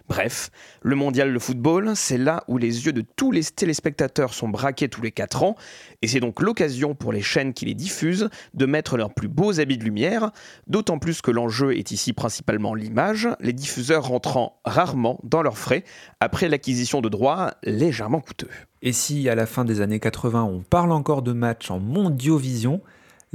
Bref, 0.10 0.50
le 0.86 0.96
mondial 0.96 1.34
de 1.34 1.40
football, 1.40 1.94
c'est 1.96 2.20
là 2.20 2.44
où 2.48 2.60
les 2.60 2.86
yeux 2.86 2.94
de 2.94 3.02
tous 3.02 3.32
les 3.32 3.44
téléspectateurs 3.44 4.36
sont 4.36 4.48
braqués 4.48 4.88
tous 4.88 5.02
les 5.02 5.12
4 5.12 5.42
ans, 5.42 5.56
et 6.04 6.08
c'est 6.08 6.20
donc 6.20 6.44
l'occasion 6.44 6.94
pour 6.94 7.12
les 7.12 7.24
chaînes 7.24 7.54
qui 7.54 7.66
les 7.66 7.74
diffusent 7.74 8.30
de 8.54 8.66
mettre 8.68 8.96
leurs 8.96 9.12
plus 9.12 9.28
beaux 9.28 9.60
habits 9.60 9.80
de 9.80 9.84
lumière, 9.84 10.30
d'autant 10.68 11.00
plus 11.00 11.24
que 11.24 11.32
l'enjeu 11.32 11.76
est 11.76 11.90
ici 11.90 12.14
principalement 12.14 12.76
l'image, 12.76 13.28
les 13.40 13.52
diffuseurs 13.52 14.06
rentrant 14.06 14.62
rarement 14.64 15.20
dans 15.24 15.42
leurs 15.42 15.58
frais. 15.58 15.84
Après 16.20 16.50
l'acquisition 16.50 17.02
de 17.02 17.10
droits 17.10 17.56
légèrement 17.64 18.22
coûteux. 18.22 18.52
Et 18.84 18.94
si 18.94 19.28
à 19.28 19.34
la 19.34 19.48
fin 19.48 19.66
des 19.66 19.82
années 19.82 20.00
80 20.00 20.44
on 20.44 20.62
parle 20.62 20.92
encore 20.92 21.24
de 21.24 21.34
matchs 21.34 21.72
en 21.72 21.80
mondiovision, 21.80 22.82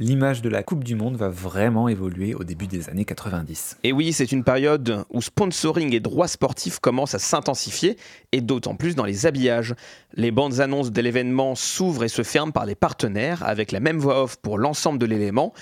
l'image 0.00 0.40
de 0.40 0.48
la 0.48 0.62
Coupe 0.62 0.82
du 0.82 0.96
Monde 0.96 1.16
va 1.16 1.28
vraiment 1.28 1.86
évoluer 1.86 2.34
au 2.34 2.42
début 2.42 2.66
des 2.66 2.88
années 2.88 3.04
90. 3.04 3.76
Et 3.84 3.92
oui, 3.92 4.14
c'est 4.14 4.32
une 4.32 4.42
période 4.42 5.04
où 5.10 5.20
sponsoring 5.20 5.94
et 5.94 6.00
droits 6.00 6.26
sportifs 6.26 6.78
commencent 6.78 7.14
à 7.14 7.18
s'intensifier, 7.18 7.98
et 8.32 8.40
d'autant 8.40 8.74
plus 8.76 8.96
dans 8.96 9.04
les 9.04 9.26
habillages. 9.26 9.74
Les 10.14 10.30
bandes 10.30 10.60
annonces 10.60 10.90
de 10.90 11.02
l'événement 11.02 11.54
s'ouvrent 11.54 12.04
et 12.04 12.08
se 12.08 12.22
ferment 12.22 12.50
par 12.50 12.64
les 12.64 12.74
partenaires, 12.74 13.42
avec 13.44 13.72
la 13.72 13.80
même 13.80 13.98
voix 13.98 14.22
off 14.22 14.36
pour 14.36 14.56
l'ensemble 14.56 14.98
de 14.98 15.04
l'élément. 15.04 15.52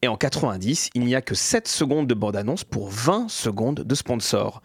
Et 0.00 0.06
en 0.06 0.16
90, 0.16 0.90
il 0.94 1.04
n'y 1.04 1.16
a 1.16 1.20
que 1.20 1.34
7 1.34 1.66
secondes 1.66 2.06
de 2.06 2.14
bande-annonce 2.14 2.62
pour 2.62 2.90
20 2.90 3.28
secondes 3.28 3.80
de 3.80 3.94
sponsor. 3.96 4.62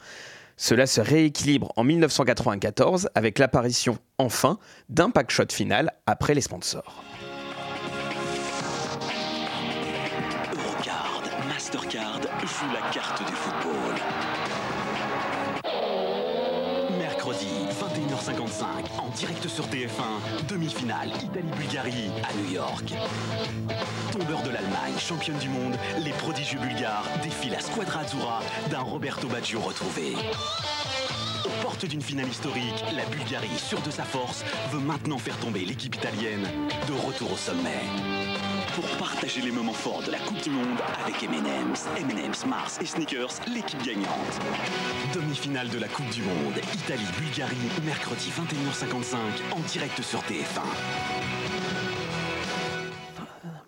Cela 0.57 0.85
se 0.85 1.01
rééquilibre 1.01 1.73
en 1.75 1.83
1994 1.83 3.09
avec 3.15 3.39
l'apparition, 3.39 3.97
enfin, 4.19 4.59
d'un 4.89 5.09
pack 5.09 5.31
shot 5.31 5.45
final 5.49 5.91
après 6.05 6.35
les 6.35 6.41
sponsors. 6.41 7.03
Mastercard 11.73 12.21
joue 12.43 12.71
la 12.71 12.91
carte 12.91 13.25
du 13.25 13.33
football. 13.33 13.95
Mercredi, 16.99 17.47
21h55, 17.79 18.63
en 18.99 19.09
direct 19.09 19.47
sur 19.47 19.65
TF1, 19.65 20.47
demi-finale 20.47 21.09
Italie-Bulgarie 21.23 22.11
à 22.29 22.33
New 22.35 22.53
York. 22.53 22.93
Tombeur 24.11 24.43
de 24.43 24.51
l'Allemagne, 24.51 24.93
championne 24.99 25.39
du 25.39 25.49
monde, 25.49 25.75
les 26.03 26.11
prodigieux 26.11 26.59
bulgares 26.59 27.07
défient 27.23 27.49
la 27.49 27.59
squadra 27.59 28.01
azzurra 28.01 28.41
d'un 28.69 28.81
Roberto 28.81 29.27
Baggio 29.27 29.59
retrouvé. 29.59 30.13
Aux 31.45 31.63
portes 31.63 31.85
d'une 31.85 32.01
finale 32.01 32.29
historique, 32.29 32.85
la 32.95 33.05
Bulgarie, 33.05 33.57
sûre 33.57 33.81
de 33.81 33.89
sa 33.89 34.03
force, 34.03 34.45
veut 34.71 34.79
maintenant 34.79 35.17
faire 35.17 35.37
tomber 35.37 35.61
l'équipe 35.65 35.95
italienne 35.95 36.47
de 36.87 36.93
retour 36.93 37.33
au 37.33 37.37
sommet 37.37 37.81
pour 38.75 38.85
partager 38.97 39.41
les 39.41 39.51
moments 39.51 39.73
forts 39.73 40.01
de 40.03 40.11
la 40.11 40.19
Coupe 40.19 40.41
du 40.41 40.49
Monde 40.49 40.79
avec 41.03 41.21
M&M's, 41.23 41.85
M&M's, 41.97 42.45
Mars 42.45 42.79
et 42.81 42.85
Sneakers, 42.85 43.33
l'équipe 43.53 43.81
gagnante. 43.83 44.07
Demi-finale 45.13 45.69
de 45.69 45.77
la 45.77 45.87
Coupe 45.87 46.09
du 46.09 46.21
Monde, 46.21 46.55
Italie-Bulgarie, 46.73 47.55
mercredi 47.85 48.31
21h55, 48.31 49.15
en 49.55 49.59
direct 49.71 50.01
sur 50.01 50.19
TF1. 50.21 50.63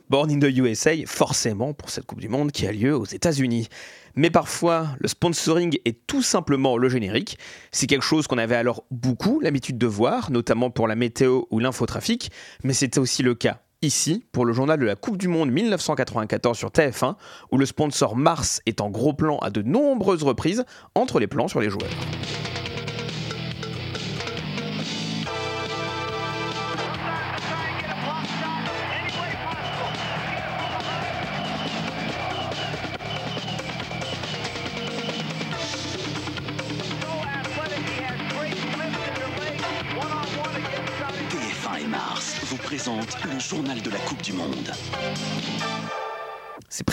Born 0.09 0.31
in 0.31 0.39
the 0.39 0.57
USA, 0.57 0.91
forcément 1.05 1.73
pour 1.73 1.89
cette 1.89 2.05
Coupe 2.05 2.21
du 2.21 2.29
Monde 2.29 2.51
qui 2.51 2.65
a 2.65 2.71
lieu 2.71 2.95
aux 2.95 3.05
États-Unis. 3.05 3.67
Mais 4.15 4.29
parfois, 4.29 4.87
le 4.99 5.07
sponsoring 5.07 5.77
est 5.85 6.07
tout 6.07 6.21
simplement 6.23 6.77
le 6.77 6.89
générique. 6.89 7.37
C'est 7.71 7.85
quelque 7.85 8.05
chose 8.05 8.27
qu'on 8.27 8.37
avait 8.37 8.55
alors 8.55 8.85
beaucoup 8.89 9.39
l'habitude 9.39 9.77
de 9.77 9.87
voir, 9.87 10.31
notamment 10.31 10.71
pour 10.71 10.87
la 10.87 10.95
météo 10.95 11.43
ou 11.51 11.59
l'infotrafic, 11.59 12.31
mais 12.63 12.73
c'était 12.73 12.99
aussi 12.99 13.23
le 13.23 13.35
cas 13.35 13.64
ici 13.85 14.25
pour 14.31 14.45
le 14.45 14.53
journal 14.53 14.79
de 14.79 14.85
la 14.85 14.95
Coupe 14.95 15.17
du 15.17 15.27
Monde 15.27 15.51
1994 15.51 16.57
sur 16.57 16.69
TF1, 16.69 17.15
où 17.51 17.57
le 17.57 17.65
sponsor 17.65 18.15
Mars 18.15 18.61
est 18.65 18.81
en 18.81 18.89
gros 18.89 19.13
plan 19.13 19.37
à 19.39 19.49
de 19.49 19.61
nombreuses 19.61 20.23
reprises 20.23 20.65
entre 20.95 21.19
les 21.19 21.27
plans 21.27 21.47
sur 21.47 21.61
les 21.61 21.69
joueurs. 21.69 21.89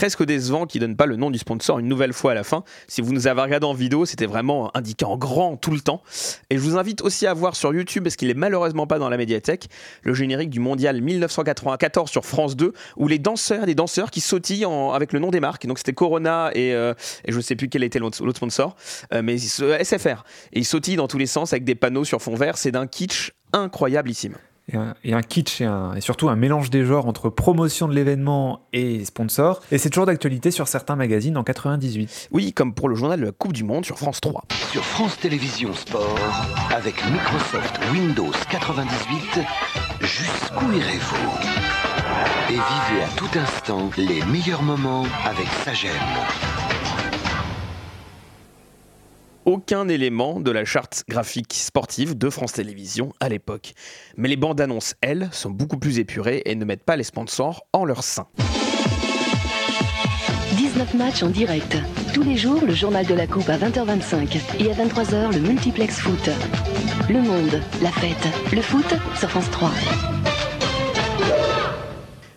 Presque 0.03 0.25
décevant 0.25 0.67
qui 0.67 0.81
donne 0.81 0.97
pas 0.97 1.07
le 1.07 1.15
nom 1.15 1.31
du 1.31 1.39
sponsor 1.39 1.79
une 1.79 1.87
nouvelle 1.87 2.13
fois 2.13 2.33
à 2.33 2.35
la 2.35 2.43
fin. 2.43 2.65
Si 2.89 3.01
vous 3.01 3.13
nous 3.13 3.29
avez 3.29 3.41
regardé 3.41 3.67
en 3.67 3.73
vidéo, 3.73 4.05
c'était 4.05 4.27
vraiment 4.27 4.77
indiqué 4.77 5.05
en 5.05 5.17
grand 5.17 5.57
tout 5.57 5.71
le 5.71 5.79
temps. 5.79 6.03
Et 6.51 6.57
je 6.57 6.61
vous 6.61 6.77
invite 6.77 7.03
aussi 7.03 7.25
à 7.25 7.33
voir 7.35 7.55
sur 7.55 7.73
YouTube, 7.73 8.03
parce 8.03 8.17
qu'il 8.17 8.29
est 8.29 8.35
malheureusement 8.35 8.89
pas 8.89 8.99
dans 8.99 9.09
la 9.09 9.17
médiathèque, 9.17 9.69
le 10.03 10.13
générique 10.13 10.51
du 10.51 10.59
mondial 10.59 11.01
1994 11.01 12.11
sur 12.11 12.25
France 12.27 12.57
2, 12.57 12.73
où 12.97 13.07
les 13.07 13.21
danseurs, 13.21 13.65
des 13.65 13.77
danseurs 13.77 14.11
qui 14.11 14.21
sautillent 14.21 14.67
avec 14.93 15.13
le 15.13 15.21
nom 15.21 15.31
des 15.31 15.39
marques. 15.39 15.69
Donc 15.69 15.79
c'était 15.79 15.93
Corona 15.93 16.51
et, 16.53 16.75
euh, 16.75 16.95
je 17.29 17.39
sais 17.39 17.55
plus 17.55 17.69
quel 17.69 17.85
était 17.85 18.01
l'autre 18.01 18.35
sponsor, 18.35 18.75
euh, 19.15 19.23
mais 19.23 19.39
SFR. 19.39 20.25
Et 20.53 20.59
ils 20.59 20.65
sautillent 20.65 20.97
dans 20.97 21.07
tous 21.07 21.19
les 21.19 21.27
sens 21.27 21.53
avec 21.53 21.63
des 21.63 21.77
panneaux 21.77 22.05
sur 22.05 22.21
fond 22.21 22.35
vert. 22.35 22.59
C'est 22.59 22.73
d'un 22.73 22.89
kitsch 22.89 23.31
incroyablissime 23.53 24.35
et 25.05 25.13
un, 25.13 25.23
kitsch 25.23 25.61
et, 25.61 25.69
et, 25.97 26.01
surtout 26.01 26.29
un 26.29 26.37
mélange 26.37 26.71
des 26.71 26.85
genres 26.85 27.07
entre 27.07 27.29
promotion 27.29 27.89
de 27.89 27.95
l'événement 27.95 28.67
et 28.73 29.05
sponsor. 29.05 29.61
Et 29.71 29.79
c'est 29.79 29.91
toujours 29.91 30.07
d'actualité 30.07 30.51
sur 30.51 30.69
certains 30.69 30.97
magazines 30.97 31.37
en 31.37 31.45
98. 31.45 32.29
Oui, 32.33 32.53
comme 32.53 32.75
pour 32.75 32.89
le 32.89 32.95
journal 32.95 33.21
de 33.21 33.27
la 33.27 33.33
Coupe 33.33 33.53
du 33.53 33.65
Monde 33.65 33.85
sur 33.85 33.99
France 33.99 34.21
3. 34.21 34.45
Sur 34.71 34.85
France 34.85 35.19
Télévisions 35.19 35.75
Sport, 35.75 36.19
avec 36.75 36.95
Microsoft 37.11 37.79
Windows 37.93 38.33
98, 38.51 39.45
jusqu'où 40.01 40.73
irez-vous? 40.73 41.73
Et 42.49 42.53
vivez 42.53 43.03
à 43.03 43.09
tout 43.17 43.39
instant 43.39 43.91
les 43.97 44.23
meilleurs 44.27 44.63
moments 44.63 45.07
avec 45.25 45.47
Sagem 45.65 45.93
aucun 49.45 49.89
élément 49.89 50.41
de 50.41 50.51
la 50.51 50.65
charte 50.65 51.05
graphique 51.09 51.55
sportive 51.55 52.17
de 52.17 52.31
France 52.31 52.53
Télévisions 52.53 53.13
à 53.21 53.29
l'époque. 53.29 53.73
Mais 54.17 54.29
les 54.29 54.37
bandes 54.37 54.61
annonces, 54.61 54.95
elles, 55.01 55.29
sont 55.33 55.51
beaucoup 55.51 55.79
plus 55.79 55.99
épurées 55.99 56.43
et 56.45 56.55
ne 56.55 56.65
mettent 56.65 56.85
pas 56.85 56.97
les 56.97 57.05
sponsors 57.05 57.67
en 57.73 57.85
leur 57.85 58.03
sein. 58.03 58.27
19 60.57 60.95
matchs 60.95 61.23
en 61.23 61.29
direct. 61.29 61.77
Tous 62.13 62.23
les 62.23 62.37
jours, 62.37 62.61
le 62.67 62.75
journal 62.75 63.07
de 63.07 63.15
la 63.15 63.27
Coupe 63.27 63.49
à 63.49 63.57
20h25 63.57 64.41
et 64.61 64.71
à 64.71 64.75
23h, 64.75 65.33
le 65.33 65.41
multiplex 65.41 65.99
foot. 65.99 66.31
Le 67.09 67.21
monde, 67.21 67.61
la 67.83 67.91
fête, 67.91 68.53
le 68.53 68.63
foot 68.63 68.95
sur 69.19 69.31
France 69.31 69.51
3. 69.51 69.71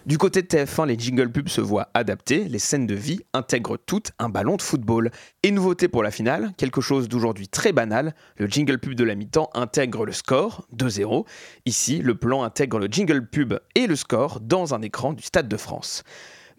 Du 0.05 0.19
côté 0.19 0.43
de 0.43 0.47
TF1, 0.47 0.85
les 0.85 0.99
jingle 0.99 1.31
pubs 1.31 1.49
se 1.49 1.61
voient 1.61 1.89
adaptés, 1.95 2.43
les 2.43 2.59
scènes 2.59 2.85
de 2.85 2.93
vie 2.93 3.21
intègrent 3.33 3.77
toutes 3.77 4.11
un 4.19 4.29
ballon 4.29 4.55
de 4.55 4.61
football. 4.61 5.09
Et 5.41 5.49
nouveauté 5.49 5.87
pour 5.87 6.03
la 6.03 6.11
finale, 6.11 6.51
quelque 6.57 6.79
chose 6.79 7.09
d'aujourd'hui 7.09 7.47
très 7.47 7.71
banal, 7.71 8.13
le 8.37 8.45
jingle 8.45 8.77
pub 8.77 8.93
de 8.93 9.03
la 9.03 9.15
mi-temps 9.15 9.49
intègre 9.55 10.05
le 10.05 10.11
score, 10.11 10.67
2-0. 10.77 11.25
Ici, 11.65 12.03
le 12.03 12.13
plan 12.13 12.43
intègre 12.43 12.77
le 12.77 12.85
jingle 12.85 13.25
pub 13.25 13.55
et 13.73 13.87
le 13.87 13.95
score 13.95 14.41
dans 14.41 14.75
un 14.75 14.83
écran 14.83 15.13
du 15.13 15.23
Stade 15.23 15.47
de 15.47 15.57
France. 15.57 16.03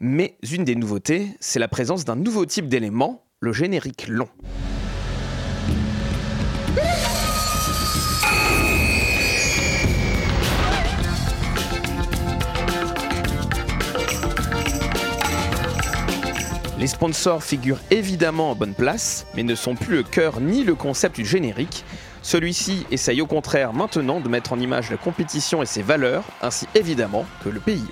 Mais 0.01 0.38
une 0.51 0.64
des 0.64 0.74
nouveautés, 0.74 1.28
c'est 1.38 1.61
la 1.61 1.68
présence 1.68 2.05
d'un 2.05 2.16
nouveau 2.16 2.47
type 2.47 2.66
d'élément, 2.66 3.26
le 3.38 3.53
générique 3.53 4.09
long. 4.09 4.28
Les 16.78 16.88
sponsors 16.88 17.42
figurent 17.42 17.80
évidemment 17.90 18.50
en 18.50 18.54
bonne 18.54 18.74
place, 18.74 19.26
mais 19.34 19.42
ne 19.42 19.54
sont 19.54 19.74
plus 19.74 19.96
le 19.96 20.02
cœur 20.02 20.40
ni 20.40 20.62
le 20.62 20.74
concept 20.74 21.16
du 21.16 21.24
générique. 21.24 21.84
Celui-ci 22.20 22.86
essaye 22.90 23.22
au 23.22 23.26
contraire 23.26 23.72
maintenant 23.72 24.20
de 24.20 24.28
mettre 24.28 24.52
en 24.52 24.60
image 24.60 24.90
la 24.90 24.98
compétition 24.98 25.62
et 25.62 25.66
ses 25.66 25.82
valeurs, 25.82 26.24
ainsi 26.42 26.66
évidemment 26.74 27.24
que 27.42 27.48
le 27.48 27.60
pays 27.60 27.84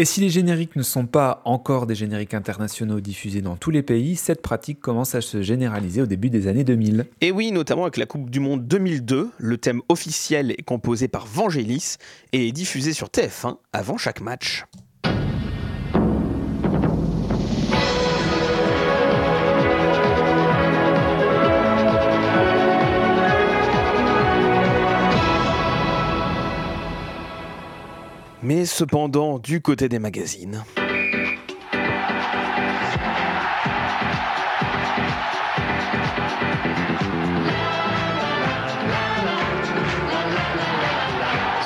Et 0.00 0.06
si 0.06 0.22
les 0.22 0.30
génériques 0.30 0.76
ne 0.76 0.82
sont 0.82 1.04
pas 1.04 1.42
encore 1.44 1.86
des 1.86 1.94
génériques 1.94 2.32
internationaux 2.32 3.00
diffusés 3.00 3.42
dans 3.42 3.56
tous 3.56 3.70
les 3.70 3.82
pays, 3.82 4.16
cette 4.16 4.40
pratique 4.40 4.80
commence 4.80 5.14
à 5.14 5.20
se 5.20 5.42
généraliser 5.42 6.00
au 6.00 6.06
début 6.06 6.30
des 6.30 6.46
années 6.46 6.64
2000. 6.64 7.04
Et 7.20 7.30
oui, 7.30 7.52
notamment 7.52 7.82
avec 7.82 7.98
la 7.98 8.06
Coupe 8.06 8.30
du 8.30 8.40
Monde 8.40 8.66
2002, 8.66 9.28
le 9.36 9.58
thème 9.58 9.82
officiel 9.90 10.52
est 10.52 10.62
composé 10.62 11.06
par 11.06 11.26
Vangelis 11.26 11.96
et 12.32 12.48
est 12.48 12.52
diffusé 12.52 12.94
sur 12.94 13.08
TF1 13.08 13.58
avant 13.74 13.98
chaque 13.98 14.22
match. 14.22 14.64
Mais 28.42 28.64
cependant, 28.64 29.38
du 29.38 29.60
côté 29.60 29.90
des 29.90 29.98
magazines. 29.98 30.64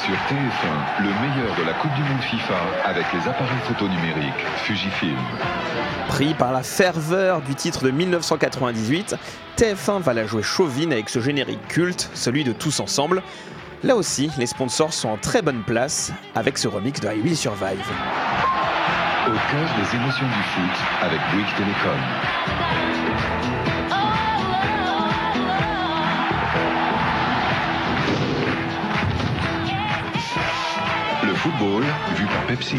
Sur 0.03 0.15
TF1, 0.15 1.03
le 1.03 1.11
meilleur 1.11 1.57
de 1.57 1.63
la 1.63 1.75
Coupe 1.75 1.95
du 1.95 2.03
Monde 2.03 2.21
FIFA 2.23 2.55
avec 2.85 3.05
les 3.13 3.21
appareils 3.21 3.61
photo 3.69 3.87
numériques 3.87 4.33
Fujifilm. 4.65 5.17
Pris 6.09 6.35
par 6.35 6.53
la 6.53 6.65
ferveur 6.65 7.41
du 7.43 7.55
titre 7.55 7.85
de 7.85 7.93
1998, 7.93 9.15
TF1 9.57 10.01
va 10.01 10.13
la 10.13 10.27
jouer 10.27 10.43
chauvine 10.43 10.93
avec 10.93 11.09
ce 11.09 11.21
générique 11.21 11.69
culte, 11.69 12.11
celui 12.15 12.43
de 12.43 12.53
Tous 12.53 12.81
Ensemble. 12.81 13.23
Là 13.85 13.97
aussi, 13.97 14.31
les 14.39 14.47
sponsors 14.47 14.95
sont 14.95 15.11
en 15.11 15.19
très 15.19 15.43
bonne 15.43 15.63
place 15.63 16.11
avec 16.35 16.57
ce 16.57 16.69
remix 16.69 16.99
de 17.01 17.07
I 17.07 17.21
Will 17.21 17.37
Survive. 17.37 17.85
Au 19.27 19.31
cœur 19.31 19.69
des 19.77 19.97
émotions 19.97 20.25
du 20.25 20.33
foot 20.33 20.87
avec 21.03 21.21
Bouygues 21.31 21.55
Télécom. 21.55 22.01
Le 31.25 31.35
football 31.35 31.85
vu 32.17 32.25
par 32.25 32.47
Pepsi. 32.47 32.79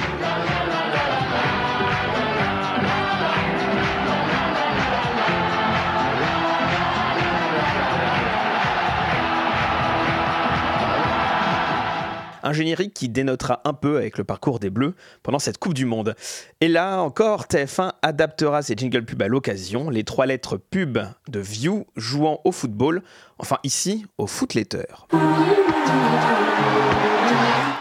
Un 12.45 12.53
générique 12.53 12.93
qui 12.93 13.09
dénotera 13.09 13.61
un 13.65 13.73
peu 13.73 13.97
avec 13.97 14.19
le 14.19 14.23
parcours 14.23 14.59
des 14.59 14.69
Bleus 14.69 14.93
pendant 15.23 15.39
cette 15.39 15.57
Coupe 15.57 15.73
du 15.73 15.85
Monde. 15.85 16.15
Et 16.61 16.67
là 16.67 17.01
encore, 17.01 17.45
TF1 17.45 17.93
adaptera 18.03 18.61
ses 18.61 18.75
jingle 18.77 19.03
pubs 19.03 19.23
à 19.23 19.27
l'occasion, 19.27 19.89
les 19.89 20.03
trois 20.03 20.27
lettres 20.27 20.57
pub 20.57 20.99
de 21.27 21.39
View 21.39 21.87
jouant 21.95 22.41
au 22.45 22.51
football, 22.51 23.01
enfin 23.39 23.57
ici 23.63 24.05
au 24.19 24.27
footletter. 24.27 24.85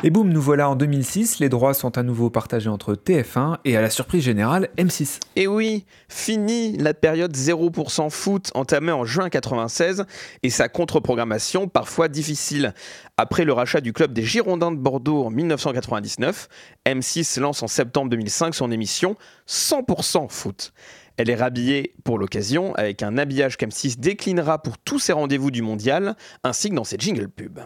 Et 0.05 0.11
boum, 0.11 0.29
nous 0.29 0.43
voilà 0.43 0.69
en 0.69 0.77
2006, 0.77 1.39
les 1.39 1.49
droits 1.49 1.73
sont 1.73 1.97
à 1.97 2.03
nouveau 2.03 2.29
partagés 2.29 2.69
entre 2.69 2.95
TF1 2.95 3.57
et 3.65 3.75
à 3.75 3.81
la 3.81 3.89
surprise 3.89 4.23
générale 4.23 4.69
M6. 4.77 5.19
Et 5.35 5.47
oui, 5.47 5.87
fini 6.11 6.77
la 6.77 6.93
période 6.93 7.35
0% 7.35 8.11
foot 8.11 8.51
entamée 8.55 8.93
en 8.93 9.07
juin 9.07 9.31
96 9.31 10.05
et 10.43 10.51
sa 10.51 10.69
contre-programmation 10.69 11.69
parfois 11.69 12.09
difficile. 12.09 12.75
Après 13.17 13.47
le 13.47 13.55
rachat 13.55 13.81
du 13.81 13.95
club 13.95 14.13
des 14.13 14.25
Girondins 14.25 14.73
de 14.73 14.77
Bordeaux 14.77 15.25
en 15.25 15.31
1999, 15.31 16.49
M6 16.85 17.41
lance 17.41 17.63
en 17.63 17.67
septembre 17.67 18.11
2005 18.11 18.55
son 18.55 18.71
émission 18.71 19.17
100% 19.49 20.29
foot. 20.29 20.75
Elle 21.17 21.31
est 21.31 21.35
rhabillée 21.35 21.95
pour 22.05 22.19
l'occasion 22.19 22.75
avec 22.75 23.03
un 23.03 23.17
habillage 23.17 23.57
qu'M6 23.57 24.01
déclinera 24.01 24.61
pour 24.61 24.77
tous 24.77 24.99
ses 24.99 25.15
rendez-vous 25.15 25.51
du 25.51 25.63
mondial 25.63 26.15
ainsi 26.43 26.69
que 26.69 26.75
dans 26.75 26.85
ses 26.85 26.99
jingle 26.99 27.29
pubs. 27.29 27.61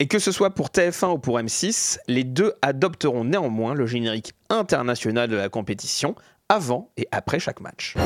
Et 0.00 0.06
que 0.06 0.20
ce 0.20 0.30
soit 0.30 0.50
pour 0.54 0.68
TF1 0.68 1.14
ou 1.14 1.18
pour 1.18 1.38
M6, 1.40 1.98
les 2.06 2.22
deux 2.22 2.54
adopteront 2.62 3.24
néanmoins 3.24 3.74
le 3.74 3.84
générique 3.86 4.32
international 4.48 5.28
de 5.28 5.36
la 5.36 5.48
compétition 5.48 6.14
avant 6.48 6.90
et 6.96 7.08
après 7.10 7.40
chaque 7.40 7.60
match. 7.60 7.96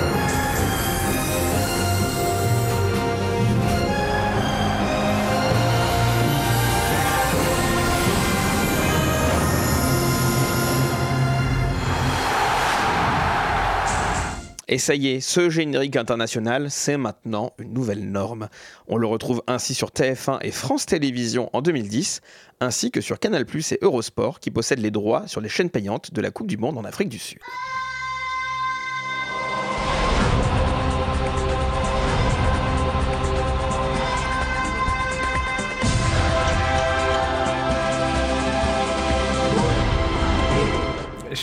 Et 14.72 14.78
ça 14.78 14.94
y 14.94 15.08
est, 15.08 15.20
ce 15.20 15.50
générique 15.50 15.96
international, 15.96 16.70
c'est 16.70 16.96
maintenant 16.96 17.52
une 17.58 17.74
nouvelle 17.74 18.10
norme. 18.10 18.48
On 18.88 18.96
le 18.96 19.06
retrouve 19.06 19.42
ainsi 19.46 19.74
sur 19.74 19.90
TF1 19.90 20.38
et 20.40 20.50
France 20.50 20.86
Télévisions 20.86 21.50
en 21.52 21.60
2010, 21.60 22.22
ainsi 22.58 22.90
que 22.90 23.02
sur 23.02 23.18
Canal⁇ 23.18 23.44
et 23.74 23.78
Eurosport 23.82 24.40
qui 24.40 24.50
possèdent 24.50 24.78
les 24.78 24.90
droits 24.90 25.28
sur 25.28 25.42
les 25.42 25.50
chaînes 25.50 25.68
payantes 25.68 26.14
de 26.14 26.22
la 26.22 26.30
Coupe 26.30 26.46
du 26.46 26.56
Monde 26.56 26.78
en 26.78 26.84
Afrique 26.84 27.10
du 27.10 27.18
Sud. 27.18 27.40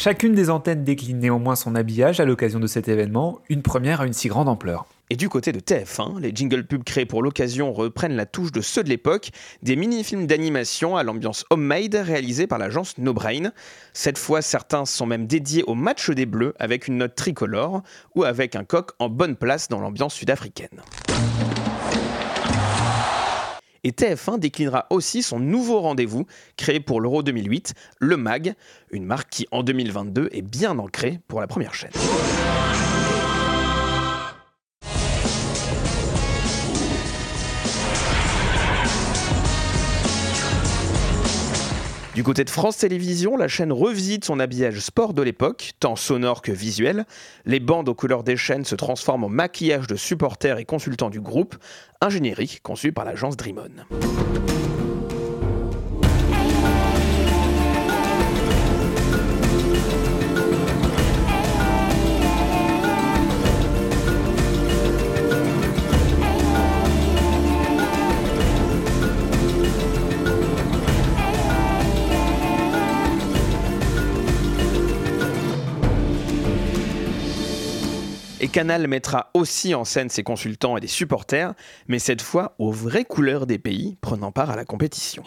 Chacune 0.01 0.33
des 0.33 0.49
antennes 0.49 0.85
décline 0.85 1.19
néanmoins 1.19 1.57
son 1.57 1.75
habillage 1.75 2.21
à 2.21 2.25
l'occasion 2.25 2.61
de 2.61 2.67
cet 2.67 2.87
événement, 2.87 3.41
une 3.49 3.61
première 3.61 3.99
à 3.99 4.05
une 4.05 4.13
si 4.13 4.29
grande 4.29 4.47
ampleur. 4.47 4.85
Et 5.09 5.17
du 5.17 5.27
côté 5.27 5.51
de 5.51 5.59
TF1, 5.59 6.21
les 6.21 6.31
jingle 6.33 6.65
pubs 6.65 6.85
créés 6.85 7.05
pour 7.05 7.21
l'occasion 7.21 7.73
reprennent 7.73 8.15
la 8.15 8.25
touche 8.25 8.53
de 8.53 8.61
ceux 8.61 8.81
de 8.81 8.87
l'époque, 8.87 9.31
des 9.61 9.75
mini-films 9.75 10.25
d'animation 10.25 10.95
à 10.95 11.03
l'ambiance 11.03 11.43
homemade 11.49 11.95
réalisés 11.95 12.47
par 12.47 12.59
l'agence 12.59 12.97
No 12.97 13.13
Brain. 13.13 13.51
Cette 13.91 14.17
fois, 14.17 14.41
certains 14.41 14.85
sont 14.85 15.05
même 15.05 15.27
dédiés 15.27 15.63
au 15.67 15.75
match 15.75 16.09
des 16.09 16.25
Bleus 16.25 16.53
avec 16.59 16.87
une 16.87 16.95
note 16.95 17.15
tricolore 17.15 17.83
ou 18.15 18.23
avec 18.23 18.55
un 18.55 18.63
coq 18.63 18.91
en 18.99 19.09
bonne 19.09 19.35
place 19.35 19.67
dans 19.67 19.81
l'ambiance 19.81 20.13
sud-africaine. 20.13 20.79
Et 23.83 23.91
TF1 23.91 24.39
déclinera 24.39 24.87
aussi 24.89 25.23
son 25.23 25.39
nouveau 25.39 25.79
rendez-vous 25.79 26.25
créé 26.57 26.79
pour 26.79 27.01
l'Euro 27.01 27.23
2008, 27.23 27.73
le 27.99 28.17
MAG, 28.17 28.53
une 28.91 29.05
marque 29.05 29.29
qui 29.29 29.47
en 29.51 29.63
2022 29.63 30.29
est 30.31 30.41
bien 30.41 30.77
ancrée 30.79 31.19
pour 31.27 31.41
la 31.41 31.47
première 31.47 31.73
chaîne. 31.73 31.91
Du 42.19 42.23
côté 42.23 42.43
de 42.43 42.49
France 42.49 42.75
Télévisions, 42.79 43.37
la 43.37 43.47
chaîne 43.47 43.71
revisite 43.71 44.25
son 44.25 44.41
habillage 44.41 44.81
sport 44.81 45.13
de 45.13 45.21
l'époque, 45.21 45.71
tant 45.79 45.95
sonore 45.95 46.41
que 46.41 46.51
visuel. 46.51 47.05
Les 47.45 47.61
bandes 47.61 47.87
aux 47.87 47.95
couleurs 47.95 48.23
des 48.23 48.35
chaînes 48.35 48.65
se 48.65 48.75
transforment 48.75 49.23
en 49.23 49.29
maquillage 49.29 49.87
de 49.87 49.95
supporters 49.95 50.57
et 50.57 50.65
consultants 50.65 51.09
du 51.09 51.21
groupe, 51.21 51.55
un 52.01 52.09
générique 52.09 52.59
conçu 52.61 52.91
par 52.91 53.05
l'agence 53.05 53.37
Dreamon. 53.37 53.71
Canal 78.49 78.87
mettra 78.87 79.29
aussi 79.33 79.75
en 79.75 79.85
scène 79.85 80.09
ses 80.09 80.23
consultants 80.23 80.75
et 80.75 80.81
des 80.81 80.87
supporters, 80.87 81.53
mais 81.87 81.99
cette 81.99 82.21
fois 82.21 82.55
aux 82.57 82.71
vraies 82.71 83.05
couleurs 83.05 83.45
des 83.45 83.59
pays 83.59 83.97
prenant 84.01 84.31
part 84.31 84.49
à 84.49 84.55
la 84.55 84.65
compétition. 84.65 85.23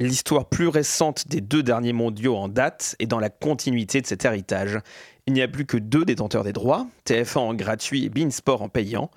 L'histoire 0.00 0.46
plus 0.46 0.66
récente 0.66 1.28
des 1.28 1.40
deux 1.40 1.62
derniers 1.62 1.92
mondiaux 1.92 2.36
en 2.36 2.48
date 2.48 2.96
est 2.98 3.06
dans 3.06 3.20
la 3.20 3.30
continuité 3.30 4.00
de 4.00 4.06
cet 4.06 4.24
héritage. 4.24 4.80
Il 5.26 5.32
n'y 5.34 5.42
a 5.42 5.46
plus 5.46 5.64
que 5.64 5.76
deux 5.76 6.04
détenteurs 6.04 6.42
des 6.42 6.52
droits, 6.52 6.88
TF1 7.06 7.38
en 7.38 7.54
gratuit 7.54 8.04
et 8.04 8.08
Beansport 8.08 8.62
en 8.62 8.68
payant. 8.68 9.10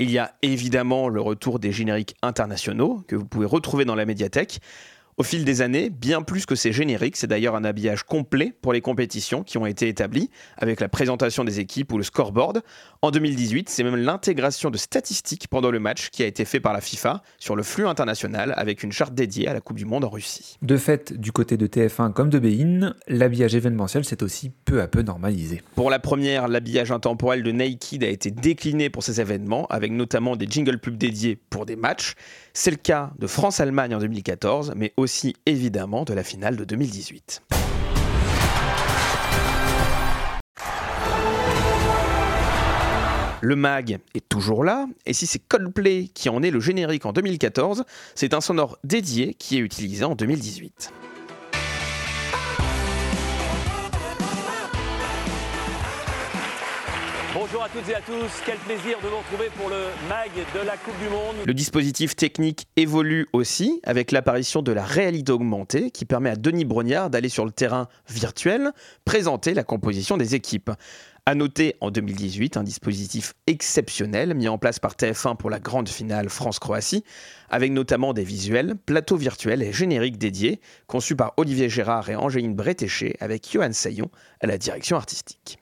Il 0.00 0.10
y 0.10 0.18
a 0.18 0.32
évidemment 0.40 1.10
le 1.10 1.20
retour 1.20 1.58
des 1.58 1.72
génériques 1.72 2.16
internationaux 2.22 3.04
que 3.06 3.16
vous 3.16 3.26
pouvez 3.26 3.44
retrouver 3.44 3.84
dans 3.84 3.94
la 3.94 4.06
médiathèque. 4.06 4.60
Au 5.20 5.22
fil 5.22 5.44
des 5.44 5.60
années, 5.60 5.90
bien 5.90 6.22
plus 6.22 6.46
que 6.46 6.54
ces 6.54 6.72
génériques, 6.72 7.18
c'est 7.18 7.26
d'ailleurs 7.26 7.54
un 7.54 7.62
habillage 7.62 8.04
complet 8.04 8.54
pour 8.62 8.72
les 8.72 8.80
compétitions 8.80 9.42
qui 9.42 9.58
ont 9.58 9.66
été 9.66 9.86
établies, 9.86 10.30
avec 10.56 10.80
la 10.80 10.88
présentation 10.88 11.44
des 11.44 11.60
équipes 11.60 11.92
ou 11.92 11.98
le 11.98 12.04
scoreboard. 12.04 12.62
En 13.02 13.10
2018, 13.10 13.68
c'est 13.68 13.84
même 13.84 13.96
l'intégration 13.96 14.70
de 14.70 14.78
statistiques 14.78 15.48
pendant 15.48 15.70
le 15.70 15.78
match 15.78 16.08
qui 16.08 16.22
a 16.22 16.26
été 16.26 16.46
fait 16.46 16.58
par 16.58 16.72
la 16.72 16.80
FIFA 16.80 17.22
sur 17.38 17.54
le 17.54 17.62
flux 17.62 17.86
international 17.86 18.54
avec 18.56 18.82
une 18.82 18.92
charte 18.92 19.12
dédiée 19.12 19.46
à 19.46 19.52
la 19.52 19.60
Coupe 19.60 19.76
du 19.76 19.84
Monde 19.84 20.04
en 20.04 20.08
Russie. 20.08 20.56
De 20.62 20.78
fait, 20.78 21.12
du 21.12 21.32
côté 21.32 21.58
de 21.58 21.66
TF1 21.66 22.14
comme 22.14 22.30
de 22.30 22.38
Bein, 22.38 22.94
l'habillage 23.06 23.54
événementiel 23.54 24.06
s'est 24.06 24.22
aussi 24.22 24.50
peu 24.64 24.80
à 24.80 24.88
peu 24.88 25.02
normalisé. 25.02 25.60
Pour 25.74 25.90
la 25.90 25.98
première, 25.98 26.48
l'habillage 26.48 26.92
intemporel 26.92 27.42
de 27.42 27.52
Naked 27.52 28.04
a 28.04 28.08
été 28.08 28.30
décliné 28.30 28.88
pour 28.88 29.02
ces 29.02 29.20
événements, 29.20 29.66
avec 29.66 29.92
notamment 29.92 30.34
des 30.36 30.46
jingle 30.46 30.78
pubs 30.78 30.96
dédiés 30.96 31.36
pour 31.50 31.66
des 31.66 31.76
matchs. 31.76 32.14
C'est 32.52 32.70
le 32.70 32.76
cas 32.76 33.12
de 33.18 33.26
France-Allemagne 33.26 33.94
en 33.94 33.98
2014, 33.98 34.72
mais 34.74 34.92
aussi 34.96 35.36
évidemment 35.46 36.04
de 36.04 36.14
la 36.14 36.24
finale 36.24 36.56
de 36.56 36.64
2018. 36.64 37.42
Le 43.42 43.56
mag 43.56 43.98
est 44.14 44.28
toujours 44.28 44.64
là, 44.64 44.86
et 45.06 45.14
si 45.14 45.26
c'est 45.26 45.38
Coldplay 45.38 46.08
qui 46.12 46.28
en 46.28 46.42
est 46.42 46.50
le 46.50 46.60
générique 46.60 47.06
en 47.06 47.12
2014, 47.12 47.84
c'est 48.14 48.34
un 48.34 48.40
sonore 48.40 48.78
dédié 48.84 49.34
qui 49.34 49.56
est 49.56 49.60
utilisé 49.60 50.04
en 50.04 50.14
2018. 50.14 50.92
Bonjour 57.60 57.76
à 57.76 57.82
toutes 57.82 57.90
et 57.90 57.94
à 57.94 58.00
tous, 58.00 58.42
quel 58.46 58.56
plaisir 58.56 58.96
de 59.02 59.08
vous 59.08 59.18
retrouver 59.18 59.50
pour 59.58 59.68
le 59.68 59.84
MAG 60.08 60.30
de 60.54 60.66
la 60.66 60.78
Coupe 60.78 60.98
du 60.98 61.10
Monde. 61.10 61.36
Le 61.44 61.52
dispositif 61.52 62.16
technique 62.16 62.66
évolue 62.76 63.28
aussi 63.34 63.82
avec 63.84 64.12
l'apparition 64.12 64.62
de 64.62 64.72
la 64.72 64.82
réalité 64.82 65.30
augmentée 65.30 65.90
qui 65.90 66.06
permet 66.06 66.30
à 66.30 66.36
Denis 66.36 66.64
Brognard 66.64 67.10
d'aller 67.10 67.28
sur 67.28 67.44
le 67.44 67.50
terrain 67.50 67.88
virtuel 68.08 68.70
présenter 69.04 69.52
la 69.52 69.62
composition 69.62 70.16
des 70.16 70.34
équipes. 70.34 70.70
À 71.26 71.34
noter 71.34 71.76
en 71.82 71.90
2018 71.90 72.56
un 72.56 72.62
dispositif 72.62 73.34
exceptionnel 73.46 74.32
mis 74.32 74.48
en 74.48 74.56
place 74.56 74.78
par 74.78 74.94
TF1 74.94 75.36
pour 75.36 75.50
la 75.50 75.60
grande 75.60 75.90
finale 75.90 76.30
France-Croatie, 76.30 77.04
avec 77.50 77.72
notamment 77.72 78.14
des 78.14 78.24
visuels, 78.24 78.74
plateaux 78.86 79.16
virtuels 79.16 79.62
et 79.62 79.74
génériques 79.74 80.16
dédiés, 80.16 80.62
conçus 80.86 81.14
par 81.14 81.34
Olivier 81.36 81.68
Gérard 81.68 82.08
et 82.08 82.16
Angéline 82.16 82.54
Bretéché 82.54 83.16
avec 83.20 83.46
Johan 83.52 83.72
Saillon 83.72 84.10
à 84.40 84.46
la 84.46 84.56
direction 84.56 84.96
artistique. 84.96 85.58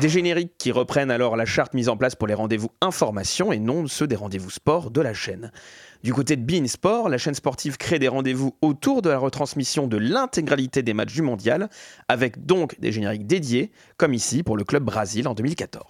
Des 0.00 0.08
génériques 0.08 0.52
qui 0.58 0.70
reprennent 0.70 1.10
alors 1.10 1.36
la 1.36 1.44
charte 1.44 1.74
mise 1.74 1.88
en 1.88 1.96
place 1.96 2.14
pour 2.14 2.28
les 2.28 2.34
rendez-vous 2.34 2.70
information 2.80 3.50
et 3.50 3.58
non 3.58 3.88
ceux 3.88 4.06
des 4.06 4.14
rendez-vous 4.14 4.50
sport 4.50 4.92
de 4.92 5.00
la 5.00 5.12
chaîne. 5.12 5.50
Du 6.04 6.14
côté 6.14 6.36
de 6.36 6.42
Bein 6.42 6.68
Sport, 6.68 7.08
la 7.08 7.18
chaîne 7.18 7.34
sportive 7.34 7.78
crée 7.78 7.98
des 7.98 8.06
rendez-vous 8.06 8.54
autour 8.62 9.02
de 9.02 9.10
la 9.10 9.18
retransmission 9.18 9.88
de 9.88 9.96
l'intégralité 9.96 10.84
des 10.84 10.94
matchs 10.94 11.14
du 11.14 11.22
mondial, 11.22 11.68
avec 12.06 12.46
donc 12.46 12.78
des 12.78 12.92
génériques 12.92 13.26
dédiés, 13.26 13.72
comme 13.96 14.14
ici 14.14 14.44
pour 14.44 14.56
le 14.56 14.62
club 14.62 14.84
Brésil 14.84 15.26
en 15.26 15.34
2014. 15.34 15.84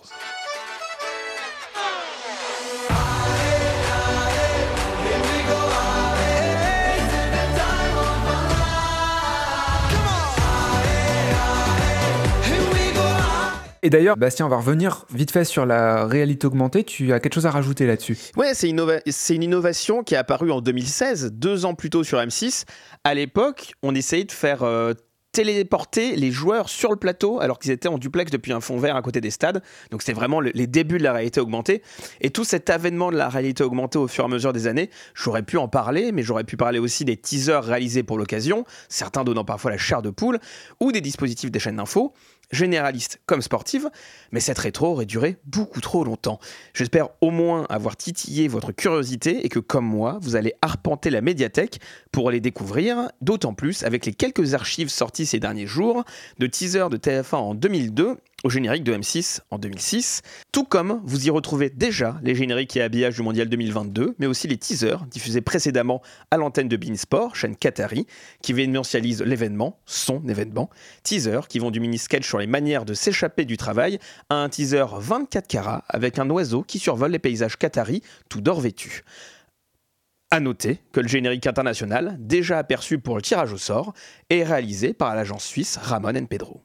Et 13.88 13.90
d'ailleurs, 13.90 14.18
Bastien, 14.18 14.44
on 14.44 14.50
va 14.50 14.58
revenir 14.58 15.06
vite 15.10 15.30
fait 15.30 15.46
sur 15.46 15.64
la 15.64 16.04
réalité 16.04 16.46
augmentée. 16.46 16.84
Tu 16.84 17.10
as 17.14 17.20
quelque 17.20 17.32
chose 17.32 17.46
à 17.46 17.50
rajouter 17.50 17.86
là-dessus? 17.86 18.18
Ouais, 18.36 18.52
c'est 18.52 18.68
une 18.68 19.42
innovation 19.42 20.02
qui 20.02 20.12
est 20.12 20.18
apparue 20.18 20.50
en 20.50 20.60
2016, 20.60 21.32
deux 21.32 21.64
ans 21.64 21.72
plus 21.72 21.88
tôt 21.88 22.04
sur 22.04 22.18
M6. 22.18 22.66
À 23.04 23.14
l'époque, 23.14 23.72
on 23.82 23.94
essayait 23.94 24.24
de 24.24 24.32
faire 24.32 24.62
euh, 24.62 24.92
téléporter 25.32 26.16
les 26.16 26.30
joueurs 26.30 26.68
sur 26.68 26.90
le 26.90 26.96
plateau 26.96 27.40
alors 27.40 27.58
qu'ils 27.58 27.70
étaient 27.70 27.88
en 27.88 27.96
duplex 27.96 28.30
depuis 28.30 28.52
un 28.52 28.60
fond 28.60 28.76
vert 28.76 28.94
à 28.94 29.00
côté 29.00 29.22
des 29.22 29.30
stades. 29.30 29.62
Donc 29.90 30.02
c'était 30.02 30.12
vraiment 30.12 30.40
les 30.40 30.66
débuts 30.66 30.98
de 30.98 31.04
la 31.04 31.14
réalité 31.14 31.40
augmentée. 31.40 31.82
Et 32.20 32.28
tout 32.28 32.44
cet 32.44 32.68
avènement 32.68 33.10
de 33.10 33.16
la 33.16 33.30
réalité 33.30 33.64
augmentée 33.64 33.98
au 33.98 34.06
fur 34.06 34.24
et 34.24 34.26
à 34.26 34.28
mesure 34.28 34.52
des 34.52 34.66
années, 34.66 34.90
j'aurais 35.14 35.42
pu 35.42 35.56
en 35.56 35.68
parler, 35.68 36.12
mais 36.12 36.22
j'aurais 36.22 36.44
pu 36.44 36.58
parler 36.58 36.78
aussi 36.78 37.06
des 37.06 37.16
teasers 37.16 37.64
réalisés 37.64 38.02
pour 38.02 38.18
l'occasion, 38.18 38.64
certains 38.90 39.24
donnant 39.24 39.46
parfois 39.46 39.70
la 39.70 39.78
chair 39.78 40.02
de 40.02 40.10
poule, 40.10 40.40
ou 40.78 40.92
des 40.92 41.00
dispositifs 41.00 41.50
des 41.50 41.58
chaînes 41.58 41.76
d'infos 41.76 42.12
généraliste 42.50 43.20
comme 43.26 43.42
sportive, 43.42 43.90
mais 44.32 44.40
cette 44.40 44.58
rétro 44.58 44.88
aurait 44.88 45.06
duré 45.06 45.36
beaucoup 45.44 45.80
trop 45.80 46.04
longtemps. 46.04 46.38
J'espère 46.74 47.08
au 47.20 47.30
moins 47.30 47.66
avoir 47.68 47.96
titillé 47.96 48.48
votre 48.48 48.72
curiosité 48.72 49.44
et 49.44 49.48
que, 49.48 49.58
comme 49.58 49.86
moi, 49.86 50.18
vous 50.22 50.36
allez 50.36 50.54
arpenter 50.62 51.10
la 51.10 51.20
médiathèque 51.20 51.80
pour 52.12 52.30
les 52.30 52.40
découvrir, 52.40 53.10
d'autant 53.20 53.54
plus 53.54 53.82
avec 53.82 54.06
les 54.06 54.12
quelques 54.12 54.54
archives 54.54 54.88
sorties 54.88 55.26
ces 55.26 55.40
derniers 55.40 55.66
jours, 55.66 56.04
de 56.38 56.46
teasers 56.46 56.90
de 56.90 56.96
TF1 56.96 57.36
en 57.36 57.54
2002 57.54 58.16
au 58.44 58.50
générique 58.50 58.84
de 58.84 58.94
M6 58.94 59.40
en 59.50 59.58
2006, 59.58 60.22
tout 60.52 60.64
comme 60.64 61.00
vous 61.04 61.26
y 61.26 61.30
retrouvez 61.30 61.70
déjà 61.70 62.20
les 62.22 62.36
génériques 62.36 62.76
et 62.76 62.82
habillages 62.82 63.16
du 63.16 63.22
Mondial 63.22 63.48
2022, 63.48 64.14
mais 64.18 64.26
aussi 64.26 64.46
les 64.46 64.56
teasers 64.56 65.04
diffusés 65.10 65.40
précédemment 65.40 66.02
à 66.30 66.36
l'antenne 66.36 66.68
de 66.68 66.76
Beansport, 66.76 67.34
chaîne 67.34 67.56
Qatari, 67.56 68.06
qui 68.40 68.52
événementialise 68.52 69.22
l'événement, 69.22 69.80
son 69.86 70.26
événement, 70.28 70.70
teasers 71.02 71.48
qui 71.48 71.58
vont 71.58 71.72
du 71.72 71.80
mini-sketch 71.80 72.26
sur 72.26 72.38
les 72.38 72.46
manières 72.46 72.84
de 72.84 72.94
s'échapper 72.94 73.44
du 73.44 73.56
travail 73.56 73.98
à 74.28 74.36
un 74.36 74.48
teaser 74.48 74.86
24 74.92 75.48
carats 75.48 75.84
avec 75.88 76.18
un 76.20 76.30
oiseau 76.30 76.62
qui 76.62 76.78
survole 76.78 77.10
les 77.10 77.18
paysages 77.18 77.56
Qatari 77.56 78.02
tout 78.28 78.40
d'or 78.40 78.60
vêtu. 78.60 79.02
À 80.30 80.40
noter 80.40 80.78
que 80.92 81.00
le 81.00 81.08
générique 81.08 81.46
international, 81.46 82.16
déjà 82.20 82.58
aperçu 82.58 82.98
pour 82.98 83.16
le 83.16 83.22
tirage 83.22 83.52
au 83.52 83.58
sort, 83.58 83.94
est 84.28 84.44
réalisé 84.44 84.92
par 84.92 85.16
l'agence 85.16 85.44
suisse 85.44 85.78
Ramon 85.78 86.26
Pedro. 86.26 86.60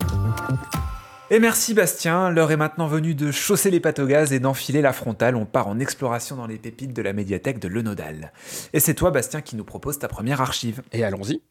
Et 1.33 1.39
merci 1.39 1.73
Bastien, 1.73 2.29
l'heure 2.29 2.51
est 2.51 2.57
maintenant 2.57 2.85
venue 2.85 3.15
de 3.15 3.31
chausser 3.31 3.71
les 3.71 3.79
pattes 3.79 3.97
au 3.97 4.05
gaz 4.05 4.31
et 4.33 4.39
d'enfiler 4.39 4.83
la 4.83 4.93
frontale. 4.93 5.35
On 5.35 5.45
part 5.45 5.67
en 5.67 5.79
exploration 5.79 6.35
dans 6.35 6.45
les 6.45 6.59
pépites 6.59 6.93
de 6.93 7.01
la 7.01 7.11
médiathèque 7.11 7.57
de 7.57 7.67
Lenodal. 7.67 8.31
Et 8.71 8.79
c'est 8.79 8.93
toi 8.93 9.09
Bastien 9.09 9.41
qui 9.41 9.55
nous 9.55 9.63
propose 9.63 9.97
ta 9.97 10.07
première 10.07 10.41
archive. 10.41 10.83
Et 10.91 11.03
allons-y. 11.03 11.41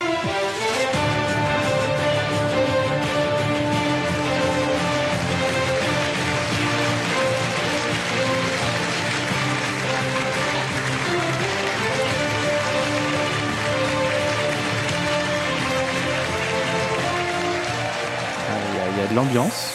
Il 18.95 19.01
y 19.01 19.05
a 19.05 19.09
de 19.09 19.15
l'ambiance. 19.17 19.72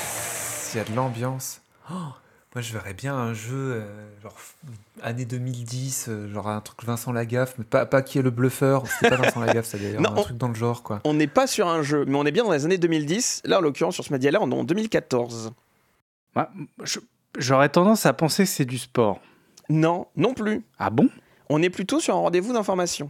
Il 0.77 0.81
y 0.81 0.83
a 0.83 0.91
de 0.91 0.95
l'ambiance. 0.95 1.61
Oh, 1.89 1.93
moi, 2.53 2.61
je 2.61 2.71
verrais 2.71 2.93
bien 2.93 3.15
un 3.15 3.33
jeu, 3.33 3.55
euh, 3.81 4.21
genre 4.21 4.35
année 5.01 5.25
2010, 5.25 6.05
euh, 6.07 6.31
genre 6.31 6.47
un 6.49 6.61
truc 6.61 6.83
Vincent 6.83 7.11
Lagaffe, 7.11 7.55
mais 7.57 7.63
pas, 7.63 7.87
pas 7.87 8.03
qui 8.03 8.19
est 8.19 8.21
le 8.21 8.29
bluffeur. 8.29 8.83
C'était 8.85 9.09
pas 9.09 9.23
Vincent 9.23 9.39
Lagaffe, 9.39 9.65
ça 9.65 9.79
d'ailleurs. 9.79 10.01
Un 10.11 10.15
on- 10.15 10.21
truc 10.21 10.37
dans 10.37 10.49
le 10.49 10.53
genre, 10.53 10.83
quoi. 10.83 11.01
On 11.03 11.15
n'est 11.15 11.25
pas 11.25 11.47
sur 11.47 11.67
un 11.67 11.81
jeu, 11.81 12.05
mais 12.05 12.15
on 12.15 12.27
est 12.27 12.31
bien 12.31 12.43
dans 12.43 12.51
les 12.51 12.63
années 12.65 12.77
2010. 12.77 13.41
Là, 13.45 13.57
en 13.57 13.61
l'occurrence, 13.61 13.95
sur 13.95 14.03
ce 14.03 14.13
média-là, 14.13 14.37
on 14.39 14.51
est 14.51 14.53
en 14.53 14.63
2014. 14.63 15.51
Ouais, 16.35 16.43
J'aurais 17.39 17.69
tendance 17.69 18.05
à 18.05 18.13
penser 18.13 18.43
que 18.43 18.49
c'est 18.51 18.65
du 18.65 18.77
sport. 18.77 19.19
Non, 19.69 20.05
non 20.15 20.35
plus. 20.35 20.63
Ah 20.77 20.91
bon? 20.91 21.09
On 21.49 21.59
est 21.63 21.71
plutôt 21.71 21.99
sur 21.99 22.13
un 22.15 22.19
rendez-vous 22.19 22.53
d'information. 22.53 23.09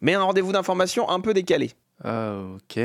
Mais 0.00 0.14
un 0.14 0.22
rendez-vous 0.22 0.52
d'information 0.52 1.10
un 1.10 1.20
peu 1.20 1.34
décalé. 1.34 1.72
Euh, 2.06 2.56
ok. 2.56 2.80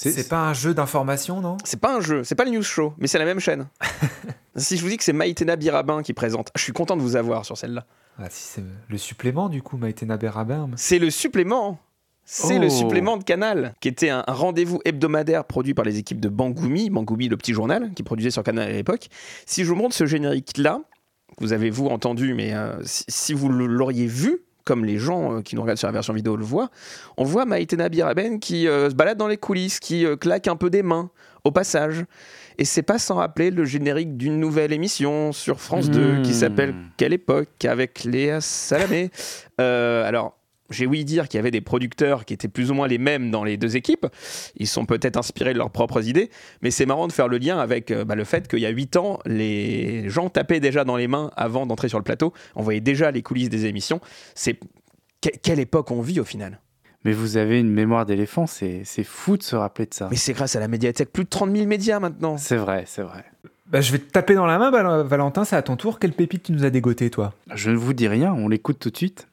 C'est 0.00 0.28
pas 0.28 0.48
un 0.48 0.54
jeu 0.54 0.74
d'information, 0.74 1.40
non? 1.40 1.56
C'est 1.64 1.80
pas 1.80 1.96
un 1.96 2.00
jeu, 2.00 2.22
c'est 2.24 2.34
pas 2.36 2.44
le 2.44 2.52
news 2.52 2.62
show, 2.62 2.94
mais 2.98 3.06
c'est 3.08 3.18
la 3.18 3.24
même 3.24 3.40
chaîne. 3.40 3.66
si 4.56 4.76
je 4.76 4.82
vous 4.82 4.88
dis 4.88 4.96
que 4.96 5.04
c'est 5.04 5.12
Maïtena 5.12 5.56
Birabin 5.56 6.02
qui 6.02 6.12
présente, 6.12 6.50
je 6.56 6.62
suis 6.62 6.72
content 6.72 6.96
de 6.96 7.02
vous 7.02 7.16
avoir 7.16 7.44
sur 7.44 7.56
celle-là. 7.56 7.84
Ah, 8.18 8.26
si 8.30 8.44
c'est 8.44 8.64
le 8.88 8.98
supplément, 8.98 9.48
du 9.48 9.62
coup, 9.62 9.76
Maïtena 9.76 10.16
Berabin. 10.16 10.70
C'est 10.76 10.98
le 10.98 11.10
supplément. 11.10 11.78
C'est 12.24 12.58
Oh. 12.58 12.62
le 12.62 12.68
supplément 12.68 13.16
de 13.16 13.24
Canal, 13.24 13.74
qui 13.80 13.88
était 13.88 14.10
un, 14.10 14.22
un 14.26 14.32
rendez-vous 14.34 14.80
hebdomadaire 14.84 15.44
produit 15.44 15.72
par 15.74 15.84
les 15.84 15.98
équipes 15.98 16.20
de 16.20 16.28
Bangoumi, 16.28 16.90
Bangoumi 16.90 17.28
le 17.28 17.36
petit 17.36 17.54
journal, 17.54 17.90
qui 17.94 18.02
produisait 18.02 18.30
sur 18.30 18.42
Canal 18.42 18.68
à 18.68 18.72
l'époque. 18.72 19.08
Si 19.46 19.64
je 19.64 19.68
vous 19.70 19.76
montre 19.76 19.94
ce 19.94 20.04
générique-là, 20.04 20.80
que 21.36 21.44
vous 21.44 21.52
avez 21.52 21.70
vous 21.70 21.86
entendu, 21.86 22.34
mais 22.34 22.52
euh, 22.54 22.74
si, 22.84 23.04
si 23.08 23.32
vous 23.32 23.48
l'auriez 23.48 24.06
vu 24.06 24.42
comme 24.68 24.84
les 24.84 24.98
gens 24.98 25.38
euh, 25.38 25.40
qui 25.40 25.56
nous 25.56 25.62
regardent 25.62 25.78
sur 25.78 25.88
la 25.88 25.92
version 25.92 26.12
vidéo 26.12 26.36
le 26.36 26.44
voient, 26.44 26.68
on 27.16 27.24
voit 27.24 27.46
Maïtena 27.46 27.88
Biraben 27.88 28.38
qui 28.38 28.68
euh, 28.68 28.90
se 28.90 28.94
balade 28.94 29.16
dans 29.16 29.26
les 29.26 29.38
coulisses, 29.38 29.80
qui 29.80 30.04
euh, 30.04 30.14
claque 30.14 30.46
un 30.46 30.56
peu 30.56 30.68
des 30.68 30.82
mains 30.82 31.08
au 31.42 31.50
passage. 31.50 32.04
Et 32.58 32.66
c'est 32.66 32.82
pas 32.82 32.98
sans 32.98 33.14
rappeler 33.14 33.50
le 33.50 33.64
générique 33.64 34.18
d'une 34.18 34.38
nouvelle 34.38 34.74
émission 34.74 35.32
sur 35.32 35.60
France 35.60 35.88
2 35.88 36.20
qui 36.22 36.30
Mmh. 36.30 36.32
s'appelle 36.34 36.74
Quelle 36.98 37.14
époque 37.14 37.64
avec 37.64 38.04
Léa 38.04 38.42
Salamé. 38.42 39.10
Euh, 39.58 40.06
alors, 40.06 40.37
j'ai 40.70 40.86
ouï 40.86 41.04
dire 41.04 41.28
qu'il 41.28 41.38
y 41.38 41.40
avait 41.40 41.50
des 41.50 41.60
producteurs 41.60 42.24
qui 42.24 42.34
étaient 42.34 42.48
plus 42.48 42.70
ou 42.70 42.74
moins 42.74 42.86
les 42.88 42.98
mêmes 42.98 43.30
dans 43.30 43.44
les 43.44 43.56
deux 43.56 43.76
équipes. 43.76 44.06
Ils 44.56 44.66
sont 44.66 44.84
peut-être 44.86 45.16
inspirés 45.16 45.52
de 45.54 45.58
leurs 45.58 45.70
propres 45.70 46.06
idées, 46.06 46.30
mais 46.62 46.70
c'est 46.70 46.84
marrant 46.86 47.06
de 47.06 47.12
faire 47.12 47.28
le 47.28 47.38
lien 47.38 47.58
avec 47.58 47.90
euh, 47.90 48.04
bah, 48.04 48.14
le 48.14 48.24
fait 48.24 48.48
qu'il 48.48 48.58
y 48.60 48.66
a 48.66 48.70
8 48.70 48.96
ans, 48.96 49.18
les 49.26 50.08
gens 50.10 50.28
tapaient 50.28 50.60
déjà 50.60 50.84
dans 50.84 50.96
les 50.96 51.08
mains 51.08 51.30
avant 51.36 51.64
d'entrer 51.66 51.88
sur 51.88 51.98
le 51.98 52.04
plateau. 52.04 52.32
On 52.54 52.62
voyait 52.62 52.80
déjà 52.80 53.10
les 53.10 53.22
coulisses 53.22 53.48
des 53.48 53.66
émissions. 53.66 54.00
C'est 54.34 54.54
que- 55.20 55.30
quelle 55.42 55.58
époque 55.60 55.90
on 55.90 56.00
vit 56.02 56.20
au 56.20 56.24
final? 56.24 56.60
Mais 57.04 57.12
vous 57.12 57.36
avez 57.36 57.60
une 57.60 57.70
mémoire 57.70 58.04
d'éléphant, 58.06 58.46
c'est 58.48 58.82
c'est 58.84 59.04
fou 59.04 59.36
de 59.36 59.42
se 59.44 59.54
rappeler 59.54 59.86
de 59.86 59.94
ça. 59.94 60.08
Mais 60.10 60.16
c'est 60.16 60.32
grâce 60.32 60.56
à 60.56 60.60
la 60.60 60.66
médiathèque, 60.68 61.12
plus 61.12 61.24
de 61.24 61.28
30 61.28 61.54
000 61.54 61.66
médias 61.66 62.00
maintenant. 62.00 62.36
C'est 62.36 62.56
vrai, 62.56 62.84
c'est 62.86 63.02
vrai. 63.02 63.24
Bah, 63.70 63.80
je 63.80 63.92
vais 63.92 63.98
te 63.98 64.10
taper 64.10 64.34
dans 64.34 64.46
la 64.46 64.58
main, 64.58 64.70
Val- 64.70 65.06
Valentin, 65.06 65.44
c'est 65.44 65.54
à 65.56 65.62
ton 65.62 65.76
tour. 65.76 65.98
Quelle 66.00 66.12
pépite 66.12 66.42
tu 66.42 66.52
nous 66.52 66.64
as 66.64 66.70
dégoté, 66.70 67.08
toi? 67.08 67.34
Je 67.54 67.70
ne 67.70 67.76
vous 67.76 67.92
dis 67.92 68.08
rien, 68.08 68.32
on 68.34 68.48
l'écoute 68.48 68.78
tout 68.80 68.90
de 68.90 68.96
suite. 68.96 69.28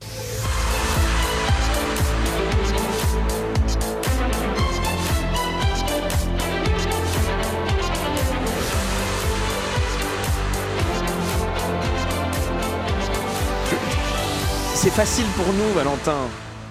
C'est 14.86 14.92
facile 14.92 15.26
pour 15.36 15.52
nous, 15.52 15.74
Valentin. 15.74 16.30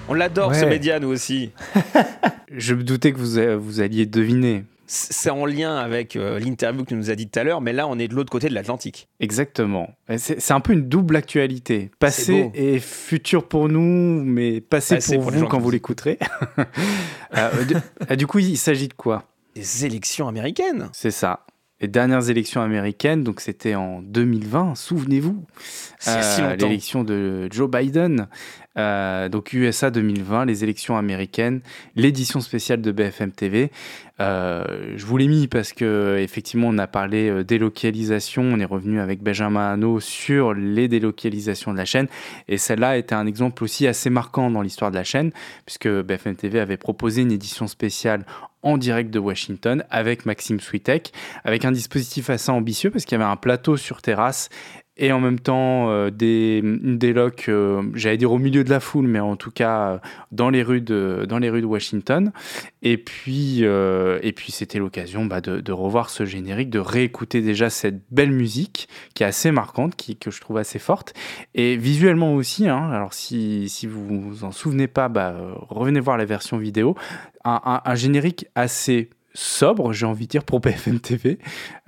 On 0.08 0.14
l'adore 0.14 0.54
ce 0.54 0.64
média, 0.66 1.00
nous 1.00 1.08
aussi. 1.08 1.50
Je 2.48 2.74
me 2.74 2.84
doutais 2.84 3.12
que 3.12 3.18
vous, 3.18 3.38
euh, 3.38 3.56
vous 3.56 3.80
alliez 3.80 4.06
deviner. 4.06 4.62
C'est 4.86 5.30
en 5.30 5.44
lien 5.44 5.74
avec 5.74 6.14
euh, 6.14 6.38
l'interview 6.38 6.84
que 6.84 6.90
tu 6.90 6.94
nous 6.94 7.10
as 7.10 7.16
dit 7.16 7.28
tout 7.28 7.40
à 7.40 7.42
l'heure, 7.42 7.60
mais 7.60 7.72
là, 7.72 7.88
on 7.88 7.98
est 7.98 8.06
de 8.06 8.14
l'autre 8.14 8.30
côté 8.30 8.48
de 8.48 8.54
l'Atlantique. 8.54 9.08
Exactement. 9.18 9.90
C'est 10.16 10.52
un 10.52 10.60
peu 10.60 10.74
une 10.74 10.88
double 10.88 11.16
actualité. 11.16 11.90
Passé 11.98 12.52
et 12.54 12.78
futur 12.78 13.48
pour 13.48 13.68
nous, 13.68 14.22
mais 14.22 14.60
passé, 14.60 14.94
Passé 14.94 15.16
pour, 15.18 15.32
vous 15.32 15.48
quand 15.48 15.58
vous 15.58 15.72
l'écouterez. 15.72 16.20
Euh, 17.36 17.50
ah, 18.08 18.14
du 18.14 18.28
coup, 18.28 18.38
il 18.38 18.56
s'agit 18.56 18.86
de 18.86 18.94
quoi? 18.94 19.24
Des 19.56 19.84
élections 19.84 20.28
américaines. 20.28 20.88
C'est 20.92 21.10
ça. 21.10 21.40
Les 21.84 21.88
dernières 21.88 22.30
élections 22.30 22.62
américaines, 22.62 23.24
donc 23.24 23.42
c'était 23.42 23.74
en 23.74 24.00
2020, 24.00 24.74
souvenez-vous. 24.74 25.44
Si 25.98 26.40
longtemps. 26.40 26.66
L'élection 26.66 27.04
de 27.04 27.46
Joe 27.52 27.70
Biden. 27.70 28.26
Euh, 28.78 29.28
donc 29.28 29.52
USA 29.52 29.90
2020, 29.90 30.46
les 30.46 30.64
élections 30.64 30.96
américaines, 30.96 31.60
l'édition 31.94 32.40
spéciale 32.40 32.80
de 32.80 32.90
BFM 32.90 33.32
TV. 33.32 33.70
Euh, 34.20 34.94
je 34.96 35.04
vous 35.06 35.16
l'ai 35.16 35.26
mis 35.26 35.48
parce 35.48 35.72
que 35.72 36.18
effectivement 36.20 36.68
on 36.68 36.78
a 36.78 36.86
parlé 36.86 37.28
euh, 37.28 37.42
délocalisation, 37.42 38.42
on 38.42 38.60
est 38.60 38.64
revenu 38.64 39.00
avec 39.00 39.22
Benjamin 39.22 39.72
Hanot 39.72 39.98
sur 39.98 40.54
les 40.54 40.86
délocalisations 40.86 41.72
de 41.72 41.78
la 41.78 41.84
chaîne. 41.84 42.06
Et 42.46 42.56
celle-là 42.56 42.96
était 42.96 43.14
un 43.14 43.26
exemple 43.26 43.64
aussi 43.64 43.86
assez 43.88 44.10
marquant 44.10 44.50
dans 44.50 44.62
l'histoire 44.62 44.90
de 44.92 44.96
la 44.96 45.04
chaîne 45.04 45.32
puisque 45.66 45.88
BFM 45.88 46.36
TV 46.36 46.60
avait 46.60 46.76
proposé 46.76 47.22
une 47.22 47.32
édition 47.32 47.66
spéciale 47.66 48.24
en 48.62 48.78
direct 48.78 49.10
de 49.10 49.18
Washington 49.18 49.84
avec 49.90 50.26
Maxime 50.26 50.58
Switek, 50.58 51.12
avec 51.44 51.64
un 51.64 51.72
dispositif 51.72 52.30
assez 52.30 52.50
ambitieux 52.50 52.90
parce 52.90 53.04
qu'il 53.04 53.18
y 53.18 53.20
avait 53.20 53.30
un 53.30 53.36
plateau 53.36 53.76
sur 53.76 54.00
terrasse 54.00 54.48
et 54.96 55.10
en 55.12 55.20
même 55.20 55.40
temps 55.40 55.90
euh, 55.90 56.10
des, 56.10 56.60
une 56.62 56.98
déloc, 56.98 57.46
euh, 57.48 57.82
j'allais 57.94 58.16
dire 58.16 58.30
au 58.30 58.38
milieu 58.38 58.62
de 58.62 58.70
la 58.70 58.78
foule, 58.78 59.08
mais 59.08 59.18
en 59.18 59.36
tout 59.36 59.50
cas 59.50 59.88
euh, 59.88 59.98
dans 60.30 60.50
les 60.50 60.62
rues 60.62 60.80
de, 60.80 61.26
dans 61.28 61.38
les 61.38 61.50
rues 61.50 61.62
de 61.62 61.66
Washington. 61.66 62.32
Et 62.82 62.96
puis, 62.96 63.60
euh, 63.62 64.20
puis 64.36 64.52
c'était 64.52 64.78
l'occasion 64.78 65.26
bah, 65.26 65.40
de, 65.40 65.72
revoir 65.72 66.10
ce 66.10 66.24
générique, 66.24 66.70
de 66.70 66.78
réécouter 66.78 67.40
déjà 67.40 67.70
cette 67.70 68.02
belle 68.10 68.30
musique 68.30 68.88
qui 69.14 69.24
est 69.24 69.26
assez 69.26 69.50
marquante, 69.50 69.96
qui, 69.96 70.16
que 70.16 70.30
je 70.30 70.40
trouve 70.40 70.58
assez 70.58 70.78
forte. 70.78 71.14
Et 71.54 71.76
visuellement 71.76 72.34
aussi, 72.34 72.68
hein, 72.68 72.90
alors 72.92 73.14
si, 73.14 73.68
si 73.68 73.86
vous 73.86 74.20
vous 74.20 74.44
en 74.44 74.52
souvenez 74.52 74.86
pas, 74.86 75.08
bah, 75.08 75.34
revenez 75.70 76.00
voir 76.00 76.16
la 76.16 76.24
version 76.24 76.58
vidéo. 76.58 76.94
Un 77.46 77.94
générique 77.94 78.46
assez 78.54 79.10
sobre, 79.34 79.92
j'ai 79.92 80.06
envie 80.06 80.26
de 80.26 80.30
dire, 80.30 80.44
pour 80.44 80.60
BFM 80.60 81.00
TV. 81.00 81.38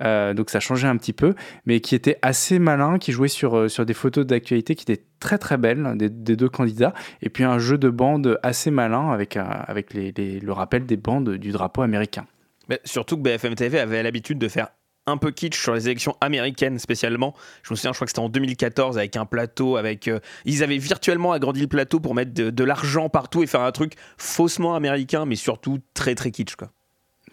Euh, 0.03 0.33
donc 0.33 0.49
ça 0.49 0.59
changeait 0.59 0.87
un 0.87 0.97
petit 0.97 1.13
peu, 1.13 1.33
mais 1.65 1.79
qui 1.79 1.95
était 1.95 2.19
assez 2.21 2.59
malin, 2.59 2.97
qui 2.99 3.11
jouait 3.11 3.27
sur, 3.27 3.57
euh, 3.57 3.67
sur 3.69 3.85
des 3.85 3.93
photos 3.93 4.25
d'actualité 4.25 4.75
qui 4.75 4.83
étaient 4.91 5.03
très 5.19 5.37
très 5.37 5.57
belles 5.57 5.93
des, 5.95 6.09
des 6.09 6.35
deux 6.35 6.49
candidats. 6.49 6.93
Et 7.21 7.29
puis 7.29 7.43
un 7.43 7.57
jeu 7.59 7.77
de 7.77 7.89
bandes 7.89 8.39
assez 8.43 8.69
malin 8.71 9.11
avec, 9.11 9.37
un- 9.37 9.43
avec 9.43 9.93
les- 9.93 10.11
le 10.11 10.51
rappel 10.51 10.85
des 10.85 10.97
bandes 10.97 11.31
du 11.37 11.51
drapeau 11.51 11.81
américain. 11.81 12.25
Mais 12.69 12.79
surtout 12.83 13.15
que 13.17 13.21
BFM 13.21 13.55
TV 13.55 13.79
avait 13.79 14.03
l'habitude 14.03 14.37
de 14.39 14.47
faire 14.49 14.67
un 15.09 15.15
peu 15.15 15.31
kitsch 15.31 15.57
sur 15.57 15.73
les 15.73 15.87
élections 15.87 16.17
américaines 16.19 16.79
spécialement. 16.79 17.33
Je 17.63 17.71
me 17.71 17.77
souviens, 17.77 17.93
je 17.93 17.97
crois 17.97 18.05
que 18.07 18.09
c'était 18.11 18.19
en 18.19 18.27
2014 18.27 18.97
avec 18.97 19.15
un 19.15 19.25
plateau, 19.25 19.77
avec 19.77 20.09
euh, 20.09 20.19
ils 20.43 20.63
avaient 20.63 20.77
virtuellement 20.77 21.31
agrandi 21.31 21.61
le 21.61 21.67
plateau 21.67 22.01
pour 22.01 22.13
mettre 22.13 22.33
de, 22.33 22.49
de 22.49 22.63
l'argent 22.65 23.07
partout 23.07 23.41
et 23.41 23.47
faire 23.47 23.61
un 23.61 23.71
truc 23.71 23.93
faussement 24.17 24.75
américain, 24.75 25.25
mais 25.25 25.37
surtout 25.37 25.79
très 25.93 26.13
très 26.13 26.31
kitsch 26.31 26.55
quoi. 26.57 26.71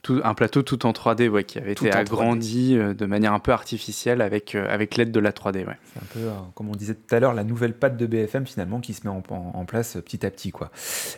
Tout, 0.05 0.21
un 0.23 0.35
plateau 0.35 0.63
tout 0.63 0.85
en 0.87 0.93
3D 0.93 1.29
ouais, 1.29 1.43
qui 1.45 1.59
avait 1.59 1.75
Tout 1.75 1.87
été 1.87 1.97
en 1.97 2.01
3D. 2.01 2.03
agrandi 2.03 2.77
euh, 2.77 2.93
de 2.95 3.07
manière 3.07 3.33
un 3.33 3.39
peu 3.39 3.53
artificielle 3.53 4.21
avec, 4.21 4.55
euh, 4.55 4.67
avec 4.73 4.97
l'aide 4.97 5.11
de 5.11 5.19
la 5.19 5.33
3D. 5.33 5.67
Ouais. 5.67 5.77
C'est 5.95 6.01
un 6.01 6.07
peu, 6.13 6.19
euh, 6.29 6.31
comme 6.55 6.69
on 6.69 6.73
disait 6.77 6.95
tout 6.95 7.15
à 7.15 7.21
l'heure, 7.21 7.33
la 7.35 7.43
nouvelle 7.43 7.73
patte 7.73 7.97
de 7.97 8.05
BFM 8.07 8.47
finalement 8.47 8.81
qui 8.81 8.93
se 8.95 9.01
met 9.09 9.11
en, 9.11 9.23
en- 9.31 9.53
en 9.55 9.65
place 9.65 9.95
petit 10.05 10.25
à 10.27 10.31
petit. 10.31 10.51
Quoi. 10.53 10.71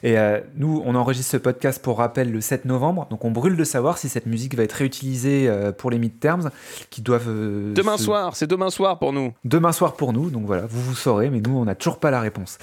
Et 0.04 0.16
euh, 0.18 0.40
nous, 0.56 0.82
on 0.86 0.94
enregistre 0.94 1.32
ce 1.32 1.36
podcast 1.36 1.82
pour 1.82 1.98
rappel 1.98 2.30
le 2.30 2.40
7 2.40 2.64
novembre, 2.64 3.08
donc 3.10 3.24
on 3.24 3.32
brûle 3.32 3.56
de 3.56 3.64
savoir 3.64 3.98
si 3.98 4.08
cette 4.08 4.26
musique 4.26 4.54
va 4.54 4.62
être 4.62 4.72
réutilisée 4.74 5.48
euh, 5.48 5.72
pour 5.72 5.90
les 5.90 5.98
midterms 5.98 6.50
qui 6.90 7.02
doivent... 7.02 7.28
euh, 7.28 7.74
Demain 7.74 7.96
se- 7.96 8.04
soir, 8.04 8.36
c'est 8.36 8.46
demain 8.46 8.70
soir 8.70 9.00
pour 9.00 9.12
nous. 9.12 9.32
Demain 9.44 9.72
soir 9.72 9.94
pour 9.96 10.12
nous, 10.12 10.30
donc 10.30 10.46
voilà, 10.46 10.64
vous 10.66 10.80
vous 10.80 10.94
saurez, 10.94 11.28
mais 11.28 11.40
nous, 11.40 11.56
on 11.58 11.64
n'a 11.64 11.74
toujours 11.74 11.98
pas 11.98 12.12
la 12.12 12.20
réponse. 12.20 12.56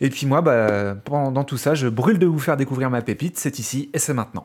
Et 0.00 0.10
puis 0.10 0.26
moi, 0.28 0.42
bah, 0.42 0.94
pendant 1.04 1.42
tout 1.42 1.56
ça, 1.56 1.74
je 1.74 1.88
brûle 1.88 2.20
de 2.20 2.26
vous 2.26 2.38
faire 2.38 2.56
découvrir 2.56 2.88
ma 2.88 3.02
pépite, 3.02 3.36
c'est 3.36 3.58
ici 3.58 3.90
et 3.92 3.98
c'est 3.98 4.14
maintenant. 4.14 4.44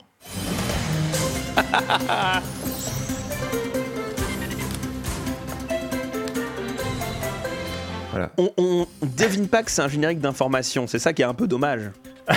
Voilà. 8.11 8.31
On, 8.37 8.51
on 8.57 8.87
devine 9.17 9.47
pas 9.47 9.63
que 9.63 9.71
c'est 9.71 9.81
un 9.81 9.87
générique 9.87 10.19
d'information, 10.19 10.85
c'est 10.87 10.99
ça 10.99 11.13
qui 11.13 11.21
est 11.21 11.25
un 11.25 11.33
peu 11.33 11.47
dommage. 11.47 11.91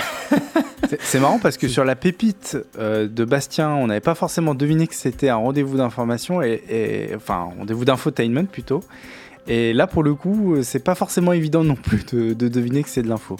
C'est- 1.01 1.19
marrant 1.19 1.39
parce 1.39 1.57
que 1.57 1.67
sur 1.67 1.83
la 1.83 1.95
pépite 1.95 2.57
euh, 2.77 3.07
de 3.07 3.25
Bastien, 3.25 3.69
on 3.71 3.87
n'avait 3.87 3.99
pas 4.01 4.13
forcément 4.15 4.53
deviné 4.53 4.85
que 4.87 4.93
c'était 4.95 5.29
un 5.29 5.35
rendez-vous 5.37 5.77
d'information, 5.77 6.41
et, 6.43 6.61
et- 6.69 7.15
enfin, 7.15 7.49
un 7.51 7.59
rendez-vous 7.59 7.85
d'infotainment 7.85 8.45
plutôt. 8.45 8.81
Et 9.47 9.73
là, 9.73 9.87
pour 9.87 10.03
le 10.03 10.13
coup, 10.15 10.55
euh, 10.55 10.63
c'est 10.63 10.83
pas 10.83 10.95
forcément 10.95 11.33
évident 11.33 11.63
non 11.63 11.75
plus 11.75 12.05
de, 12.05 12.33
de 12.33 12.47
deviner 12.47 12.83
que 12.83 12.89
c'est 12.89 13.01
de 13.01 13.09
l'info. 13.09 13.37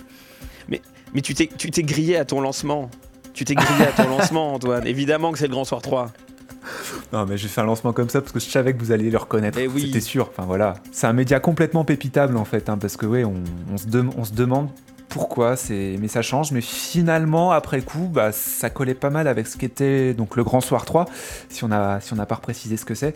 Mais, 0.69 0.81
tu 1.21 1.33
t'es 1.35 1.83
grillé 1.83 2.17
à 2.17 2.25
ton 2.25 2.41
lancement. 2.41 2.89
Tu 3.35 3.45
t'es 3.45 3.53
grillé 3.53 3.83
à 3.85 3.91
ton 3.91 4.09
lancement, 4.09 4.53
Antoine. 4.53 4.87
Évidemment 4.87 5.31
que 5.31 5.37
c'est 5.37 5.45
le 5.47 5.51
Grand 5.53 5.65
Soir 5.65 5.81
3. 5.81 6.11
Non, 7.13 7.25
mais 7.27 7.37
j'ai 7.37 7.47
fait 7.47 7.61
un 7.61 7.65
lancement 7.65 7.93
comme 7.93 8.09
ça 8.09 8.21
parce 8.21 8.31
que 8.31 8.39
je 8.39 8.49
savais 8.49 8.73
que 8.73 8.79
vous 8.79 8.91
alliez 8.91 9.11
le 9.11 9.17
reconnaître. 9.19 9.59
Eh 9.61 9.67
oui. 9.67 9.83
C'était 9.87 9.99
sûr. 10.01 10.29
Enfin 10.31 10.45
voilà. 10.47 10.75
C'est 10.91 11.05
un 11.05 11.13
média 11.13 11.39
complètement 11.39 11.85
pépitable 11.85 12.37
en 12.37 12.45
fait, 12.45 12.69
hein, 12.69 12.77
parce 12.79 12.97
que 12.97 13.05
ouais, 13.05 13.23
on, 13.23 13.35
on 13.71 13.77
se, 13.77 13.85
dem- 13.87 14.09
on 14.17 14.23
se 14.23 14.33
demande 14.33 14.69
pourquoi 15.07 15.55
c'est 15.55 15.95
mais 16.01 16.09
ça 16.09 16.21
change 16.21 16.51
mais 16.51 16.59
finalement 16.59 17.51
après 17.51 17.79
coup 17.81 18.09
bah, 18.11 18.33
ça 18.33 18.69
collait 18.69 18.95
pas 18.95 19.09
mal 19.11 19.29
avec 19.29 19.47
ce 19.47 19.55
qu'était 19.55 20.13
donc 20.13 20.35
le 20.35 20.43
grand 20.43 20.59
soir 20.59 20.83
3 20.83 21.05
si 21.47 21.63
on 21.63 21.71
a 21.71 22.01
si 22.01 22.11
on 22.11 22.17
n'a 22.17 22.25
pas 22.25 22.35
précisé 22.35 22.75
ce 22.75 22.83
que 22.83 22.95
c'est 22.95 23.15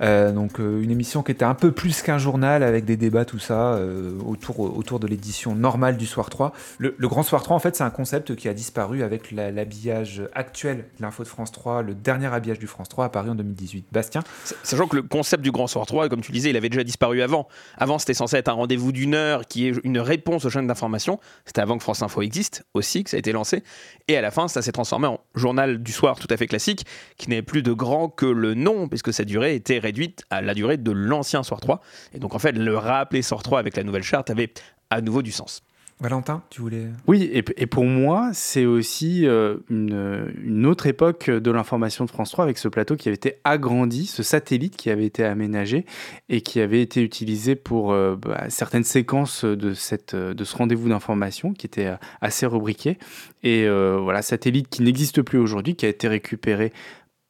Euh, 0.00 0.32
donc 0.32 0.58
euh, 0.58 0.80
une 0.82 0.90
émission 0.90 1.22
qui 1.22 1.32
était 1.32 1.44
un 1.44 1.54
peu 1.54 1.70
plus 1.72 2.02
qu'un 2.02 2.18
journal 2.18 2.62
avec 2.62 2.84
des 2.84 2.96
débats 2.96 3.24
tout 3.24 3.38
ça 3.38 3.74
euh, 3.74 4.12
autour 4.26 4.60
autour 4.60 4.98
de 5.00 5.06
l'édition 5.06 5.54
normale 5.54 5.96
du 5.96 6.06
soir 6.06 6.30
3 6.30 6.52
le, 6.78 6.94
le 6.96 7.08
grand 7.08 7.22
soir 7.22 7.42
3 7.42 7.54
en 7.54 7.58
fait 7.58 7.76
c'est 7.76 7.84
un 7.84 7.90
concept 7.90 8.34
qui 8.34 8.48
a 8.48 8.54
disparu 8.54 9.02
avec 9.02 9.30
la- 9.32 9.50
l'habillage 9.50 10.22
actuel 10.34 10.86
de 10.98 11.02
l'info 11.02 11.22
de 11.24 11.28
France 11.28 11.52
3 11.52 11.82
le 11.82 11.94
dernier 11.94 12.26
habillage 12.26 12.58
du 12.58 12.66
France 12.66 12.88
3 12.88 13.04
apparu 13.04 13.30
en 13.30 13.34
2018 13.34 13.84
Bastien? 13.92 14.22
Sachant 14.62 14.86
que 14.88 14.96
le 14.96 15.02
concept 15.02 15.42
du 15.42 15.50
Grand 15.52 15.66
Soir 15.66 15.86
3, 15.86 16.08
comme 16.08 16.20
tu 16.22 16.32
disais, 16.32 16.50
il 16.50 16.56
avait 16.56 16.68
déjà 16.68 16.84
disparu 16.84 17.20
avant. 17.22 17.46
Avant, 17.76 17.98
c'était 17.98 18.14
censé 18.14 18.36
être 18.36 18.48
un 18.48 18.52
rendez-vous 18.52 18.92
d'une 18.92 19.14
heure 19.14 19.46
qui 19.46 19.68
est 19.68 19.74
une 19.84 19.98
réponse 19.98 20.44
aux 20.44 20.50
chaînes 20.50 20.66
d'information. 20.66 21.18
C'était 21.44 21.60
avant 21.60 21.76
que 21.76 21.82
France 21.82 22.02
Info 22.02 22.22
existe 22.22 22.64
aussi, 22.74 23.04
que 23.04 23.10
ça 23.10 23.16
a 23.16 23.18
été 23.18 23.32
lancé. 23.32 23.62
Et 24.08 24.16
à 24.16 24.20
la 24.20 24.30
fin, 24.30 24.48
ça 24.48 24.62
s'est 24.62 24.72
transformé 24.72 25.06
en 25.08 25.20
journal 25.34 25.82
du 25.82 25.92
soir 25.92 26.18
tout 26.18 26.28
à 26.30 26.36
fait 26.36 26.46
classique, 26.46 26.86
qui 27.18 27.28
n'est 27.30 27.42
plus 27.42 27.62
de 27.62 27.72
grand 27.72 28.08
que 28.08 28.26
le 28.26 28.54
nom, 28.54 28.88
puisque 28.88 29.12
sa 29.12 29.24
durée 29.24 29.54
était 29.54 29.78
réduite 29.78 29.91
à 30.30 30.40
la 30.40 30.54
durée 30.54 30.76
de 30.76 30.90
l'ancien 30.90 31.42
Soir 31.42 31.60
3. 31.60 31.80
Et 32.14 32.18
donc, 32.18 32.34
en 32.34 32.38
fait, 32.38 32.52
le 32.52 32.76
rappeler 32.76 33.22
Soir 33.22 33.42
3 33.42 33.58
avec 33.58 33.76
la 33.76 33.84
nouvelle 33.84 34.02
charte 34.02 34.30
avait 34.30 34.52
à 34.90 35.00
nouveau 35.00 35.22
du 35.22 35.32
sens. 35.32 35.62
Valentin, 36.02 36.42
tu 36.50 36.62
voulais 36.62 36.88
Oui, 37.06 37.30
et, 37.32 37.44
et 37.56 37.66
pour 37.66 37.84
moi, 37.84 38.30
c'est 38.32 38.66
aussi 38.66 39.24
euh, 39.24 39.58
une, 39.70 40.32
une, 40.44 40.66
autre 40.66 40.88
époque 40.88 41.30
de 41.30 41.50
l'information 41.52 42.04
de 42.04 42.10
France 42.10 42.32
3 42.32 42.44
avec 42.44 42.58
ce 42.58 42.66
plateau 42.66 42.96
qui 42.96 43.08
avait 43.08 43.14
été 43.14 43.36
agrandi, 43.44 44.06
ce 44.06 44.24
satellite 44.24 44.76
qui 44.76 44.90
avait 44.90 45.06
été 45.06 45.24
aménagé 45.24 45.86
et 46.28 46.40
qui 46.40 46.60
avait 46.60 46.82
été 46.82 47.02
utilisé 47.02 47.54
pour 47.54 47.92
euh, 47.92 48.16
bah, 48.16 48.46
certaines 48.48 48.82
séquences 48.82 49.44
de, 49.44 49.74
cette, 49.74 50.16
de 50.16 50.44
ce 50.44 50.56
rendez-vous 50.56 50.88
d'information 50.88 51.52
qui 51.52 51.66
était 51.66 51.92
assez 52.20 52.46
rubriqué. 52.46 52.98
Et 53.44 53.64
euh, 53.66 53.98
voilà, 54.02 54.22
satellite 54.22 54.68
qui 54.70 54.82
n'existe 54.82 55.22
plus 55.22 55.38
aujourd'hui, 55.38 55.76
qui 55.76 55.86
a 55.86 55.88
été 55.88 56.08
récupéré 56.08 56.72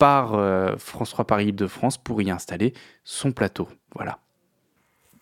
par 0.02 0.78
France 0.78 1.10
3 1.10 1.26
Paris-Île-de-France 1.26 1.96
pour 1.96 2.20
y 2.20 2.30
installer 2.32 2.74
son 3.04 3.30
plateau. 3.30 3.68
Voilà. 3.94 4.18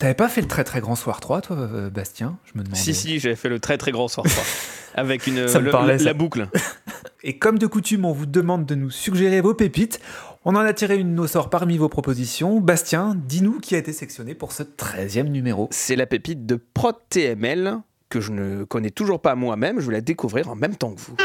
T'avais 0.00 0.14
pas 0.14 0.30
fait 0.30 0.40
le 0.40 0.48
très 0.48 0.64
très 0.64 0.80
grand 0.80 0.96
soir 0.96 1.20
3, 1.20 1.42
toi, 1.42 1.56
euh, 1.58 1.90
Bastien? 1.90 2.38
Je 2.46 2.58
me 2.58 2.64
demandais. 2.64 2.80
Si, 2.80 2.94
si, 2.94 3.18
j'avais 3.18 3.36
fait 3.36 3.50
le 3.50 3.60
très 3.60 3.76
très 3.76 3.92
grand 3.92 4.08
soir 4.08 4.24
3. 4.26 4.42
avec 4.94 5.26
une, 5.26 5.46
ça 5.48 5.60
me 5.60 5.70
parlait, 5.70 5.98
la 5.98 6.04
ça. 6.04 6.14
boucle. 6.14 6.48
Et 7.22 7.38
comme 7.38 7.58
de 7.58 7.66
coutume, 7.66 8.06
on 8.06 8.12
vous 8.12 8.24
demande 8.24 8.64
de 8.64 8.74
nous 8.74 8.88
suggérer 8.88 9.42
vos 9.42 9.52
pépites. 9.52 10.00
On 10.46 10.56
en 10.56 10.60
a 10.60 10.72
tiré 10.72 10.96
une 10.96 11.10
de 11.10 11.14
nos 11.14 11.26
sorts 11.26 11.50
parmi 11.50 11.76
vos 11.76 11.90
propositions. 11.90 12.58
Bastien, 12.60 13.14
dis-nous 13.14 13.60
qui 13.60 13.74
a 13.74 13.78
été 13.78 13.92
sélectionné 13.92 14.34
pour 14.34 14.52
ce 14.52 14.62
13e 14.62 15.28
numéro. 15.28 15.68
C'est 15.70 15.96
la 15.96 16.06
pépite 16.06 16.46
de 16.46 16.56
ProdTML 16.56 17.80
que 18.08 18.22
je 18.22 18.32
ne 18.32 18.64
connais 18.64 18.88
toujours 18.88 19.20
pas 19.20 19.34
moi-même. 19.34 19.80
Je 19.80 19.88
vais 19.88 19.92
la 19.92 20.00
découvrir 20.00 20.48
en 20.48 20.56
même 20.56 20.76
temps 20.76 20.94
que 20.94 21.00
vous. 21.00 21.16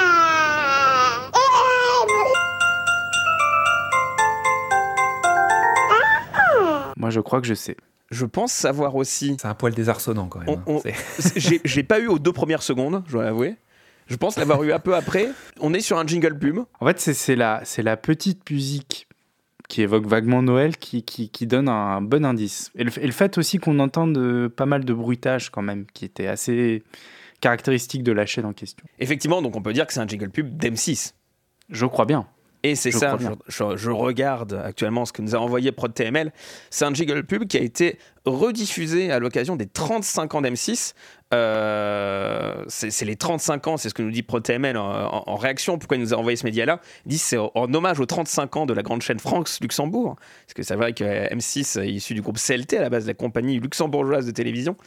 Moi, 7.06 7.12
je 7.12 7.20
crois 7.20 7.40
que 7.40 7.46
je 7.46 7.54
sais. 7.54 7.78
Je 8.10 8.26
pense 8.26 8.52
savoir 8.52 8.96
aussi. 8.96 9.38
C'est 9.40 9.48
un 9.48 9.54
poil 9.54 9.76
désarçonnant 9.76 10.26
quand 10.26 10.40
même. 10.40 10.60
On, 10.66 10.78
on... 10.78 10.82
J'ai 11.64 11.84
pas 11.84 12.00
eu 12.00 12.08
aux 12.08 12.18
deux 12.18 12.34
premières 12.34 12.64
secondes, 12.64 13.04
je 13.06 13.12
dois 13.12 13.26
l'avouer. 13.26 13.58
Je 14.08 14.16
pense 14.16 14.40
l'avoir 14.40 14.64
eu 14.64 14.74
un 14.74 14.80
peu 14.80 14.96
après. 14.96 15.30
On 15.60 15.72
est 15.76 15.82
sur 15.82 16.00
un 16.00 16.08
jingle 16.08 16.36
pub. 16.40 16.62
En 16.80 16.88
fait, 16.88 17.00
c'est 17.00 17.36
la, 17.36 17.62
la 17.78 17.96
petite 17.96 18.50
musique 18.50 19.08
qui 19.70 19.84
évoque 19.84 20.08
vaguement 20.08 20.42
Noël 20.42 20.78
qui, 20.78 21.04
qui, 21.04 21.30
qui 21.30 21.46
donne 21.46 21.70
un 21.70 22.02
bon 22.02 22.26
indice. 22.26 22.72
Et 22.74 22.84
le, 22.84 22.92
et 23.00 23.06
le 23.06 23.12
fait 23.12 23.38
aussi 23.38 23.60
qu'on 23.60 23.78
entende 23.78 24.48
pas 24.48 24.66
mal 24.66 24.84
de 24.84 24.94
bruitage 24.96 25.52
quand 25.52 25.62
même, 25.62 25.86
qui 25.94 26.06
était 26.06 26.26
assez 26.26 26.82
caractéristique 27.40 28.02
de 28.02 28.14
la 28.14 28.26
chaîne 28.26 28.46
en 28.46 28.54
question. 28.54 28.84
Effectivement, 28.98 29.44
donc 29.44 29.56
on 29.56 29.62
peut 29.62 29.74
dire 29.74 29.86
que 29.86 29.94
c'est 29.94 30.00
un 30.00 30.08
jingle 30.08 30.32
pub 30.32 30.58
d'M6. 30.58 31.14
Je 31.70 31.86
crois 31.86 32.06
bien. 32.06 32.26
Et 32.66 32.74
c'est 32.74 32.90
ça, 32.90 33.16
je, 33.20 33.28
je, 33.48 33.78
je, 33.78 33.92
regarde 33.92 34.60
actuellement 34.66 35.06
ce 35.06 35.14
que 35.14 35.22
nous 35.22 35.36
a 35.36 35.38
envoyé 35.38 35.72
ProdTML. 35.72 36.32
C'est 36.72 36.86
un 36.86 36.94
jingle 36.96 37.24
pub 37.24 37.46
qui 37.46 37.58
a 37.58 37.62
été 37.62 38.00
rediffusé 38.26 39.12
à 39.12 39.20
l'occasion 39.20 39.56
des 39.56 39.68
35 39.68 40.36
ans 40.36 40.42
d'M6. 40.42 40.94
Euh, 41.34 42.64
c'est 42.68 43.04
les 43.04 43.16
35 43.16 43.68
ans, 43.68 43.78
c'est 43.78 43.90
ce 43.90 43.94
que 43.94 44.04
nous 44.04 44.12
dit 44.12 44.22
ProTML 44.22 44.78
en, 44.78 45.36
réaction. 45.36 45.78
Pourquoi 45.78 45.98
il 45.98 46.02
nous 46.02 46.14
a 46.14 46.18
envoyé 46.18 46.36
ce 46.36 46.46
média-là 46.46 46.80
dit 47.06 47.18
c'est 47.18 47.38
en 47.38 47.74
hommage 47.74 48.00
aux 48.00 48.06
35 48.06 48.56
ans 48.56 48.66
de 48.66 48.74
la 48.74 48.84
grande 48.84 49.02
chaîne 49.02 49.20
France 49.20 49.60
Luxembourg. 49.62 50.16
Parce 50.46 50.54
que 50.54 50.64
c'est 50.64 50.76
vrai 50.76 50.94
que 50.94 51.04
M6 51.04 51.82
est 51.82 51.92
issu 51.92 52.14
du 52.14 52.22
groupe 52.22 52.38
CLT, 52.38 52.78
à 52.78 52.82
la 52.82 52.90
base 52.90 53.04
de 53.04 53.10
la 53.10 53.14
compagnie 53.16 53.60
luxembourgeoise 53.60 54.26
de 54.26 54.32
télévision. 54.32 54.78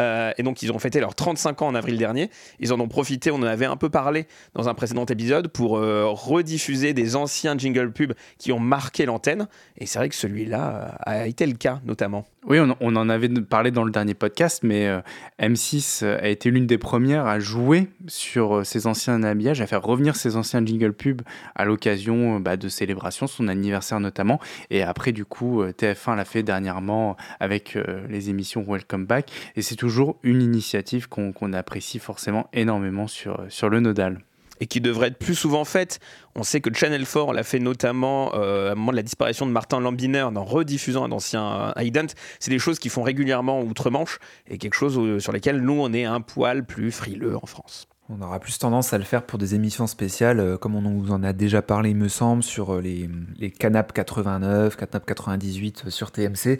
Euh, 0.00 0.32
et 0.38 0.42
donc 0.42 0.62
ils 0.62 0.72
ont 0.72 0.78
fêté 0.78 1.00
leurs 1.00 1.14
35 1.14 1.62
ans 1.62 1.66
en 1.68 1.74
avril 1.74 1.98
dernier. 1.98 2.30
Ils 2.58 2.72
en 2.72 2.80
ont 2.80 2.88
profité, 2.88 3.30
on 3.30 3.36
en 3.36 3.42
avait 3.42 3.66
un 3.66 3.76
peu 3.76 3.90
parlé 3.90 4.26
dans 4.54 4.68
un 4.68 4.74
précédent 4.74 5.04
épisode, 5.04 5.48
pour 5.48 5.76
euh, 5.76 6.06
rediffuser 6.06 6.94
des 6.94 7.16
anciens 7.16 7.56
jingle 7.56 7.92
pubs 7.92 8.14
qui 8.38 8.52
ont 8.52 8.60
marqué 8.60 9.04
l'antenne. 9.04 9.46
Et 9.76 9.86
c'est 9.86 9.98
vrai 9.98 10.08
que 10.08 10.14
celui-là 10.14 10.96
a 11.00 11.26
été 11.26 11.46
le 11.46 11.54
cas, 11.54 11.80
notamment. 11.84 12.24
Oui, 12.44 12.58
on, 12.58 12.81
on, 12.82 12.96
en 12.96 13.08
avait 13.08 13.28
parlé 13.28 13.70
dans 13.70 13.84
le 13.84 13.90
dernier 13.90 14.14
podcast, 14.14 14.60
mais 14.62 14.88
euh, 14.88 15.00
M6 15.40 16.04
a 16.04 16.28
été 16.28 16.50
l'une 16.50 16.66
des 16.66 16.78
premières 16.78 17.26
à 17.26 17.38
jouer 17.38 17.88
sur 18.08 18.58
euh, 18.58 18.64
ses 18.64 18.86
anciens 18.86 19.22
habillages, 19.22 19.60
à 19.60 19.66
faire 19.66 19.82
revenir 19.82 20.16
ses 20.16 20.36
anciens 20.36 20.64
jingle 20.64 20.92
pubs 20.92 21.22
à 21.54 21.64
l'occasion 21.64 22.40
bah, 22.40 22.56
de 22.56 22.68
célébrations, 22.68 23.26
son 23.26 23.48
anniversaire 23.48 24.00
notamment. 24.00 24.40
Et 24.70 24.82
après, 24.82 25.12
du 25.12 25.24
coup, 25.24 25.62
TF1 25.64 26.16
l'a 26.16 26.24
fait 26.24 26.42
dernièrement 26.42 27.16
avec 27.40 27.76
euh, 27.76 28.06
les 28.08 28.30
émissions 28.30 28.64
Welcome 28.66 29.06
Back. 29.06 29.30
Et 29.56 29.62
c'est 29.62 29.76
toujours 29.76 30.18
une 30.22 30.42
initiative 30.42 31.08
qu'on 31.08 31.32
qu 31.32 31.52
apprécie 31.54 31.98
forcément 31.98 32.48
énormément 32.52 33.06
sur 33.06 33.68
le 33.68 33.80
nodal 33.80 34.20
et 34.60 34.66
qui 34.66 34.80
devrait 34.80 35.08
être 35.08 35.18
plus 35.18 35.34
souvent 35.34 35.64
faite. 35.64 36.00
On 36.34 36.42
sait 36.42 36.60
que 36.60 36.72
Channel 36.72 37.06
4 37.06 37.32
l'a 37.32 37.42
fait 37.42 37.58
notamment 37.58 38.34
euh, 38.34 38.72
à 38.72 38.74
moment 38.74 38.92
de 38.92 38.96
la 38.96 39.02
disparition 39.02 39.46
de 39.46 39.50
Martin 39.50 39.80
Lambiner 39.80 40.22
en 40.22 40.44
rediffusant 40.44 41.04
un 41.04 41.12
ancien 41.12 41.72
euh, 41.76 41.82
Ident. 41.82 42.06
C'est 42.40 42.50
des 42.50 42.58
choses 42.58 42.78
qui 42.78 42.88
font 42.88 43.02
régulièrement 43.02 43.60
outre-Manche 43.62 44.18
et 44.48 44.58
quelque 44.58 44.74
chose 44.74 44.98
euh, 44.98 45.18
sur 45.20 45.32
lesquelles 45.32 45.60
nous, 45.60 45.78
on 45.80 45.92
est 45.92 46.04
un 46.04 46.20
poil 46.20 46.64
plus 46.64 46.92
frileux 46.92 47.36
en 47.36 47.46
France. 47.46 47.88
On 48.14 48.20
aura 48.20 48.40
plus 48.40 48.58
tendance 48.58 48.92
à 48.92 48.98
le 48.98 49.04
faire 49.04 49.22
pour 49.22 49.38
des 49.38 49.54
émissions 49.54 49.86
spéciales, 49.86 50.38
euh, 50.38 50.58
comme 50.58 50.74
on 50.74 50.98
vous 50.98 51.12
en 51.12 51.22
a 51.22 51.32
déjà 51.32 51.62
parlé, 51.62 51.90
il 51.90 51.96
me 51.96 52.08
semble, 52.08 52.42
sur 52.42 52.78
les, 52.78 53.08
les 53.38 53.50
Canap 53.50 53.94
89, 53.94 54.76
Canap 54.76 55.06
98 55.06 55.88
sur 55.88 56.10
TMC, 56.10 56.58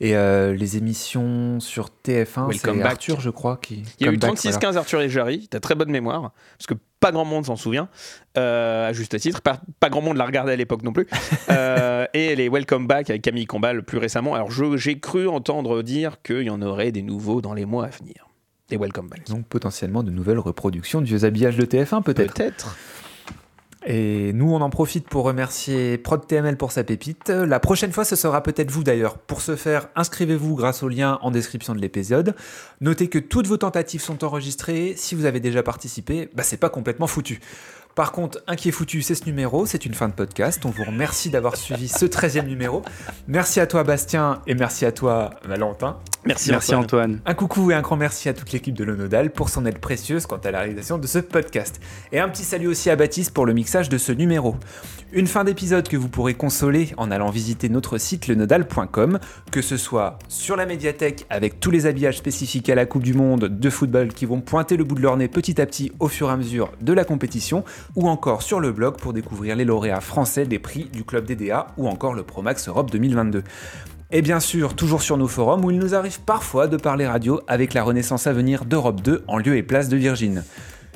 et 0.00 0.14
euh, 0.14 0.52
les 0.52 0.76
émissions 0.76 1.58
sur 1.58 1.88
TF1, 2.04 2.52
c'est 2.52 2.82
Arthur, 2.82 3.20
je 3.20 3.30
crois, 3.30 3.56
qui... 3.56 3.82
Il 3.98 4.06
y 4.06 4.08
a 4.10 4.12
eu 4.12 4.16
36-15 4.16 4.60
voilà. 4.60 4.78
Arthur 4.80 5.00
et 5.00 5.08
Jarry, 5.08 5.48
t'as 5.50 5.60
très 5.60 5.74
bonne 5.74 5.90
mémoire, 5.90 6.32
parce 6.58 6.66
que 6.66 6.74
pas 7.00 7.12
grand 7.12 7.24
monde 7.24 7.46
s'en 7.46 7.56
souvient, 7.56 7.88
euh, 8.36 8.88
à 8.88 8.92
juste 8.92 9.18
titre, 9.18 9.40
pas, 9.40 9.60
pas, 9.80 9.88
grand 9.88 10.02
monde 10.02 10.18
l'a 10.18 10.26
regardé 10.26 10.52
à 10.52 10.56
l'époque 10.56 10.82
non 10.82 10.92
plus, 10.92 11.06
euh, 11.50 12.06
et 12.12 12.36
les 12.36 12.50
Welcome 12.50 12.86
Back 12.86 13.08
avec 13.08 13.22
Camille 13.22 13.46
Combal 13.46 13.84
plus 13.84 13.98
récemment, 13.98 14.34
alors 14.34 14.50
j'ai 14.50 15.00
cru 15.00 15.28
entendre 15.28 15.82
dire 15.82 16.20
qu'il 16.22 16.42
y 16.42 16.50
en 16.50 16.60
aurait 16.60 16.92
des 16.92 17.02
nouveaux 17.02 17.40
dans 17.40 17.54
les 17.54 17.64
mois 17.64 17.86
à 17.86 17.88
venir. 17.88 18.28
Des 18.74 18.82
Welcome 18.82 19.08
Back. 19.08 19.28
Donc 19.28 19.46
potentiellement 19.46 20.02
de 20.02 20.10
nouvelles 20.10 20.38
reproductions 20.38 21.00
de 21.00 21.06
vieux 21.06 21.24
habillages 21.24 21.56
de 21.56 21.64
TF1 21.64 22.02
peut-être 22.02 22.34
Peut-être. 22.34 22.76
Et 23.86 24.32
nous, 24.32 24.50
on 24.50 24.62
en 24.62 24.70
profite 24.70 25.08
pour 25.08 25.24
remercier 25.24 25.98
ProdTML 25.98 26.56
pour 26.56 26.72
sa 26.72 26.84
pépite. 26.84 27.28
La 27.28 27.60
prochaine 27.60 27.92
fois, 27.92 28.06
ce 28.06 28.16
sera 28.16 28.42
peut-être 28.42 28.70
vous 28.70 28.82
d'ailleurs. 28.82 29.18
Pour 29.18 29.42
ce 29.42 29.56
faire, 29.56 29.88
inscrivez-vous 29.94 30.54
grâce 30.54 30.82
au 30.82 30.88
lien 30.88 31.18
en 31.20 31.30
description 31.30 31.74
de 31.74 31.80
l'épisode. 31.80 32.34
Notez 32.80 33.08
que 33.08 33.18
toutes 33.18 33.46
vos 33.46 33.58
tentatives 33.58 34.00
sont 34.00 34.24
enregistrées. 34.24 34.94
Si 34.96 35.14
vous 35.14 35.26
avez 35.26 35.38
déjà 35.38 35.62
participé, 35.62 36.30
bah, 36.34 36.42
c'est 36.42 36.56
pas 36.56 36.70
complètement 36.70 37.06
foutu. 37.06 37.40
Par 37.94 38.10
contre, 38.10 38.42
un 38.48 38.56
qui 38.56 38.68
est 38.68 38.72
foutu, 38.72 39.02
c'est 39.02 39.14
ce 39.14 39.24
numéro, 39.24 39.66
c'est 39.66 39.86
une 39.86 39.94
fin 39.94 40.08
de 40.08 40.14
podcast. 40.14 40.64
On 40.64 40.70
vous 40.70 40.82
remercie 40.82 41.30
d'avoir 41.30 41.54
suivi 41.54 41.86
ce 41.86 42.06
13e 42.06 42.46
numéro. 42.46 42.82
Merci 43.28 43.60
à 43.60 43.68
toi 43.68 43.84
Bastien 43.84 44.40
et 44.48 44.54
merci 44.54 44.84
à 44.84 44.90
toi 44.90 45.30
Valentin. 45.44 45.98
Merci, 46.26 46.50
merci 46.50 46.74
Antoine. 46.74 47.12
Antoine. 47.12 47.20
Un 47.26 47.34
coucou 47.34 47.70
et 47.70 47.74
un 47.74 47.82
grand 47.82 47.96
merci 47.96 48.28
à 48.28 48.34
toute 48.34 48.50
l'équipe 48.50 48.74
de 48.74 48.82
l'Onodal 48.82 49.30
pour 49.30 49.48
son 49.48 49.66
aide 49.66 49.78
précieuse 49.78 50.26
quant 50.26 50.38
à 50.38 50.50
la 50.50 50.60
réalisation 50.60 50.98
de 50.98 51.06
ce 51.06 51.18
podcast. 51.18 51.80
Et 52.12 52.18
un 52.18 52.28
petit 52.28 52.44
salut 52.44 52.66
aussi 52.66 52.90
à 52.90 52.96
Baptiste 52.96 53.32
pour 53.32 53.46
le 53.46 53.52
mixage 53.52 53.88
de 53.88 53.98
ce 53.98 54.10
numéro. 54.10 54.56
Une 55.12 55.26
fin 55.28 55.44
d'épisode 55.44 55.86
que 55.86 55.96
vous 55.96 56.08
pourrez 56.08 56.34
consoler 56.34 56.92
en 56.96 57.10
allant 57.10 57.30
visiter 57.30 57.68
notre 57.68 57.98
site 57.98 58.26
lenodal.com, 58.26 59.20
que 59.52 59.62
ce 59.62 59.76
soit 59.76 60.18
sur 60.28 60.56
la 60.56 60.66
médiathèque 60.66 61.26
avec 61.30 61.60
tous 61.60 61.70
les 61.70 61.86
habillages 61.86 62.16
spécifiques 62.16 62.68
à 62.70 62.74
la 62.74 62.86
Coupe 62.86 63.04
du 63.04 63.14
Monde 63.14 63.44
de 63.44 63.70
football 63.70 64.08
qui 64.08 64.26
vont 64.26 64.40
pointer 64.40 64.76
le 64.76 64.82
bout 64.82 64.96
de 64.96 65.02
leur 65.02 65.16
nez 65.16 65.28
petit 65.28 65.60
à 65.60 65.66
petit 65.66 65.92
au 66.00 66.08
fur 66.08 66.30
et 66.30 66.32
à 66.32 66.36
mesure 66.36 66.72
de 66.80 66.92
la 66.92 67.04
compétition, 67.04 67.64
ou 67.96 68.08
encore 68.08 68.42
sur 68.42 68.60
le 68.60 68.72
blog 68.72 68.96
pour 68.98 69.12
découvrir 69.12 69.56
les 69.56 69.64
lauréats 69.64 70.00
français 70.00 70.46
des 70.46 70.58
prix 70.58 70.84
du 70.92 71.04
club 71.04 71.26
DDA 71.26 71.68
ou 71.76 71.88
encore 71.88 72.14
le 72.14 72.22
Promax 72.22 72.68
Europe 72.68 72.90
2022. 72.90 73.42
Et 74.10 74.22
bien 74.22 74.40
sûr, 74.40 74.74
toujours 74.74 75.02
sur 75.02 75.16
nos 75.16 75.28
forums 75.28 75.64
où 75.64 75.70
il 75.70 75.78
nous 75.78 75.94
arrive 75.94 76.20
parfois 76.20 76.66
de 76.66 76.76
parler 76.76 77.06
radio 77.06 77.40
avec 77.48 77.74
la 77.74 77.82
renaissance 77.82 78.26
à 78.26 78.32
venir 78.32 78.64
d'Europe 78.64 79.00
2 79.00 79.24
en 79.26 79.38
lieu 79.38 79.56
et 79.56 79.62
place 79.62 79.88
de 79.88 79.96
Virgin. 79.96 80.44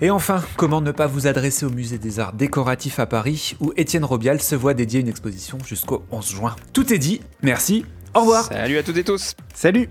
Et 0.01 0.11
enfin, 0.11 0.43
comment 0.57 0.81
ne 0.81 0.93
pas 0.93 1.09
vous 1.09 1.27
adresser 1.27 1.67
au 1.67 1.71
musée 1.71 1.99
des 1.99 2.21
arts 2.21 2.33
décoratifs 2.33 3.01
à 3.01 3.07
Paris 3.07 3.57
où 3.61 3.73
Étienne 3.77 4.05
Robial 4.05 4.41
se 4.41 4.55
voit 4.55 4.75
dédier 4.75 5.01
une 5.01 5.09
exposition 5.09 5.59
jusqu'au 5.67 6.05
11 6.13 6.31
juin. 6.31 6.57
Tout 6.73 6.93
est 6.93 6.99
dit, 6.99 7.21
merci, 7.43 7.85
au 8.15 8.21
revoir 8.21 8.45
Salut 8.45 8.79
à 8.79 8.83
toutes 8.85 8.99
et 8.99 9.05
tous 9.05 9.35
Salut 9.53 9.89